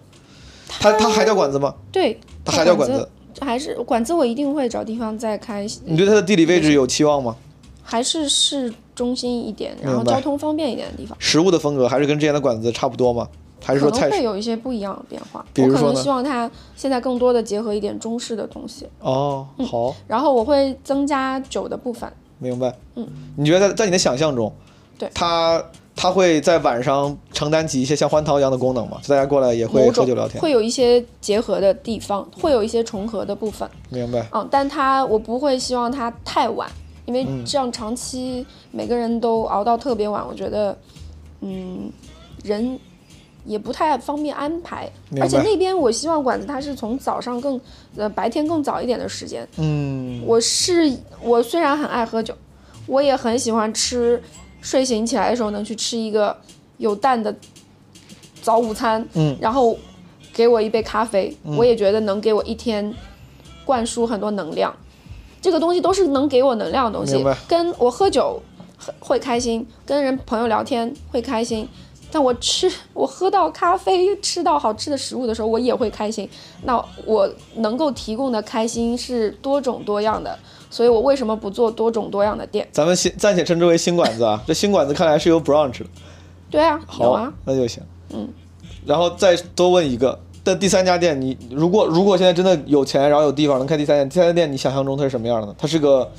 [0.79, 1.75] 它它还叫馆子吗？
[1.91, 3.09] 对，它还叫馆馆子？
[3.41, 7.35] 还是馆子，我一定会找地方再开，你对它的地理位置有期望吗？
[7.83, 11.15] 还是市中心一点，然后交通方便一点的地方。
[11.19, 13.27] 食物的风格还是跟之前的馆子差不多吗？
[13.63, 14.23] 还是说菜会？
[14.23, 15.45] 有一些不一样的变化。
[15.57, 22.11] 我可能比如说呢希望它现在更多的结合一点中式的东西，哦，好，然后我会增加酒的部分。
[22.39, 22.73] 明白。
[22.95, 24.51] 嗯，你觉得在在你的想象中，
[24.97, 25.63] 对它
[25.95, 28.99] 它会在晚上承担起一些像欢桃一样的功能吗？
[29.01, 33.67] 就大家过来也会某种喝酒聊天，会有一些结合的地方，会有一些重合的部分。
[33.89, 34.27] 明白？
[34.31, 36.69] 嗯，但它我不会希望它太晚，
[37.05, 40.77] 因为嗯这样长期每个人都熬到特别晚，我觉得，
[41.41, 41.91] 嗯，
[42.43, 42.79] 人
[43.47, 44.87] 也不太方便安排。
[45.19, 47.59] 而且那边我希望馆子它是从早上更
[47.95, 49.47] 呃白天更早一点的时间。
[49.57, 50.93] 嗯，我是
[51.23, 52.35] 我虽然很爱喝酒，
[52.85, 54.21] 我也很喜欢吃，
[54.61, 56.35] 睡醒起来的时候能去吃一个
[56.77, 57.33] 有蛋的
[58.41, 59.75] 早午餐，嗯，然后
[60.33, 62.93] 给我一杯咖啡，我也觉得能给我一天
[63.65, 64.75] 灌输很多能量，
[65.41, 67.23] 这个东西都是能给我能量的东西。
[67.47, 68.41] 跟我喝酒
[68.99, 71.67] 会开心，跟人朋友聊天会开心。
[72.17, 76.27] 但我吃，我喝到咖啡，吃到好吃的食物的时候，我也会开心。
[76.63, 80.35] 那我能够提供的开心是多种多样的，
[80.67, 82.67] 所以我为什么不做多种多样的店？
[82.71, 84.41] 咱们新暂且称之为新馆子啊。
[84.47, 85.85] 这新馆子看来是有 brunch 的，
[86.49, 87.83] 对啊，好，啊，那就行。
[88.09, 88.27] 嗯，
[88.83, 95.55] 然后再多问一个，但第三家店你如果如果现在真的有钱，然后有地方能开第三家店，第三家店你想象中它是什么样的呢？
[95.55, 96.11] 它是个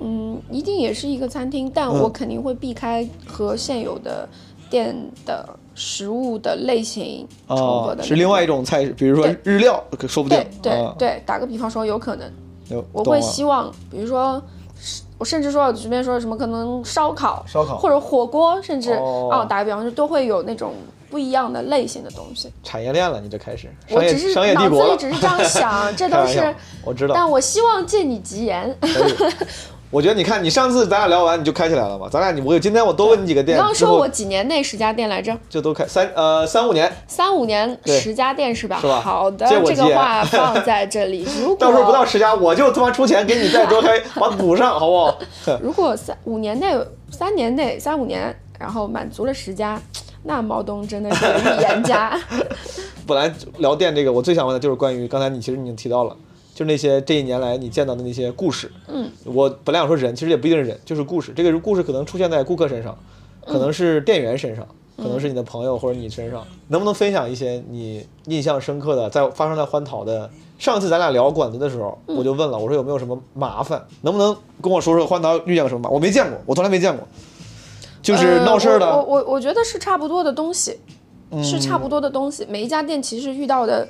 [0.00, 4.26] 嗯，一定也是一个餐厅，但嗯我肯定会避开和现有的
[4.70, 8.46] 店的食物的类型重合的、哦，是另外一。
[8.46, 10.72] 种菜式，比如说日料，说不定对。
[10.72, 12.30] 对啊对，打个比方说，有可能
[12.68, 14.40] 有我会希望，比如说，
[15.18, 20.74] 我甚至说随便说什么，可能烧烤、烧烤或者火锅，甚至哦哦，打个比方说，都会有那种
[21.10, 22.52] 不一样的类型的东西。
[22.62, 24.92] 产业链了，你这开始我只是商业帝脑子。
[24.92, 27.14] 里只是这样想，这都 是我知道。
[27.14, 28.74] 但我希望借你吉言。
[29.90, 35.36] 我觉得你看，你上次咱俩聊完你就开起来了嘛，咱俩你我今天我多问你几个店，刚刚说我几年内十家店来着？
[35.48, 38.78] 就都开三呃三五年，三五年十家店是吧？
[38.80, 41.26] 是吧好的，这个话放在这里。
[41.40, 45.18] 如果到时候不到十家，我就他妈出钱给你再多开，把它补上，好不好？
[45.62, 46.76] 如果三五年内、
[47.10, 49.80] 三年内、三五年，然后满足了十家，
[50.24, 52.20] 那毛东真的是预言家。
[53.06, 56.16] 本来聊店这个，我最想问的就是关于刚才你其实已经提到了，
[56.56, 58.72] 就是那些这一年来你见到的那些故事。
[58.88, 61.34] 嗯，我本来想说人，其实也不一定是人，就是故事。
[61.36, 62.96] 这个故事可能出现在顾客身上，
[63.44, 64.66] 可能是店员身上，
[64.96, 66.42] 可能是你的朋友或者你身上。
[66.68, 70.30] 能不能分享一些你印象深刻的，在发生在欢淘的？
[70.58, 73.84] 上次咱俩聊馆子的时候，我就问了，我说有没有什么麻烦？
[74.00, 75.94] 能不能跟我说说欢淘遇见了什么麻烦？
[75.94, 77.06] 我没见过，我从来没见过，
[78.00, 78.86] 就是闹事儿的。
[78.86, 80.78] 呃我我我我觉得是差不多的东西，
[81.42, 82.46] 是差不多的东西。
[82.48, 83.86] 每一家店其实遇到的，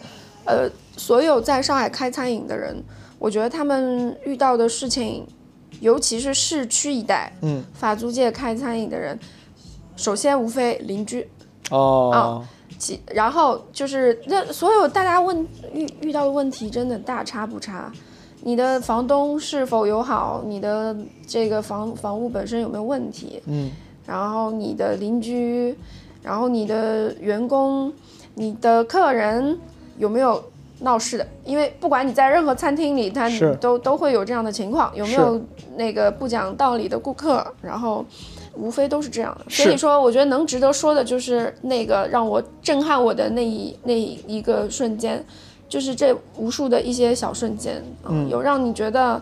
[0.46, 2.82] 呃，所有在上海开餐饮的人，
[3.18, 5.26] 我觉得他们遇到的事情，
[5.80, 9.18] 尤其是市区一带，嗯，法租界开餐饮的人，
[9.96, 11.28] 首先无非邻居，
[11.70, 12.44] 哦，
[12.78, 17.92] 其然后就是那所有大家问遇遇到的问题真的大差不差。
[18.42, 20.42] 你的房东是否友好？
[20.46, 20.96] 你的
[21.26, 23.42] 这个房房屋本身有没有问题？
[23.46, 23.72] 嗯，
[24.06, 25.76] 然后你的邻居，
[26.22, 27.92] 然后你的员工，
[28.34, 29.58] 你的客人
[29.98, 30.42] 有没有
[30.80, 31.26] 闹事的？
[31.44, 35.40] 因为不管你在任何餐厅里，他都都会有这样的情况，有没有
[35.76, 37.46] 那个不讲道理的顾客？
[37.62, 38.04] 然后
[38.54, 39.50] 无非都是这样的。
[39.50, 45.24] 所以说，我觉得能值得说的就是那个让我震撼我的那一那一个瞬间，
[45.68, 49.20] 就是这无数的一些小瞬间，嗯，有让你觉得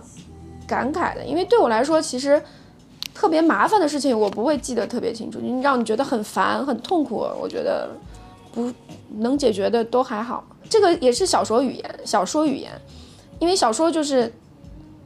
[0.66, 1.24] 感慨的。
[1.24, 2.42] 因为对我来说，其实
[3.14, 5.38] 特别麻烦的事情，我不会记得特别清楚。
[5.40, 7.88] 你让你觉得很烦、很痛苦，我觉得
[8.52, 8.72] 不
[9.18, 10.42] 能解决的都还好。
[10.68, 12.72] 这个也是小说语言，小说语言，
[13.38, 14.32] 因为小说就是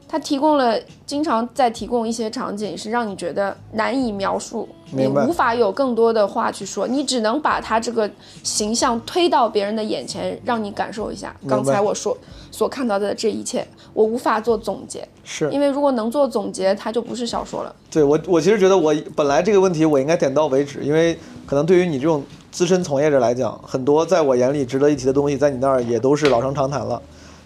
[0.08, 8.10] 它提供了经常在提供一些场景，是让你觉得难以描述，你无法有更多的话去说，你只能把它这个
[8.42, 11.34] 形象推到别人的眼前，让你感受一下。
[11.46, 12.16] 刚才我说
[12.50, 15.50] 所看到的这一切，我无法做总结，是。
[15.50, 17.74] 因为如果能做总结，它就不是小说了。
[17.90, 27.00] 对我，我其实觉得我本来这个问题我应该点到为止，因为可能对于你这种资深从业者来讲，很多在我眼里值得一提的东西，在你那儿也都是老生常谈了。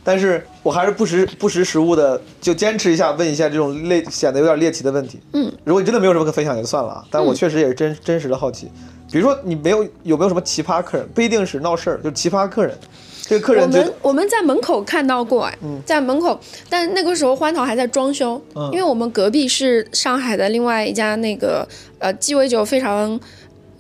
[0.04, 5.20] 但是我还是不识不识时务的，就坚持一下问一下这种类显得有点猎奇的问题。
[5.32, 8.68] 嗯，如果你真的没有什么可分享也就算了啊，但我确实也是真真实的好奇。
[9.12, 12.76] 比如说你没有有没有什么奇葩客人，不一定是闹事儿，就奇葩客人。
[13.24, 15.56] 这个客人觉得们我们在门口看到过，哎，
[15.86, 16.38] 在门口，
[16.68, 21.66] 但那个时候欢桃还在装修，嗯因为我们隔壁是上海的另外一家那个
[22.00, 23.18] 呃鸡尾酒非常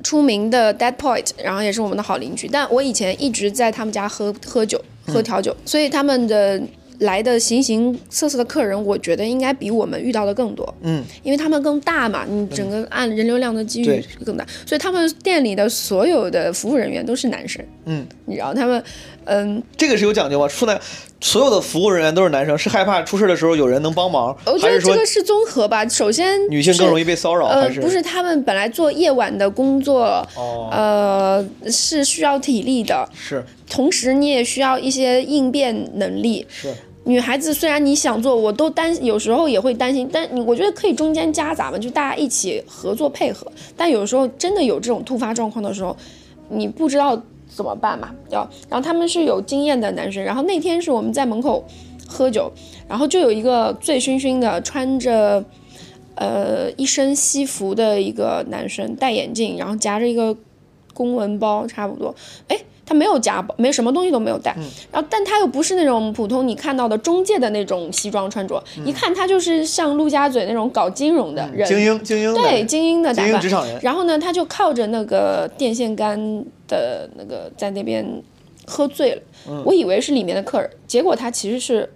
[0.02, 2.48] 出名的 Dead Point，然后也是我们的好邻居。
[2.48, 6.60] 但我以前一直在他们家喝喝酒，喝调酒，所以他们的
[7.02, 10.74] 来的形形色色的客人，我觉得应该比我们遇到的更多。
[10.82, 17.64] 嗯，因为他们更大嘛，你整个按人流量的机遇更大，所以他们店里的所有的服务人员都是男生。
[17.84, 18.82] 嗯，你知道他们，
[19.24, 20.48] 嗯，这个是有讲究吗？
[20.48, 20.80] 出来
[21.20, 25.86] 所有的服务人员都是男生，是害怕出事的时候有人能帮忙，我觉得这个是综合吧。
[25.88, 27.46] 首先，女性更容易被骚扰？
[27.46, 30.04] 呃不是他们本来做夜晚的工作，
[30.36, 36.46] 哦，呃，是需要体力的，是同时你也需要一些应变能力。
[36.48, 36.72] 是，
[37.04, 43.50] 女孩子虽然你想做，我都担，有时候也会担心，但你我觉得可以中间夹杂嘛，就大家一起合作配合。
[43.76, 45.96] 但有时候真的有这种突发状况的时候，
[46.48, 51.64] 你不知道怎么办嘛，要，然后他们是有经验的男生，然后那天是我们在门口
[52.06, 52.52] 喝酒，
[52.88, 55.44] 然后就有一个醉醺醺的，穿着
[56.14, 60.36] 呃一身西服的一个男生，戴眼镜，然后夹着一个
[60.94, 62.14] 公文包，差不多，
[62.46, 62.56] 哎。
[62.92, 64.54] 他没有夹包，没什么东西都没有带，
[64.92, 73.40] 然后但他又不是那种普通你看到的中介的那种西装穿着，一看他就是像陆家嘴那种搞金融的人，精英精英对精英的打扮。
[73.40, 78.06] 职，场人，然后呢，他就靠着那个电线杆的那个在那边
[78.66, 79.22] 喝醉了，
[79.64, 81.90] 我以为是里面的客人，结果他其实是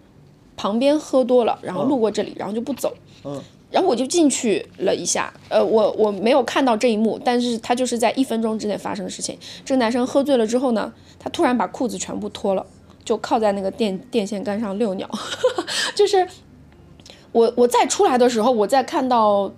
[0.57, 2.95] 旁边喝多了，然后路过这里，然后就不走。
[3.25, 3.39] 嗯
[3.71, 9.37] 然后我就进去了一下，呃，我我没有看到这一幕，但是他就是在一分钟之内发生的事情。
[9.65, 12.65] 这个男生喝醉了之后呢，他突然把裤子全部脱了，
[13.05, 15.11] 就靠在那个电电线杆上遛鸟，
[15.95, 16.27] 就是
[17.33, 19.53] 我我再出来的时候，我再看到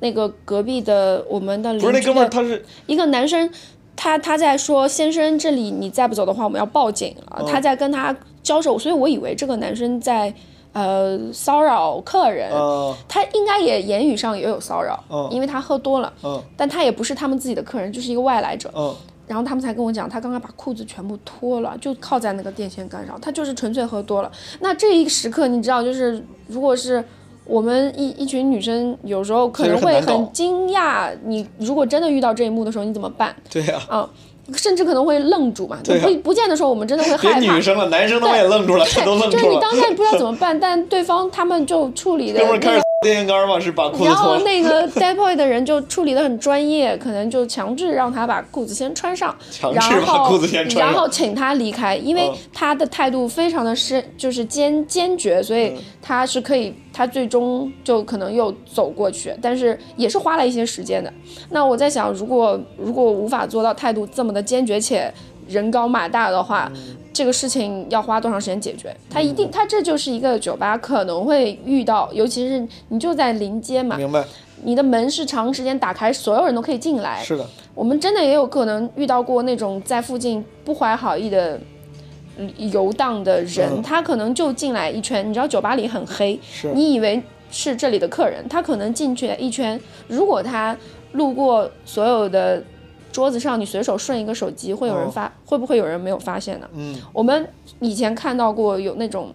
[0.00, 3.50] 那个隔壁的我们的邻居不是那哥们儿，他是一个男生，
[3.96, 7.40] 他他在说先生，这里你再不走的话，我们要报警啊！
[7.40, 10.32] 哦他在跟他交手，所以我以为这个男生在
[10.76, 12.50] 呃骚扰客人。
[12.50, 18.70] 呃他应该也言语上也有骚扰，嗯因为他喝多了，嗯但他也不是他们自己的客人，就是一个外来者。
[18.76, 18.94] 嗯
[19.26, 24.30] 然后他们才跟我讲，他刚刚把裤子全部脱了，就靠在那个电线杆上，他就是纯粹喝多了。
[24.60, 27.04] 那这一时刻，你知道，就是如果是
[27.44, 33.34] 我们一一群女生，有时候可能会很惊讶，你如果真的遇到这一幕的时候，你怎么办？
[33.50, 34.08] 对呀、啊，
[34.54, 35.78] 甚至可能会愣住嘛。
[35.82, 37.38] 对啊不不见的时候，我们真的会害怕。
[37.38, 39.58] 女生了，男生他妈也愣住了，他都愣就是你。
[39.60, 42.40] 当下不知道怎么办， 但对方他们就处理的
[43.06, 44.38] 电线杆嘛，是把裤子然脱了。
[44.38, 50.92] 后那个 d e p o y 的人就处理的很专业，可能就强制让他把裤子先穿上，强然制把后裤子先穿上。
[50.92, 52.34] 然后请他离开，因为嗯。
[52.52, 55.76] 他的态度非常的深就是坚坚决，所以嗯。
[56.02, 61.12] 他是可以，他最终就可能又走过去，但是也是花了一些时间的。
[61.50, 65.12] 那我在想，如果如果无法做到态度这么的坚决且
[65.48, 68.94] 人高马大的话，嗯这个事情要花多长时间解决？
[69.08, 74.22] 他一定，他这就是一个酒吧可能会遇到，尤其是你就在临街嘛，明白，
[74.64, 77.24] 你的门是长时间打开，所有人都可以进来。
[77.24, 81.58] 是的，我们真的也有可能遇到过那种在附近不怀好意的
[82.36, 85.26] 嗯游荡的人，嗯他可能就进来一圈。
[85.26, 86.38] 你知道酒吧里很黑，
[86.74, 90.76] 你以为是这里的客人，他可能进去一圈，如果他
[91.12, 92.62] 路过所有的
[93.16, 96.68] 桌子上，你随手顺一个手机，会有人哦发，会不会有人没有发现呢？
[96.74, 97.48] 嗯，我们
[97.80, 99.32] 以前看到过有那种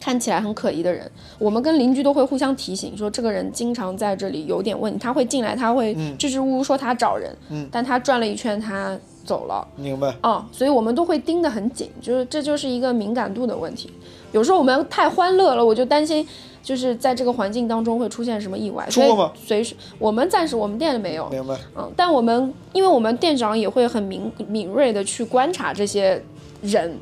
[0.00, 10.14] 看起来很可疑的人，我们跟邻居都会互相提醒说，这个人经常在这里有点问题，他会进来，他会支支吾吾说他找人，嗯但他转了一圈他走了，明白。
[10.20, 13.90] 啊、所以我们都会盯得很紧，就是这就是一个敏感度的问题。
[14.32, 16.26] 有时候我们太欢乐了，我就担心。
[16.62, 21.56] 就是在这个环境当中会出现什么意外，出过吗随时我们暂时我们店里没有，明白。
[21.74, 26.22] 嗯，但我们因为我们店长也会很敏敏锐的去观察这些
[26.60, 26.98] 人，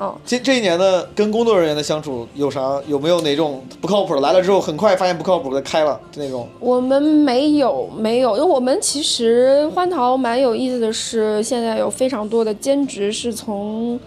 [0.00, 2.80] 嗯，这这一年呢，跟工作人员的相处有啥？
[2.88, 4.22] 有没有哪种不靠谱的？
[4.22, 6.48] 来了之后很快发现不靠谱的开了那种？
[6.58, 14.00] 我们没有没有，因为我们其实欢淘蛮有意思的是，现在有非常多的兼职是从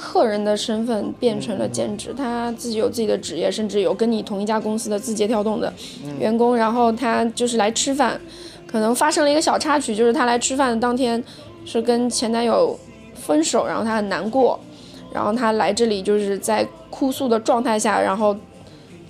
[0.00, 5.72] 客人的身份变成了兼职，他自己有自己的职业，甚至有跟你同一家公司的字节跳动的
[6.20, 8.18] 员工，然后他就是来吃饭，
[8.64, 11.22] 可能发生了一个小插曲，就是他来吃饭的当天
[11.64, 12.78] 是跟前男友
[13.16, 14.56] 分手，然后他很难过，
[15.12, 18.36] 然后他来这里就是在哭诉的状态下，然后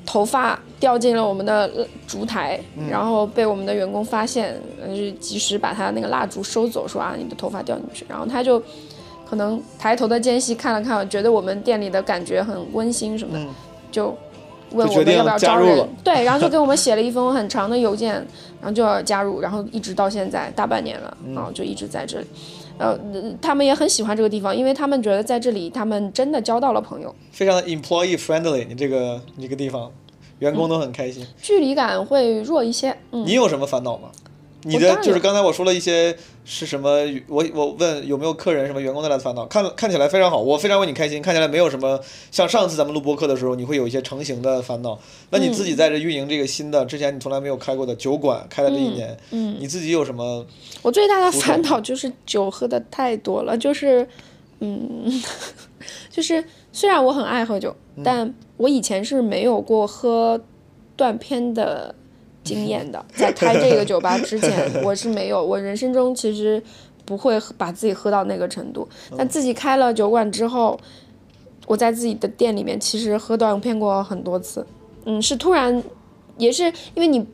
[0.06, 1.70] 头发掉进了我们的
[2.06, 2.59] 烛台，
[2.90, 8.62] 然后被我们的员工发现，呃就及时把他那个蜡烛收走，说啊你的头发掉进去，然后他就
[9.29, 13.47] 可能抬头的间隙看了看，觉得我们店里的感觉很温馨什么的，
[13.91, 14.17] 就
[14.73, 18.15] 问我们要不要招人加入，对，然后就给我们 写了一封很长的邮件，
[18.61, 22.27] 然后就要加入，然后一直到现在大半年了，然后就一直在这里。
[22.79, 22.97] 呃，
[23.43, 29.91] 他们也很喜欢这个地方，因为他们觉得在这里，他们真的交到了朋友，非常的 employee friendly，你这个你这个地方，
[30.39, 31.27] 员工都很开心。
[31.43, 32.97] 距离感会弱一些。
[33.11, 34.09] 嗯，你有什么烦恼吗？
[34.63, 36.17] 你的就是刚才我说了一些
[36.51, 36.89] 是什么，
[37.27, 42.01] 我我问有没有客人什么员工带来的烦恼，看看起来非常好，我非常为你开心，看起来没有什么
[42.31, 44.99] 像上次咱们录播客的时候，你会有一些成型的烦恼。
[45.29, 50.47] 那你自己在这运营这个新的，之前你从来没有开过的酒馆，开了这一年，嗯你自己有什么？
[50.81, 54.09] 我最大的烦恼就是酒喝的太多了，就是，
[54.61, 55.23] 嗯，
[56.11, 56.43] 就是
[56.73, 60.41] 虽然我很爱喝酒，但我以前是没有过喝
[60.97, 61.95] 断片的
[62.49, 66.62] 经验的，在开这个酒吧之前， 我是没有，我人生中其实
[67.05, 70.79] 不会把自己喝到那个程度，但自己开了酒馆之后，
[71.66, 74.66] 我在自己的店里面其实喝断片过很多次，
[75.05, 75.83] 嗯，是突然，
[76.37, 76.65] 也是
[76.95, 77.27] 因为你。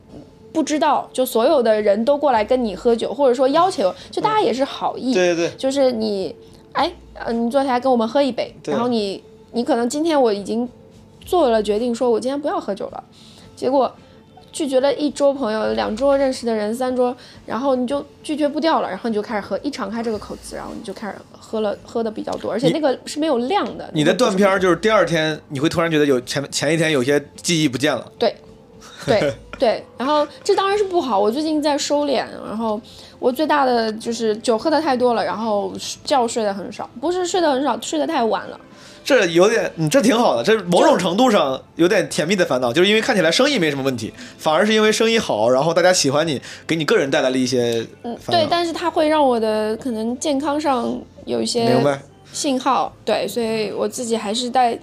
[0.55, 6.33] 不知道，就所有的人都过来跟你喝酒，或者说要求，就大家也是好意，对对对，就是你，
[6.71, 9.21] 哎，呃，你坐下来跟我们喝一杯，对然后你，
[9.51, 10.65] 你可能今天我已经
[11.25, 13.03] 做了决定，说我今天不要喝酒了，
[13.53, 13.93] 结果
[14.55, 17.13] 拒绝了一桌朋友、两桌认识的人、三桌，
[17.45, 23.89] 然后你就拒绝不掉了，然后你就开始喝，一敞开这个口子，然后你就开始喝了，喝的比较多，而且那个是没有量的。
[23.93, 28.33] 你的断片儿就是第二天你会突然觉得有前前一天有些记忆不见了，对，
[29.05, 31.19] 对 对，然后这当然是不好。
[31.19, 32.79] 我最近在收敛，然后
[33.19, 35.73] 我最大的就是酒喝的太多了，然后
[36.05, 38.57] 觉睡得很少，不是睡得很少，睡得太晚了。
[39.05, 52.01] 这有点，嗯，这挺好的，这某种程度上有点甜蜜的烦恼，就是因为看起来生意没什么问题，反而是因为生意好，然后大家喜欢你，给你个人带来了一些嗯，对，但是它会让我的可能健康上有一些明白？
[52.33, 54.77] 信号，对，所以我自己还是在，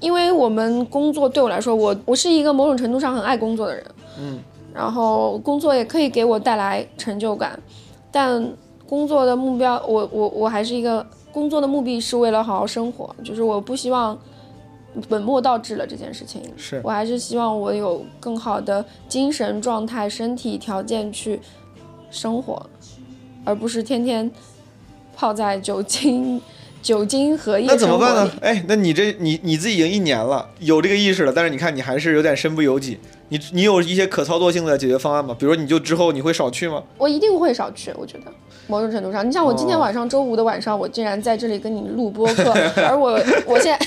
[0.00, 3.84] 因为我们工作对我来说，我我是一个某种程度上很爱工作的人，
[4.18, 4.40] 嗯，
[4.74, 7.56] 然后工作也可以给我带来成就感，
[8.10, 8.44] 但
[8.88, 14.18] 工作的目标，我我我还是一个工作的目的是为了好好生活，就是我不希望
[15.08, 21.40] 本末倒置了这件事情，是我还是希望我有更好的精神状态、身体条件去
[22.10, 22.68] 生活，
[23.44, 24.30] 而不是天天
[25.16, 26.40] 泡在酒精
[26.82, 28.14] 酒精和夜那怎么办？
[28.14, 32.98] 呢哎，那你这你你自己已经一年了，有这个意识了，但是你看你还是有点身不由己。
[33.28, 35.36] 你你有一些可操作性的解决方案吗？
[35.38, 36.82] 比如说你就之后你会少去吗？
[36.98, 38.32] 我一定会少去，我觉得
[38.70, 42.52] 某种程度上，你像我今天晚上、周五的晚上，我竟然在这里跟你录播客，
[42.86, 43.86] 而我我现在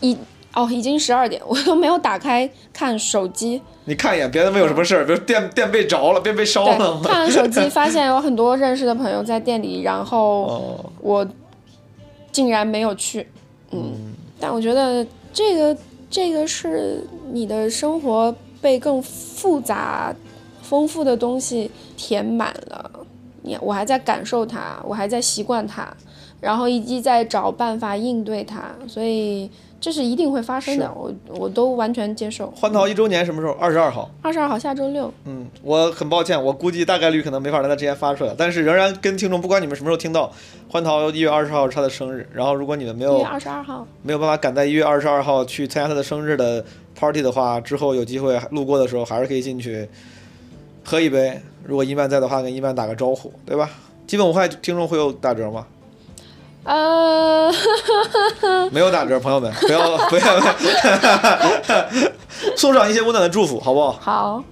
[0.00, 0.16] 已
[0.54, 7.00] 哦已经十二点，我都没有打开看手机，你看一眼，别的没有什么事儿，比如电电被着了，电被烧了，。
[7.04, 11.26] 看完手机发现有很多认识的朋友在店里，然后哦，我
[12.32, 13.26] 竟然没有去，
[13.70, 15.76] 嗯，但我觉得这个
[16.08, 20.14] 这个是你的生活被更复杂、
[20.62, 22.90] 丰富的东西填满了，
[23.44, 25.86] 你我还在感受它，我还在习惯它，
[26.40, 32.50] 然后以及在找办法应对它，所以这是一定会发生的，我我都完全接受。
[32.56, 33.52] 欢桃一周年什么时候？
[33.60, 34.10] 二十二号。
[34.22, 40.32] 二十二号下周六，嗯，我很抱歉，我估计大概率可能没法在他之前发出来，但是仍然跟听众，不管你们什么时候听到，
[40.70, 46.64] 欢桃一月二十号是他的生日，然后如果你们没有一月二十二号，没有办法赶在一月二十二号去参加他的生日的
[46.98, 49.86] party 的话，之后有机会路过的时候还是可以进去
[50.82, 51.38] 喝一杯。
[51.66, 53.70] 如果伊曼在的话，跟伊曼打个招呼，对吧？
[54.06, 55.66] 基本无害听众会有打折吗？
[56.64, 57.52] 呃，
[58.72, 60.40] 没有打折，朋友们不要 不要
[62.56, 63.92] 送上一些温暖的祝福，好不好？
[64.00, 64.44] 好，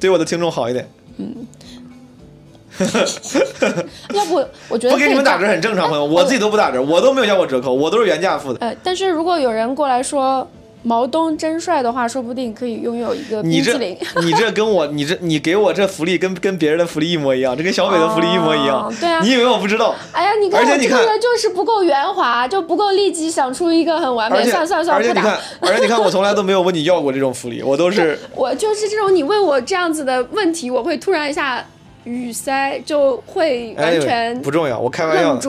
[0.00, 1.46] 对我的听众好一点，嗯
[4.12, 8.58] 要不我觉得不给你们打折很正常，朋友，我自己都不打折，我都没有要过折扣，我都是原价付的。
[8.60, 10.48] 呃，但是如果有人过来说
[10.84, 13.96] 毛东真帅的话，说不定可以拥有一个冰淇淋。
[14.22, 18.86] 你这跟我你这你给我这福利跟跟别人的福利一模一样，这跟小北的福利一模一样。
[18.86, 19.94] 哦对啊你以为我不知道？
[20.12, 24.44] 哎呀，你看而且你看我这个人就是不够圆滑，就不够立即想出一个很完美。
[24.44, 25.38] 算了算了算了，不打而且你看。，
[25.72, 31.64] 而且你看，我从来都没有问你要过这种福利，我都是我就是这种，你问我这样子的问题，我会突然一下
[32.04, 35.40] 语塞，就会哎完全不重要，我开玩笑。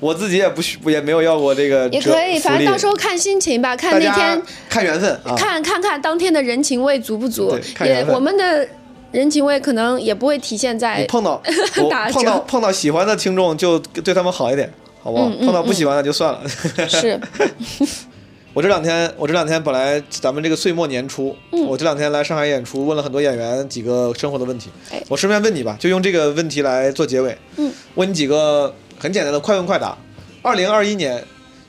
[0.00, 5.34] 我自己也不需也没有要过这个也可以，反正到时候看心情吧，看那天看缘分啊。
[5.36, 8.66] 看看看当天的人情味足不足，看也我们的
[9.10, 11.42] 人情味可能也不会体现在碰到
[11.90, 14.72] 打碰到碰到喜欢的听众就对他们好一点，
[15.02, 15.28] 好不好？
[15.28, 16.40] 嗯嗯碰到不喜欢的就算了。
[16.88, 17.18] 是
[18.54, 24.68] 我这两天，我这两天本来咱们这个岁末年初，嗯我这两天来上海演出，问了很多演员几个生活的问题。
[24.90, 27.36] 哎我顺便问你吧，就用这个问题来做结尾。
[27.56, 29.96] 嗯，问你几个很简单的快问快答。
[30.42, 31.22] 二零二一年，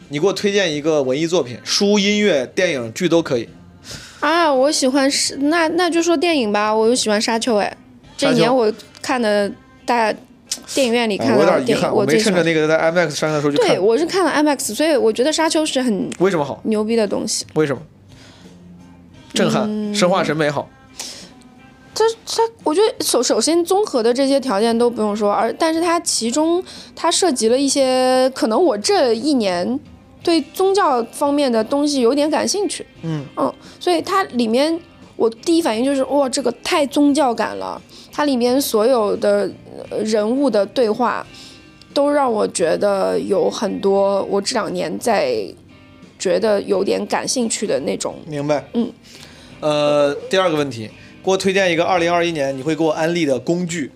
[0.09, 3.47] 你给我推荐一个文艺作品，书、音乐、电影、剧都可以。
[4.19, 7.77] 啊，我喜欢是那那就说电影吧，我又喜欢沙丘哎，
[8.17, 9.51] 这一年我看的
[9.85, 10.13] 大
[10.73, 12.17] 电影院里看到的电影，点遗憾，我没。
[12.17, 16.59] 趁着那个在 IMAX 上映的时候去对，我是看了 IMAX，所以我觉得沙丘是很为什么好？
[16.63, 17.45] 牛逼的东西。
[17.53, 17.81] 为什么？
[19.33, 20.69] 震撼，嗯生化审美好。
[21.99, 26.63] 这它，我觉得首首先综合的这些条件都不用说，而但是它其中
[26.95, 29.77] 它涉及了一些可能我这一年
[30.23, 33.25] 对宗教方面的东西有点感兴趣，嗯
[33.79, 34.79] 所以它里面
[35.17, 37.81] 我第一反应就是哇，这个太宗教感了，
[38.11, 39.49] 它里面所有的
[39.89, 41.25] 呃人物的对话
[41.93, 45.45] 都让我觉得有很多我这两年在
[46.17, 48.65] 觉得有点感兴趣的那种明白。
[48.73, 48.89] 嗯。
[49.61, 50.89] 呃，第二个问题，
[51.29, 53.91] 给我推荐一个二零二一年你会给我安利的工具。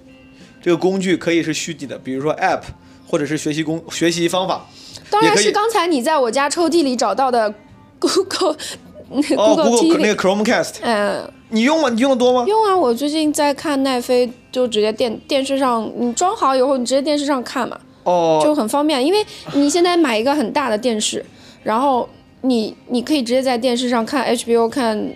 [0.61, 2.61] 这个工具可以是虚拟的，比如说 App，
[3.07, 4.67] 或者是学习工学习方法。
[5.09, 7.51] 当然是刚才你在我家抽屉里找到的
[7.97, 8.55] Google
[9.09, 11.89] 哦 Google，Google TV，那个 Chromecast，嗯，你用吗？
[11.89, 12.45] 你用的多吗？
[12.47, 12.77] 用啊！
[12.77, 19.03] 我最近在看奈飞，就直接电电视上，你装好以后，你直接电视上看嘛，哦，就很方便。
[19.03, 21.25] 因为你现在买一个很大的电视，
[21.63, 22.07] 然后
[22.41, 25.15] 你你可以直接在电视上看 HBO 看。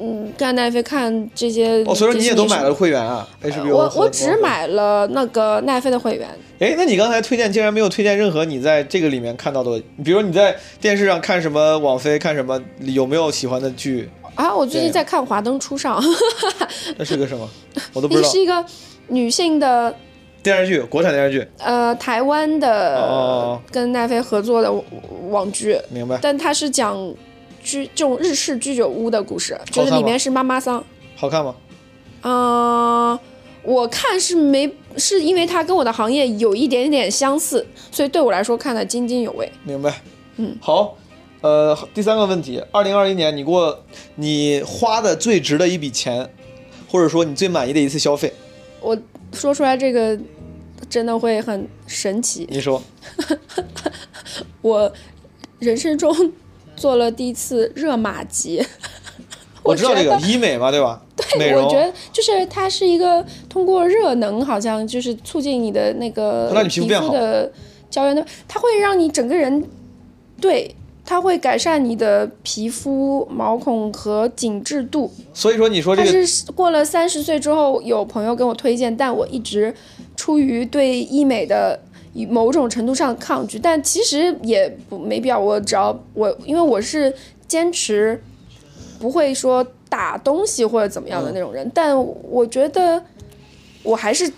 [0.00, 4.36] 嗯，看奈飞看这些，哦，所以说你也都买了会员啊？HBO 我我只。
[4.40, 6.26] 买了那个奈飞的会员，
[6.60, 14.08] 哎，那你刚才推荐竟然没有推荐任何你在这个里面看到的，比如你在电视上看什么网飞看什么，有没有喜欢的剧？
[14.34, 16.00] 啊，我最近在看《华灯初上》，
[16.96, 17.46] 那是个什么？
[17.92, 18.40] 我都不知 道那是。
[18.40, 18.64] 一个
[19.08, 19.94] 女性的
[20.42, 24.72] 电视剧，国产电视剧，呃，台湾的、哦跟奈飞合作的
[25.28, 26.18] 网剧，明白？
[26.22, 26.96] 但它是讲
[27.62, 30.84] 居这种日式居酒屋的故事，就是里面是妈妈桑。
[31.16, 31.54] 好看吗？
[32.22, 33.18] 嗯、
[33.62, 39.50] 我看是没，是因为它跟我的行业有一点点相似，所以对我来说看得津津有味。
[39.64, 40.00] 明白。
[40.36, 40.96] 嗯，好。
[41.42, 43.82] 呃，第三个问题，二零二一年你给我
[44.16, 46.30] 你花的最值的一笔钱，
[46.86, 48.30] 或者说你最满意的一次消费，
[48.82, 48.94] 我
[49.32, 50.18] 说出来这个
[50.90, 52.46] 真的会很神奇。
[52.50, 52.82] 你说？
[54.60, 54.92] 我
[55.58, 56.14] 人生中
[56.80, 58.64] 做了第一次热玛吉。
[59.62, 61.02] 我知道这个医美嘛，对吧？
[61.38, 67.52] 对我觉得就是它是一个通过热能，好像就是促进你的那个皮肤的
[67.90, 69.62] 胶原的，它会让你整个人，
[70.40, 70.74] 对，
[71.04, 75.12] 它会改善你的皮肤毛孔和紧致度。
[75.34, 79.74] 所以说你说这它个是过了三十岁之后，有朋友跟我推荐，但我一直
[80.16, 81.78] 出于对医美的
[82.28, 85.38] 某种程度上抗拒，但其实也不没必要。
[85.38, 87.12] 我只要我，因为我是
[87.46, 88.20] 坚持
[88.98, 93.02] 不会说打东西或者怎么样的那种人，嗯但我觉得
[93.82, 94.30] 我还是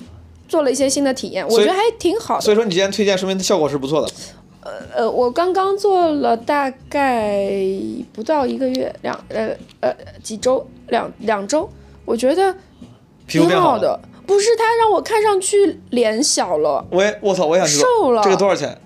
[0.49, 2.41] 做了一些新的体验，我觉得还挺好的。
[2.43, 4.09] 所以说你今天推荐，说明效果是不错的。
[4.65, 7.51] 呃呃，我刚刚做了大概
[8.13, 9.49] 不到一个月，两呃
[9.81, 9.93] 呃
[10.23, 11.69] 几周，两两周，
[12.05, 12.55] 我觉得
[13.27, 13.49] 挺。
[13.49, 13.99] 好的。
[14.27, 18.23] 不是它让我看上去脸小了，我也我操，我也想知道瘦了。
[18.23, 18.79] 这个多少钱？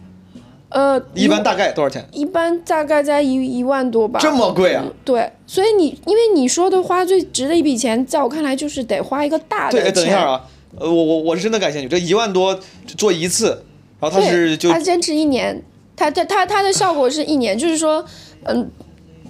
[0.68, 2.04] 呃，一般大概多少钱？
[2.12, 4.18] 一般大概在一一万多吧。
[4.20, 4.84] 这么贵啊？
[5.04, 9.94] 对，所以你因为你说的花最值的一笔钱，在我看来就是得花一个大的钱。
[9.94, 10.44] 等一下啊，
[10.78, 12.58] 呃，我我我是真的感兴趣，这一万多
[12.96, 13.62] 做一次，
[14.00, 15.62] 然后他，是就他坚持一年，
[15.94, 18.04] 他他他他的效果是一年， 就是说，
[18.42, 18.68] 嗯，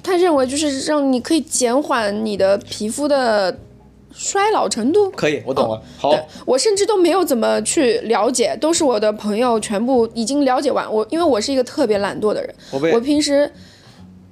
[0.02, 3.56] 他认为就是让你可以减缓你的皮肤的
[4.16, 5.10] 衰老程度。
[5.10, 5.80] 可以，我懂了。
[5.98, 10.90] 好，对我甚至都没有怎么去了解，都是我的朋友全部已经了解完。
[10.90, 13.51] 我因为我是一个特别懒惰的人，我我平时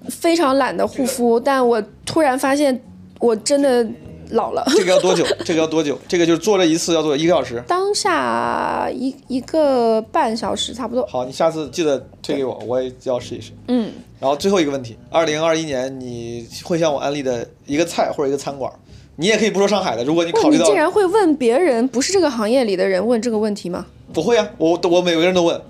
[0.09, 2.83] 非常懒得护肤，但我突然发现
[3.21, 3.87] 我真的
[4.31, 4.65] 老了。
[4.69, 5.25] 这个要多久？
[5.45, 5.99] 这个要多久？
[6.09, 7.63] 这个就是做这一次要做一个小时。
[7.69, 11.07] 当下一一个半小时差不多。
[11.07, 13.53] 好，你下次记得推给我，我也要试一试。
[13.69, 18.73] 嗯，然后最后一个问题，二零二一年你会向我安利的一个菜或者一个餐馆，
[19.17, 23.87] 你也可以不说上海的，如果你，考虑到你竟然会问别人不是这个行业里的人问这个问题吗？
[24.13, 25.61] 不会啊，我我每个人都问。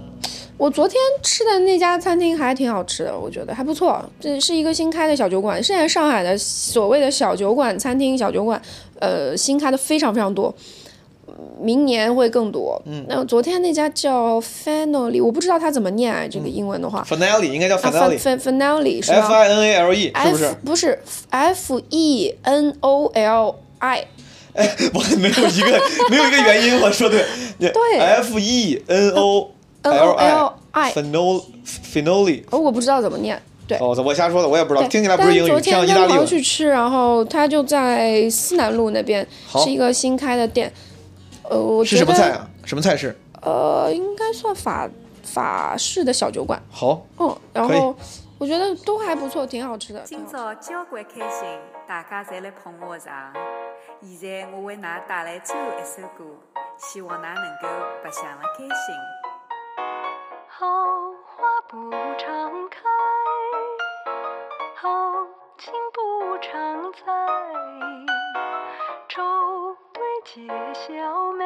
[0.56, 4.02] 我昨天吃的那家餐厅还挺好吃的，我觉得还不错。
[4.20, 8.60] 这是一个新开的小酒馆，现在上海的所谓的小酒馆、餐厅、小酒馆，
[9.00, 10.54] 呃，新开的非常非常多。
[11.60, 12.80] 明年会更多。
[12.86, 17.04] 嗯，那昨天那家叫 Finale，我不知道它怎么念啊，这个英文的话。
[17.08, 18.18] Finale 应该叫啊 Finale。
[18.18, 20.54] ，fin finale 是 F 吧 I N A L E 是不是？
[20.64, 20.98] 不是
[21.30, 24.06] F E N O L I，
[24.54, 27.24] 哎 我没有一个 没有一个原因，我说对。
[27.58, 29.50] 对，F E N O
[29.82, 31.42] L N-O-L-I I，finale
[31.92, 32.42] finale。
[32.50, 33.40] 哦，我不知道怎么念。
[33.66, 36.26] 对，哦，我瞎说的，我也不知道，听起来不是英语，昨天像意跟。
[36.26, 39.26] 去吃，然后他就在思南路那边，
[39.62, 40.72] 是一个新开的店。
[41.50, 42.48] 呃，我是什么菜啊？
[42.64, 43.16] 什么菜式？
[43.42, 44.88] 呃，应该算法
[45.22, 46.60] 法式的小酒馆。
[46.70, 47.94] 好，嗯，然后
[48.38, 50.00] 我觉得都还不错，挺好吃的。
[50.00, 53.32] 今好吃朝交关开心，大家侪来捧我场。
[54.00, 56.24] 现在我为㑚带来最后一首歌，
[56.78, 57.68] 希望㑚能够
[58.02, 58.94] 白相了开心。
[60.48, 60.66] 好
[61.26, 62.80] 花不常开，
[64.76, 64.88] 好
[65.58, 67.04] 景不常在。
[69.08, 69.22] 愁
[70.24, 70.40] 解
[70.72, 71.44] 笑眉，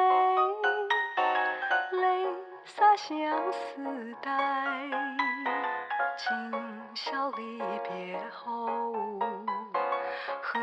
[1.90, 2.26] 泪
[2.64, 4.30] 洒相思带。
[6.16, 6.52] 今
[6.94, 8.92] 宵离别后，
[10.40, 10.60] 何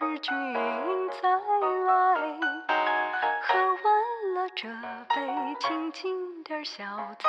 [0.00, 0.32] 日君
[1.22, 1.38] 再来？
[3.42, 4.66] 喝完了这
[5.14, 6.82] 杯，请进点小
[7.18, 7.28] 菜。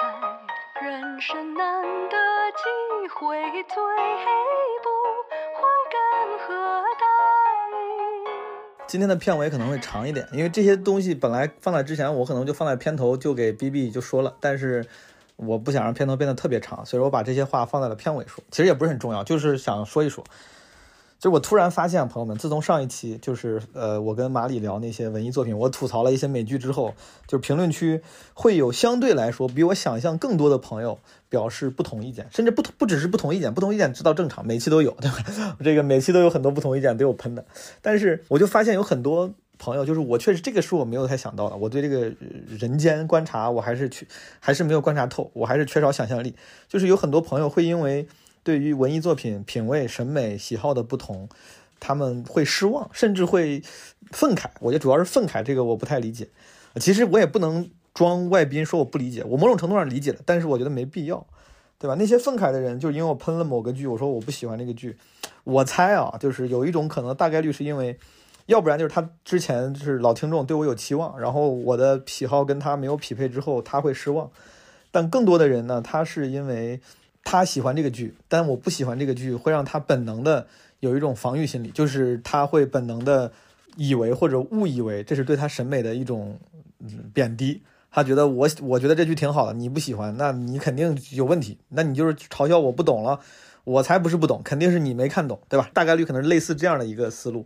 [0.81, 2.17] 人生难得
[2.51, 3.75] 几回醉，
[4.81, 4.89] 不
[8.87, 14.85] 今天的片尾可能会长一点，因为这些东西本来放在之前，我可能就放在片头就给 B B 就说了，但是
[15.35, 18.43] 我不想让片头变得特别长，所以我把这些话放在了片尾说。
[18.51, 20.23] 其实也不是很重要，就是想说一说。
[21.17, 26.93] 就是我突然发现，朋友们，自从上一期就是呃，我跟马里聊那些文艺作品，我吐槽了一些美剧之后，
[27.25, 28.01] 就是评论区
[28.33, 35.57] 会有相对来说比我想象更多的朋友表示不同意见，甚至不同不只是不同意见，不同意见知道正常，每期都有，对吧？
[35.63, 37.43] 这个每期都有很多不同意见，都有喷的。
[37.81, 42.11] 但是我就发现有很多朋友，就是我确实这个是我没有太想到的，我对这个
[42.49, 44.05] 人间观察我还是去
[44.39, 46.35] 还是没有观察透，我还是缺少想象力。
[46.67, 48.05] 就是有很多朋友会因为
[48.45, 51.27] 对于文艺作品品味、审美、喜好的不同，
[51.81, 53.61] 他们会失望，甚至会
[54.11, 54.45] 愤慨。
[54.61, 56.29] 我觉得主要是愤慨，这个我不太理解。
[56.79, 61.27] 其实我也不能装外宾说我不理解，我某种程度上理解了，但是我觉得没必要，
[61.77, 61.95] 对吧？
[61.99, 64.95] 那些愤慨的人，就是因为我喷了某个剧，我说我不喜欢这个剧，
[65.43, 67.99] 我猜啊，就是有一种可能，大概率是因为。
[68.47, 74.29] 要不然就是他之前就是老听众对我有期望，然后我的喜好跟他没有匹配之后，他会失望。
[74.91, 76.79] 但更多的人呢，他是因为
[77.25, 80.47] 他喜欢这个剧，但我不喜欢这个剧，会让他本能的
[80.79, 83.33] 有一种防御心理，就是他会本能的
[83.75, 86.39] 以为或者误以为这是对他审美的一种
[87.13, 87.61] 贬低。
[87.91, 93.19] 他觉得我我觉得这剧挺好的，你不喜欢，那你肯定有问题，那你就是嘲笑我不懂了，
[93.63, 95.69] 我才不是不懂，肯定是你没看懂，对吧？
[95.73, 97.45] 大概率可能是类似这样的一个思路。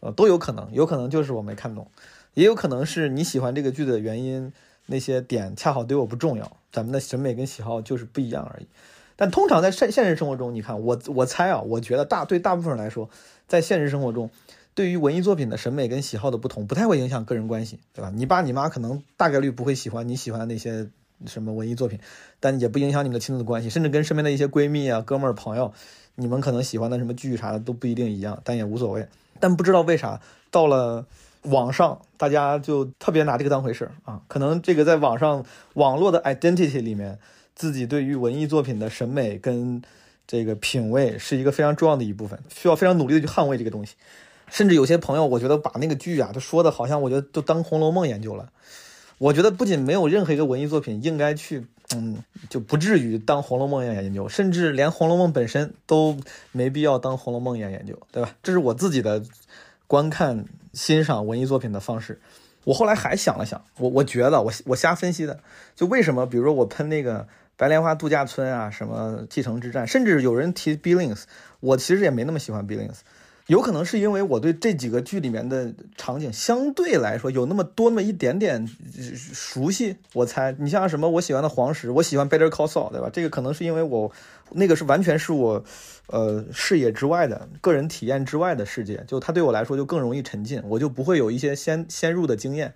[0.00, 1.88] 呃，都有可能，有可能就是我没看懂，
[2.34, 4.52] 也有可能是你喜欢这个剧的原因，
[4.86, 8.66] 那些点恰好对我不重要，咱们的审美跟喜好就是不一样而已。
[9.16, 13.08] 但通常在现现实生活中，你看我我猜啊，我觉得大对大部分人来说，
[13.46, 14.30] 在现实生活中，
[14.74, 18.10] 对于文艺作品的审美跟喜好的不同，不太会影响个人关系，对吧？
[18.14, 20.88] 你爸你妈可能大概率不会喜欢你喜欢的那些
[21.26, 22.00] 什么文艺作品，
[22.40, 25.72] 但也不影响你们的亲子关系，甚至跟身边的一些闺蜜啊、哥们儿、朋友，
[26.16, 29.06] 你们可能喜欢的什么剧啥的都不一定一样，但也无所谓。
[29.38, 30.20] 但不知道为啥
[30.50, 31.06] 到了
[31.42, 34.22] 网上，大家就特别拿这个当回事儿啊。
[34.28, 37.18] 可能这个在网上网络的 identity 里面，
[37.54, 39.82] 自己对于文艺作品的审美跟
[40.26, 43.94] 这个品味是一个非常重要的一部分，需要非常努力的去捍卫这个东西。
[44.50, 48.50] 甚至有些朋友，我觉得把那个剧啊，他说的好像我觉得都当《红楼梦》研究了。
[49.18, 51.64] 我觉得不仅没有任何一个文艺作品应该去，
[51.94, 56.18] 嗯，就不至于当《红楼梦》一样研究，甚至连《红楼梦》本身都
[56.52, 58.34] 没必要当《红楼梦》一样研究，对吧？
[58.42, 59.22] 这是我自己的
[59.86, 62.20] 观看、欣赏文艺作品的方式。
[62.64, 65.38] 我后来还想了想，我我觉得我我瞎分析的，
[65.76, 71.22] 就为什么，比如说我喷那个白莲花度假村啊，什么继承之战，甚至有人提 Billings，
[71.60, 72.96] 我其实也没那么喜欢 Billings。
[73.46, 83.10] 有可能是因为我对这几个剧里面的场景相对来说有那么多那么一点点熟悉，我猜你像什么我喜欢的黄石，我喜欢 Better Call Saul，对吧？
[83.12, 84.10] 这个可能是因为我
[84.52, 85.62] 那个是完全是我
[86.06, 92.72] 呃视野之外的个人体验之外的世界，就它对我来说就更容易沉浸，我就不会有一些先先入的经验。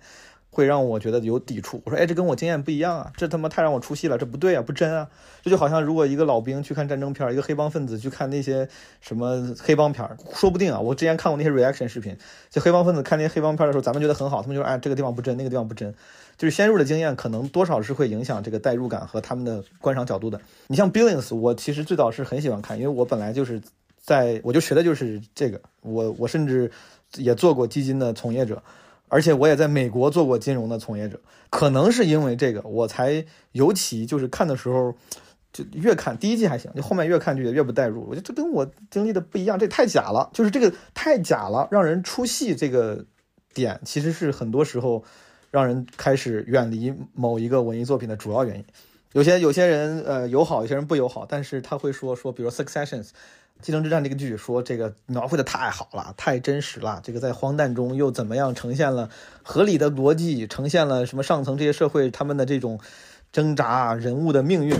[0.49, 1.81] 会让我觉得有抵触。
[1.85, 5.07] 我说，哎，这跟我经验不一样啊，这他妈太让我出戏了，这不对啊，不真啊。
[5.41, 8.67] 这就好像如果一个老兵去看战争片，一个黑帮分子去看那些
[8.99, 12.17] 什么黑帮片，说不定啊，我之前看过那些 reaction 视频，
[12.49, 15.93] 就黑帮分子看那些黑帮片的时候，咱们觉得很好，他们就说，哎，这个地方不真，那个地方不真。
[16.37, 20.39] 就是先入的经验，可能多少是会影响这个代入感和他们的观赏角度的。
[20.67, 23.61] 你像 Billings，我其实最早是很喜欢看，因为我本来就是
[24.01, 26.71] 在我就学的就是这个，我我甚至
[27.17, 28.61] 也做过基金的从业者。
[29.09, 31.19] 而且我也在美国做过金融的从业者，
[31.49, 34.95] 可能是因为这个，我才尤其就是看的时候，
[35.51, 38.05] 就越看第一季还行，就后面越看就越不代入。
[38.07, 42.55] 我觉得这跟我经历的不一样，这太假了，就是这个太假了，让人出戏。
[42.55, 43.03] 这个
[43.53, 45.03] 点其实是很多时候
[45.51, 48.65] 让人开始远离某一个文艺作品的主要原因。
[49.13, 53.07] 有些有些人呃友好，有些人不友好，但是他会说说，比如《Successions》。
[53.61, 57.01] 《继承之战》这个剧说这个描绘的太好了，太真实了。
[57.03, 59.09] 这个在荒诞中又怎么样呈现了
[59.43, 62.79] 合理的逻辑，呈现了什么上层这些社会他们的这种
[63.31, 64.75] 挣扎、人物的命运。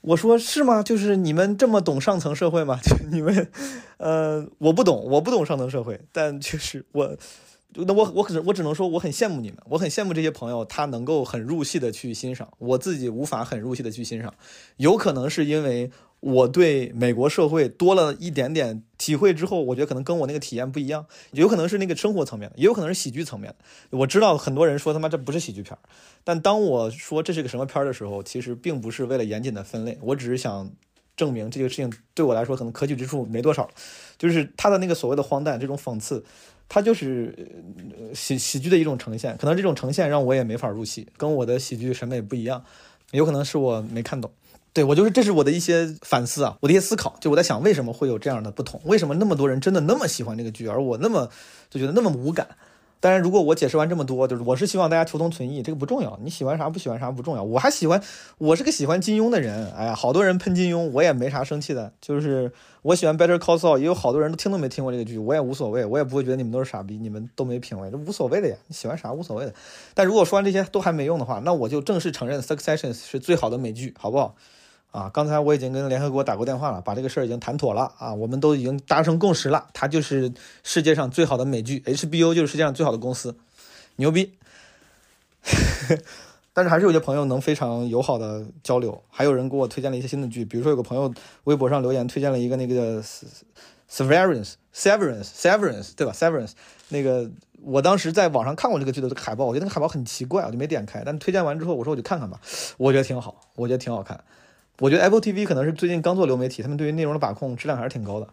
[0.00, 0.82] 我说是吗？
[0.82, 2.78] 就是你们这么懂上层社会吗？
[3.10, 3.50] 你们，
[3.96, 7.16] 呃，我不懂，我不懂上层社会，但确实我。
[7.74, 14.32] 那我我只我只能说我很羡慕你们，我很羡慕这些朋友，他能够很入戏的去欣赏，我自己无法很入戏的去欣赏，
[14.78, 15.90] 有可能是因为
[16.20, 23.54] 我对美国社会多了一点点体会之后，我觉得可能跟我那个体验不一样，有可能是那个生活层面，也有可能是喜剧层面。
[23.90, 25.76] 我知道很多人说他妈这不是喜剧片，
[26.24, 30.72] 但当我说这是个什么片的时候，其实并不是为了严谨的分类，我只是想
[31.16, 33.68] 证明这个事情对我来说可能可取之处没多少，
[34.16, 36.24] 就是他的那个所谓的荒诞这种讽刺。
[36.68, 37.34] 它就是
[38.14, 42.62] 喜喜剧的一种呈现，可能这种呈现让我也没法入戏，跟我的喜剧审美不一样，
[43.12, 44.30] 有可能是我没看懂。
[44.74, 48.80] 对我就是，这是我的一些反思啊，我的一些思考，就我在想，为什么会有这样的不同？
[48.84, 51.28] 为什么那么多人真的那么喜欢这个剧，而我那么
[51.70, 52.46] 就觉得那么无感？
[53.00, 56.18] 当然，如果我解释完这么多，就是我是希望大家求同存异，这个不重要。
[56.22, 57.42] 你喜欢啥不喜欢啥不重要。
[57.44, 58.02] 我还喜欢，
[58.38, 59.70] 我是个喜欢金庸的人。
[59.72, 61.92] 哎呀，好多人喷金庸，我也没啥生气的。
[62.00, 62.50] 就是
[62.82, 68.56] 我喜欢 Better Call Saul，也有好多人都听都没听过这个剧，我也无所谓，我也不会觉得你们都是傻逼，你们都没品位，这无所谓的呀。
[68.66, 69.54] 你喜欢啥无所谓的。
[69.94, 74.34] 但如果说完这些都还没用的话，那我就正式承认 Succession 是最好的美剧，好不好？
[74.90, 80.32] 啊，刚才我已经跟联合国打过电话了，把这个事儿已经谈妥了啊，我们都已经达成共识了，它就是
[80.64, 83.36] 世界上最好的美剧，HBO 就是世界上最好的公司，
[83.96, 84.32] 牛逼。
[86.52, 91.12] 但是还是有些朋友能非常友好的交流，还有人给我推荐了一些新的剧，比如说有个朋友
[91.44, 93.00] 微博上留言推荐了一个那个
[93.88, 96.52] Severance，Severance，Severance，对吧？Severance，
[96.88, 97.30] 那个
[97.62, 101.04] 我当时在网上看过这个剧的海报，我觉得那个海报很奇怪，我就没点开。
[101.06, 102.40] 但推荐完之后，我说我就看看吧，
[102.76, 104.20] 我觉得挺好，我觉得挺好看。
[104.78, 108.28] 我觉得 Apple TV 可能是最近刚做流媒体，他们对于内容的把控质量还是挺高的。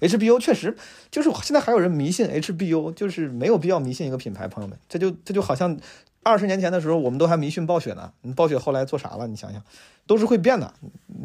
[0.00, 0.74] HBO 确实
[1.10, 5.76] 就是现在还有人迷信 HBO，就是没有必要迷信一个品牌，朋友们，这就这就好像
[6.22, 8.10] 二十年前的时候，我们都还迷信暴雪呢。
[8.34, 9.26] 暴雪后来做啥了？
[9.26, 9.62] 你想想，
[10.06, 10.72] 都是会变的。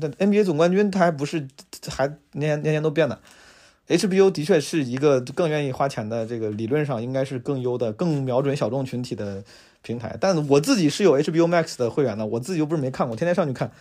[0.01, 1.47] 那 NBA 总冠军他还不是
[1.87, 3.17] 还年年年都变的。
[3.87, 9.41] HBO 的确是一个更愿意花钱的，这个理论上应该是更优的、更瞄准小众群体的
[9.83, 10.17] 平台。
[10.19, 13.71] 但我自己是有 HBO Max 的会员的，我自己又不是没看过，天天上去看。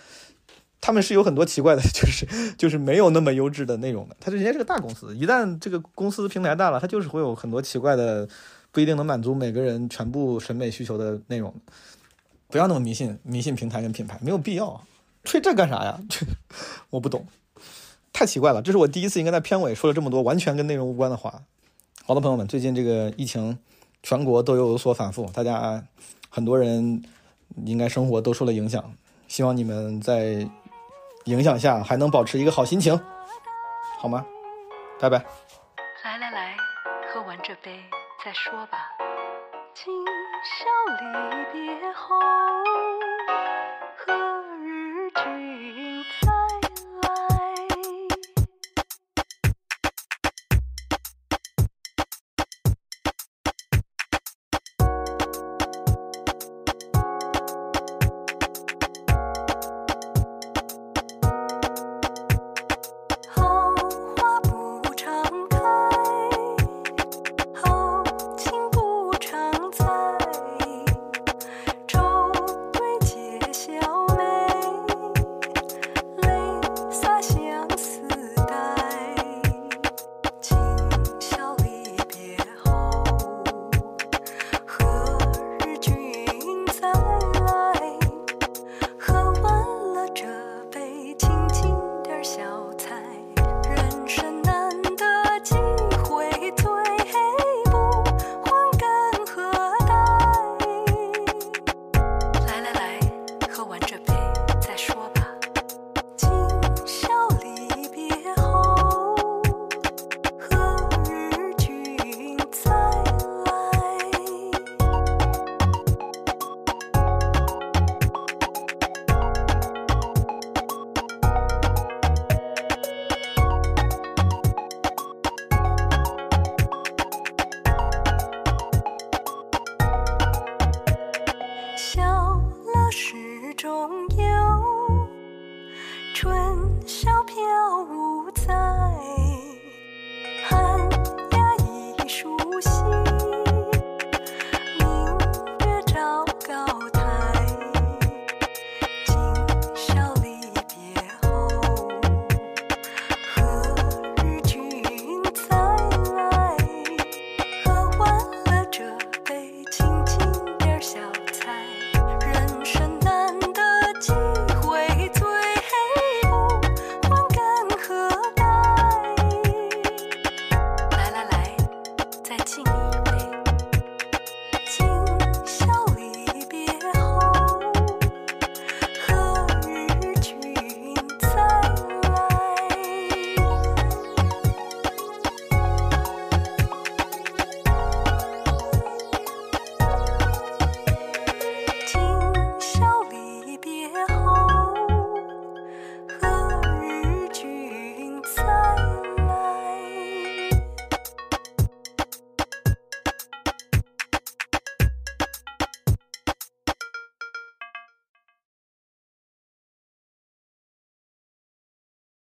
[0.86, 4.15] 他们是有很多奇怪的， 就是就是没有那么优质的内容的。
[4.20, 8.28] 他人家是个大公司，一旦这个公司平台大了，它就是会有很多奇怪的，
[8.70, 11.55] 不一定能满足每个人全部审美需求的内容。
[12.48, 14.85] 不要那么迷信，迷信平台跟品牌没有必要。
[15.24, 15.98] 吹这干啥呀？
[16.90, 17.27] 我不懂，
[18.12, 18.61] 太奇怪了。
[18.61, 21.44] 这是我第一次应该在片尾说了这么多完全跟内容无关的话。
[22.05, 23.59] 好的，朋友们，最近这个疫情
[24.02, 25.82] 全国都有所反复，大家
[26.28, 27.02] 很多人
[27.65, 28.93] 应该生活都受了影响。
[29.27, 30.47] 希望你们在。
[31.24, 32.98] 影响下还能保持一个好心情，
[33.98, 34.24] 好吗？
[35.01, 35.24] 拜拜。